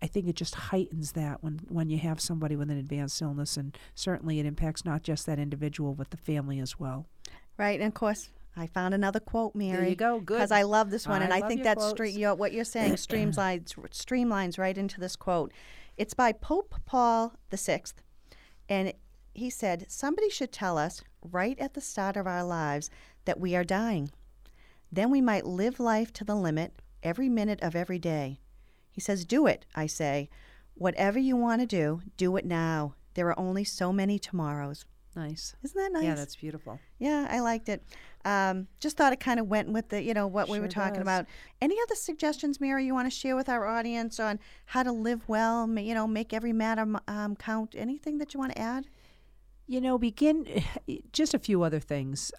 I 0.01 0.07
think 0.07 0.27
it 0.27 0.35
just 0.35 0.55
heightens 0.55 1.13
that 1.13 1.43
when 1.43 1.61
when 1.69 1.89
you 1.89 1.97
have 1.99 2.19
somebody 2.19 2.55
with 2.55 2.69
an 2.69 2.77
advanced 2.77 3.21
illness, 3.21 3.57
and 3.57 3.77
certainly 3.95 4.39
it 4.39 4.45
impacts 4.45 4.85
not 4.85 5.01
just 5.01 5.25
that 5.25 5.39
individual 5.39 5.95
but 5.95 6.11
the 6.11 6.17
family 6.17 6.59
as 6.59 6.79
well. 6.79 7.07
right 7.57 7.79
and 7.79 7.87
of 7.87 7.93
course 7.93 8.29
i 8.57 8.67
found 8.67 8.93
another 8.93 9.19
quote 9.19 9.53
mary 9.55 9.77
There 9.77 9.89
you 9.89 9.95
go. 9.95 10.19
Good. 10.19 10.35
because 10.35 10.51
I 10.51 10.63
love 10.63 10.89
this 10.89 11.07
one, 11.07 11.21
I 11.21 11.25
and 11.25 11.33
I 11.33 11.41
think 11.47 11.59
your 11.63 11.65
that 11.65 11.77
stre- 11.77 12.11
you 12.13 12.21
know, 12.21 12.35
what 12.35 12.51
you're 12.53 12.63
saying 12.63 12.93
streamlines 13.07 13.75
streamlines 13.91 14.57
right 14.57 14.77
into 14.77 14.99
this 14.99 15.15
quote. 15.15 15.53
It's 15.97 16.13
by 16.13 16.31
Pope 16.31 16.75
Paul 16.85 17.33
the 17.49 17.57
Sixth, 17.57 18.01
and 18.67 18.93
he 19.33 19.49
said, 19.49 19.85
"Somebody 19.87 20.29
should 20.29 20.51
tell 20.51 20.77
us 20.77 21.03
right 21.21 21.57
at 21.59 21.73
the 21.73 21.81
start 21.81 22.17
of 22.17 22.27
our 22.27 22.43
lives 22.43 22.89
that 23.25 23.39
we 23.39 23.55
are 23.55 23.63
dying. 23.63 24.11
Then 24.91 25.09
we 25.11 25.21
might 25.21 25.45
live 25.45 25.79
life 25.79 26.11
to 26.13 26.23
the 26.23 26.35
limit 26.35 26.73
every 27.03 27.29
minute 27.29 27.61
of 27.61 27.75
every 27.75 27.99
day." 27.99 28.39
He 28.91 29.01
says, 29.01 29.25
"Do 29.25 29.45
it," 29.47 29.65
I 29.75 29.85
say. 29.87 30.29
Whatever 30.75 31.17
you 31.19 31.35
want 31.35 31.61
to 31.61 31.67
do, 31.67 32.01
do 32.17 32.37
it 32.37 32.45
now. 32.45 32.93
There 33.15 33.27
are 33.29 33.39
only 33.39 33.63
so 33.63 33.91
many 33.91 34.19
tomorrows. 34.19 34.85
Nice. 35.17 35.55
Isn't 35.63 35.81
that 35.81 35.91
nice? 35.91 36.03
Yeah, 36.03 36.13
that's 36.13 36.35
beautiful. 36.35 36.79
Yeah, 36.99 37.27
I 37.27 37.39
liked 37.39 37.69
it. 37.69 37.83
Um, 38.23 38.67
just 38.79 38.97
thought 38.97 39.13
it 39.13 39.19
kind 39.19 39.39
of 39.39 39.47
went 39.47 39.67
with 39.71 39.89
the, 39.89 39.99
you 39.99 40.13
know, 40.13 40.27
what 40.27 40.47
we 40.47 40.59
were 40.59 40.67
talking 40.67 40.95
does. 40.95 41.01
about. 41.01 41.25
Any 41.59 41.75
other 41.81 41.95
suggestions, 41.95 42.61
Mary, 42.61 42.85
you 42.85 42.93
want 42.93 43.07
to 43.11 43.17
share 43.17 43.35
with 43.35 43.49
our 43.49 43.65
audience 43.65 44.19
on 44.19 44.39
how 44.67 44.83
to 44.83 44.91
live 44.91 45.27
well? 45.27 45.67
You 45.67 45.95
know, 45.95 46.05
make 46.05 46.33
every 46.33 46.53
matter 46.53 46.85
um, 47.07 47.35
count. 47.35 47.73
Anything 47.75 48.19
that 48.19 48.35
you 48.35 48.39
want 48.39 48.51
to 48.53 48.61
add? 48.61 48.85
You 49.65 49.81
know, 49.81 49.97
begin 49.97 50.63
just 51.11 51.33
a 51.33 51.39
few 51.39 51.63
other 51.63 51.79
things. 51.79 52.31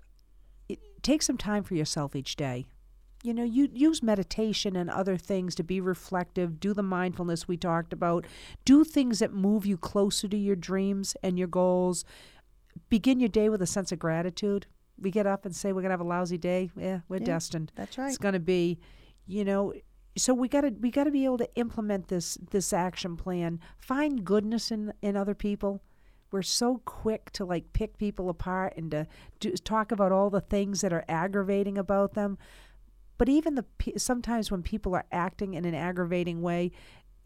It, 0.68 0.78
take 1.02 1.22
some 1.22 1.36
time 1.36 1.64
for 1.64 1.74
yourself 1.74 2.14
each 2.14 2.36
day. 2.36 2.68
You 3.24 3.34
know, 3.34 3.42
you 3.42 3.68
use 3.72 4.00
meditation 4.00 4.76
and 4.76 4.88
other 4.88 5.16
things 5.16 5.56
to 5.56 5.64
be 5.64 5.80
reflective. 5.80 6.60
Do 6.60 6.72
the 6.72 6.84
mindfulness 6.84 7.48
we 7.48 7.56
talked 7.56 7.92
about. 7.92 8.24
Do 8.64 8.84
things 8.84 9.18
that 9.18 9.32
move 9.32 9.66
you 9.66 9.76
closer 9.76 10.28
to 10.28 10.36
your 10.36 10.54
dreams 10.54 11.16
and 11.20 11.36
your 11.36 11.48
goals. 11.48 12.04
Begin 12.88 13.20
your 13.20 13.28
day 13.28 13.48
with 13.48 13.62
a 13.62 13.66
sense 13.66 13.92
of 13.92 13.98
gratitude. 13.98 14.66
We 15.00 15.10
get 15.10 15.26
up 15.26 15.44
and 15.44 15.54
say 15.54 15.72
we're 15.72 15.82
gonna 15.82 15.92
have 15.92 16.00
a 16.00 16.04
lousy 16.04 16.38
day. 16.38 16.70
Yeah, 16.76 17.00
we're 17.08 17.18
Yeah, 17.18 17.24
destined. 17.26 17.72
That's 17.76 17.98
right. 17.98 18.08
It's 18.08 18.18
going 18.18 18.34
to 18.34 18.40
be, 18.40 18.78
you 19.26 19.44
know, 19.44 19.72
so 20.16 20.34
we 20.34 20.48
got 20.48 20.62
to 20.62 20.70
we 20.70 20.90
got 20.90 21.04
to 21.04 21.10
be 21.12 21.24
able 21.24 21.38
to 21.38 21.48
implement 21.54 22.08
this 22.08 22.36
this 22.50 22.72
action 22.72 23.16
plan. 23.16 23.60
Find 23.78 24.24
goodness 24.24 24.70
in 24.70 24.92
in 25.02 25.16
other 25.16 25.34
people. 25.34 25.82
we're 26.30 26.42
so 26.42 26.82
quick 26.84 27.30
to 27.32 27.44
like 27.44 27.72
pick 27.72 27.96
people 27.96 28.28
apart 28.28 28.74
and 28.76 28.90
to 28.90 29.06
do, 29.40 29.52
talk 29.52 29.92
about 29.92 30.12
all 30.12 30.28
the 30.30 30.40
things 30.42 30.80
that 30.82 30.92
are 30.92 31.04
aggravating 31.08 31.78
about 31.78 32.14
them. 32.14 32.36
But 33.16 33.28
even 33.28 33.54
the 33.54 33.64
sometimes 33.96 34.50
when 34.50 34.62
people 34.62 34.94
are 34.94 35.06
acting 35.10 35.54
in 35.54 35.64
an 35.64 35.74
aggravating 35.74 36.42
way, 36.42 36.70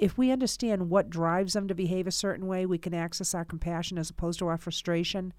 if 0.03 0.19
we 0.19 0.33
understand 0.33 0.91
what 0.91 1.09
drives 1.09 1.53
them 1.53 1.69
to 1.69 1.77
behave 1.77 2.09
a 2.09 2.11
certain 2.11 2.49
way, 2.49 2.67
we 2.67 2.77
can 2.77 2.93
access 2.93 3.35
our 3.35 3.45
compassion 3.45 3.99
as 3.99 4.11
opposed 4.11 4.41
to 4.41 4.49
our 4.49 4.59
frustration. 4.59 5.33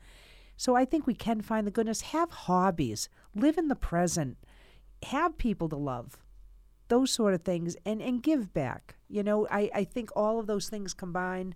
So 0.56 0.74
I 0.74 0.86
think 0.86 1.06
we 1.06 1.14
can 1.14 1.42
find 1.42 1.68
the 1.68 1.72
goodness. 1.72 2.00
Have 2.00 2.32
hobbies, 2.32 3.10
live 3.36 3.58
in 3.58 3.68
the 3.68 3.76
present, 3.76 4.38
have 5.04 5.38
people 5.38 5.68
to 5.68 5.76
love, 5.76 6.18
those 6.88 7.12
sort 7.12 7.34
of 7.34 7.42
things, 7.42 7.76
and, 7.86 8.02
and 8.02 8.24
give 8.24 8.54
back. 8.54 8.96
You 9.10 9.22
know, 9.22 9.46
I, 9.52 9.70
I 9.76 9.84
think 9.84 10.12
all 10.16 10.40
of 10.40 10.48
those 10.48 10.70
things 10.70 10.94
combined 10.94 11.56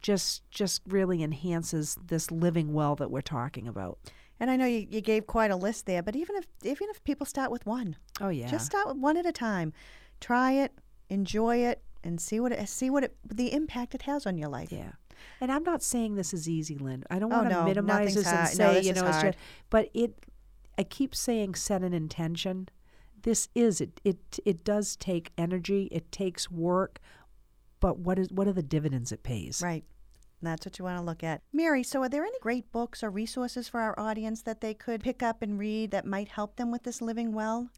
just 0.00 0.48
just 0.50 0.80
really 0.86 1.22
enhances 1.22 1.98
this 2.02 2.30
living 2.30 2.72
well 2.72 2.96
that 2.96 3.10
we're 3.10 3.20
talking 3.20 3.68
about. 3.68 3.98
And 4.40 4.50
I 4.50 4.56
know 4.56 4.64
you, 4.64 4.86
you 4.88 5.02
gave 5.02 5.26
quite 5.26 5.50
a 5.50 5.56
list 5.56 5.84
there, 5.84 6.02
but 6.02 6.16
even 6.16 6.34
if 6.36 6.46
even 6.62 6.88
if 6.88 7.04
people 7.04 7.26
start 7.26 7.50
with 7.50 7.66
one, 7.66 7.96
oh 8.22 8.30
yeah, 8.30 8.46
just 8.46 8.64
start 8.64 8.88
with 8.88 8.96
one 8.96 9.18
at 9.18 9.26
a 9.26 9.32
time. 9.32 9.74
Try 10.18 10.52
it, 10.52 10.72
enjoy 11.10 11.58
it, 11.58 11.82
and 12.04 12.20
see 12.20 12.40
what 12.40 12.52
it 12.52 12.68
see 12.68 12.90
what 12.90 13.04
it 13.04 13.16
the 13.24 13.52
impact 13.52 13.94
it 13.94 14.02
has 14.02 14.26
on 14.26 14.38
your 14.38 14.48
life. 14.48 14.72
Yeah. 14.72 14.92
And 15.40 15.50
I'm 15.50 15.64
not 15.64 15.82
saying 15.82 16.14
this 16.14 16.32
is 16.32 16.48
easy, 16.48 16.78
Lynn. 16.78 17.04
I 17.10 17.18
don't 17.18 17.32
oh, 17.32 17.36
want 17.38 17.50
to 17.50 17.56
no, 17.56 17.64
minimize 17.64 18.14
this 18.14 18.26
hard. 18.26 18.38
and 18.38 18.48
say, 18.48 18.64
no, 18.64 18.78
you 18.78 18.92
know, 18.92 19.06
it's 19.06 19.22
just, 19.22 19.38
but 19.70 19.88
it 19.94 20.14
I 20.76 20.84
keep 20.84 21.14
saying 21.14 21.56
set 21.56 21.82
an 21.82 21.92
intention. 21.92 22.68
This 23.22 23.48
is 23.54 23.80
it 23.80 24.00
it 24.04 24.38
it 24.44 24.64
does 24.64 24.96
take 24.96 25.32
energy, 25.36 25.88
it 25.90 26.10
takes 26.12 26.50
work, 26.50 27.00
but 27.80 27.98
what 27.98 28.18
is 28.18 28.28
what 28.30 28.46
are 28.46 28.52
the 28.52 28.62
dividends 28.62 29.12
it 29.12 29.22
pays? 29.22 29.60
Right. 29.62 29.84
That's 30.40 30.64
what 30.64 30.78
you 30.78 30.84
want 30.84 30.98
to 30.98 31.04
look 31.04 31.24
at. 31.24 31.42
Mary, 31.52 31.82
so 31.82 32.02
are 32.02 32.08
there 32.08 32.24
any 32.24 32.38
great 32.40 32.70
books 32.70 33.02
or 33.02 33.10
resources 33.10 33.68
for 33.68 33.80
our 33.80 33.98
audience 33.98 34.42
that 34.42 34.60
they 34.60 34.72
could 34.72 35.02
pick 35.02 35.20
up 35.20 35.42
and 35.42 35.58
read 35.58 35.90
that 35.90 36.06
might 36.06 36.28
help 36.28 36.54
them 36.54 36.70
with 36.70 36.84
this 36.84 37.02
living 37.02 37.32
well? 37.32 37.70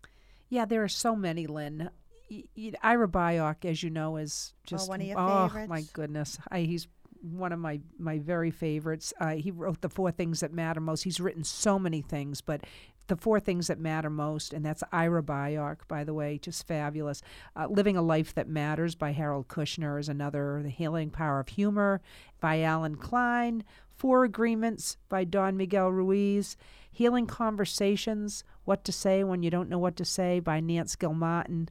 Yeah, 0.51 0.67
there 0.67 0.83
are 0.83 0.89
so 0.89 1.17
many, 1.17 1.47
Lynn. 1.47 1.91
Ira 2.83 3.09
Byock, 3.09 3.65
as 3.65 3.83
you 3.83 3.91
know, 3.91 4.17
is 4.17 4.55
just 4.65 4.89
oh, 4.89 4.91
one 4.91 5.01
of 5.01 5.07
your 5.07 5.19
oh 5.19 5.49
favorites. 5.49 5.69
my 5.69 5.83
goodness, 5.93 6.39
I, 6.51 6.61
he's 6.61 6.87
one 7.23 7.53
of 7.53 7.59
my 7.59 7.81
my 7.99 8.19
very 8.19 8.51
favorites. 8.51 9.13
Uh, 9.21 9.37
he 9.37 9.51
wrote 9.51 9.81
the 9.81 9.89
four 9.89 10.11
things 10.11 10.41
that 10.41 10.53
matter 10.53 10.81
most. 10.81 11.03
He's 11.03 11.21
written 11.21 11.45
so 11.45 11.79
many 11.79 12.03
things, 12.03 12.41
but 12.41 12.63
the 13.11 13.17
four 13.17 13.41
things 13.41 13.67
that 13.67 13.81
matter 13.81 14.09
most, 14.09 14.53
and 14.53 14.65
that's 14.65 14.85
Ira 14.93 15.23
Byock, 15.23 15.79
by 15.89 16.05
the 16.05 16.15
way, 16.15 16.39
just 16.39 16.67
fabulous. 16.67 17.23
Uh, 17.57 17.67
Living 17.67 17.97
a 17.97 18.03
Life 18.03 18.35
That 18.35 18.49
Matters 18.49 18.95
by 18.95 19.11
Harold 19.11 19.49
Kushner 19.49 19.99
is 19.99 20.09
another. 20.09 20.61
The 20.63 20.69
Healing 20.69 21.11
Power 21.11 21.41
of 21.41 21.49
Humor 21.49 22.01
by 22.41 22.61
Alan 22.61 22.95
Klein. 22.95 23.65
Four 23.97 24.25
Agreements 24.25 24.97
by 25.09 25.25
Don 25.25 25.57
Miguel 25.57 25.91
Ruiz. 25.91 26.57
Healing 26.93 27.27
Conversations 27.27 28.45
What 28.65 28.85
to 28.85 28.93
Say 28.93 29.25
When 29.25 29.43
You 29.43 29.51
Don't 29.51 29.69
Know 29.69 29.79
What 29.79 29.97
to 29.97 30.05
Say 30.05 30.39
by 30.39 30.61
Nance 30.61 30.95
Guilmartin. 30.95 31.69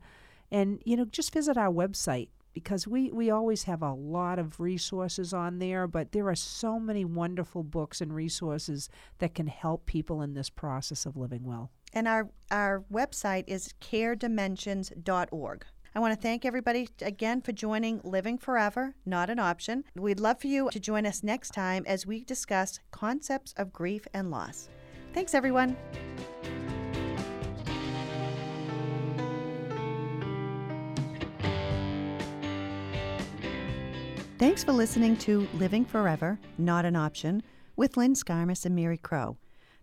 And, 0.51 0.81
you 0.85 0.97
know, 0.97 1.05
just 1.05 1.33
visit 1.33 1.57
our 1.57 1.71
website 1.71 2.29
because 2.53 2.87
we, 2.87 3.11
we 3.11 3.29
always 3.29 3.63
have 3.63 3.81
a 3.81 3.93
lot 3.93 4.39
of 4.39 4.59
resources 4.59 5.33
on 5.33 5.59
there, 5.59 5.87
but 5.87 6.11
there 6.11 6.27
are 6.27 6.35
so 6.35 6.79
many 6.79 7.05
wonderful 7.05 7.63
books 7.63 8.01
and 8.01 8.13
resources 8.13 8.89
that 9.19 9.35
can 9.35 9.47
help 9.47 9.85
people 9.85 10.21
in 10.21 10.33
this 10.33 10.49
process 10.49 11.05
of 11.05 11.15
living 11.15 11.43
well. 11.43 11.71
And 11.93 12.07
our, 12.07 12.29
our 12.51 12.83
website 12.91 13.45
is 13.47 13.73
caredimensions.org. 13.81 15.65
I 15.95 15.99
want 15.99 16.13
to 16.13 16.21
thank 16.21 16.45
everybody 16.45 16.87
again 17.01 17.41
for 17.41 17.51
joining 17.51 17.99
Living 18.03 18.37
Forever, 18.37 18.95
Not 19.05 19.29
an 19.29 19.39
Option. 19.39 19.83
We'd 19.95 20.19
love 20.19 20.39
for 20.39 20.47
you 20.47 20.69
to 20.71 20.79
join 20.79 21.05
us 21.05 21.23
next 21.23 21.49
time 21.49 21.83
as 21.87 22.05
we 22.05 22.23
discuss 22.23 22.79
concepts 22.91 23.53
of 23.57 23.73
grief 23.73 24.07
and 24.13 24.29
loss. 24.29 24.69
Thanks, 25.13 25.33
everyone. 25.33 25.75
Thanks 34.39 34.63
for 34.63 34.71
listening 34.71 35.17
to 35.17 35.47
Living 35.55 35.83
Forever, 35.83 36.39
Not 36.57 36.85
an 36.85 36.95
Option 36.95 37.43
with 37.75 37.97
Lynn 37.97 38.13
Skarmis 38.13 38.65
and 38.65 38.73
Mary 38.73 38.97
Crow. 38.97 39.35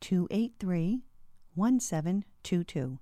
283 0.00 1.02
1722. 1.54 2.98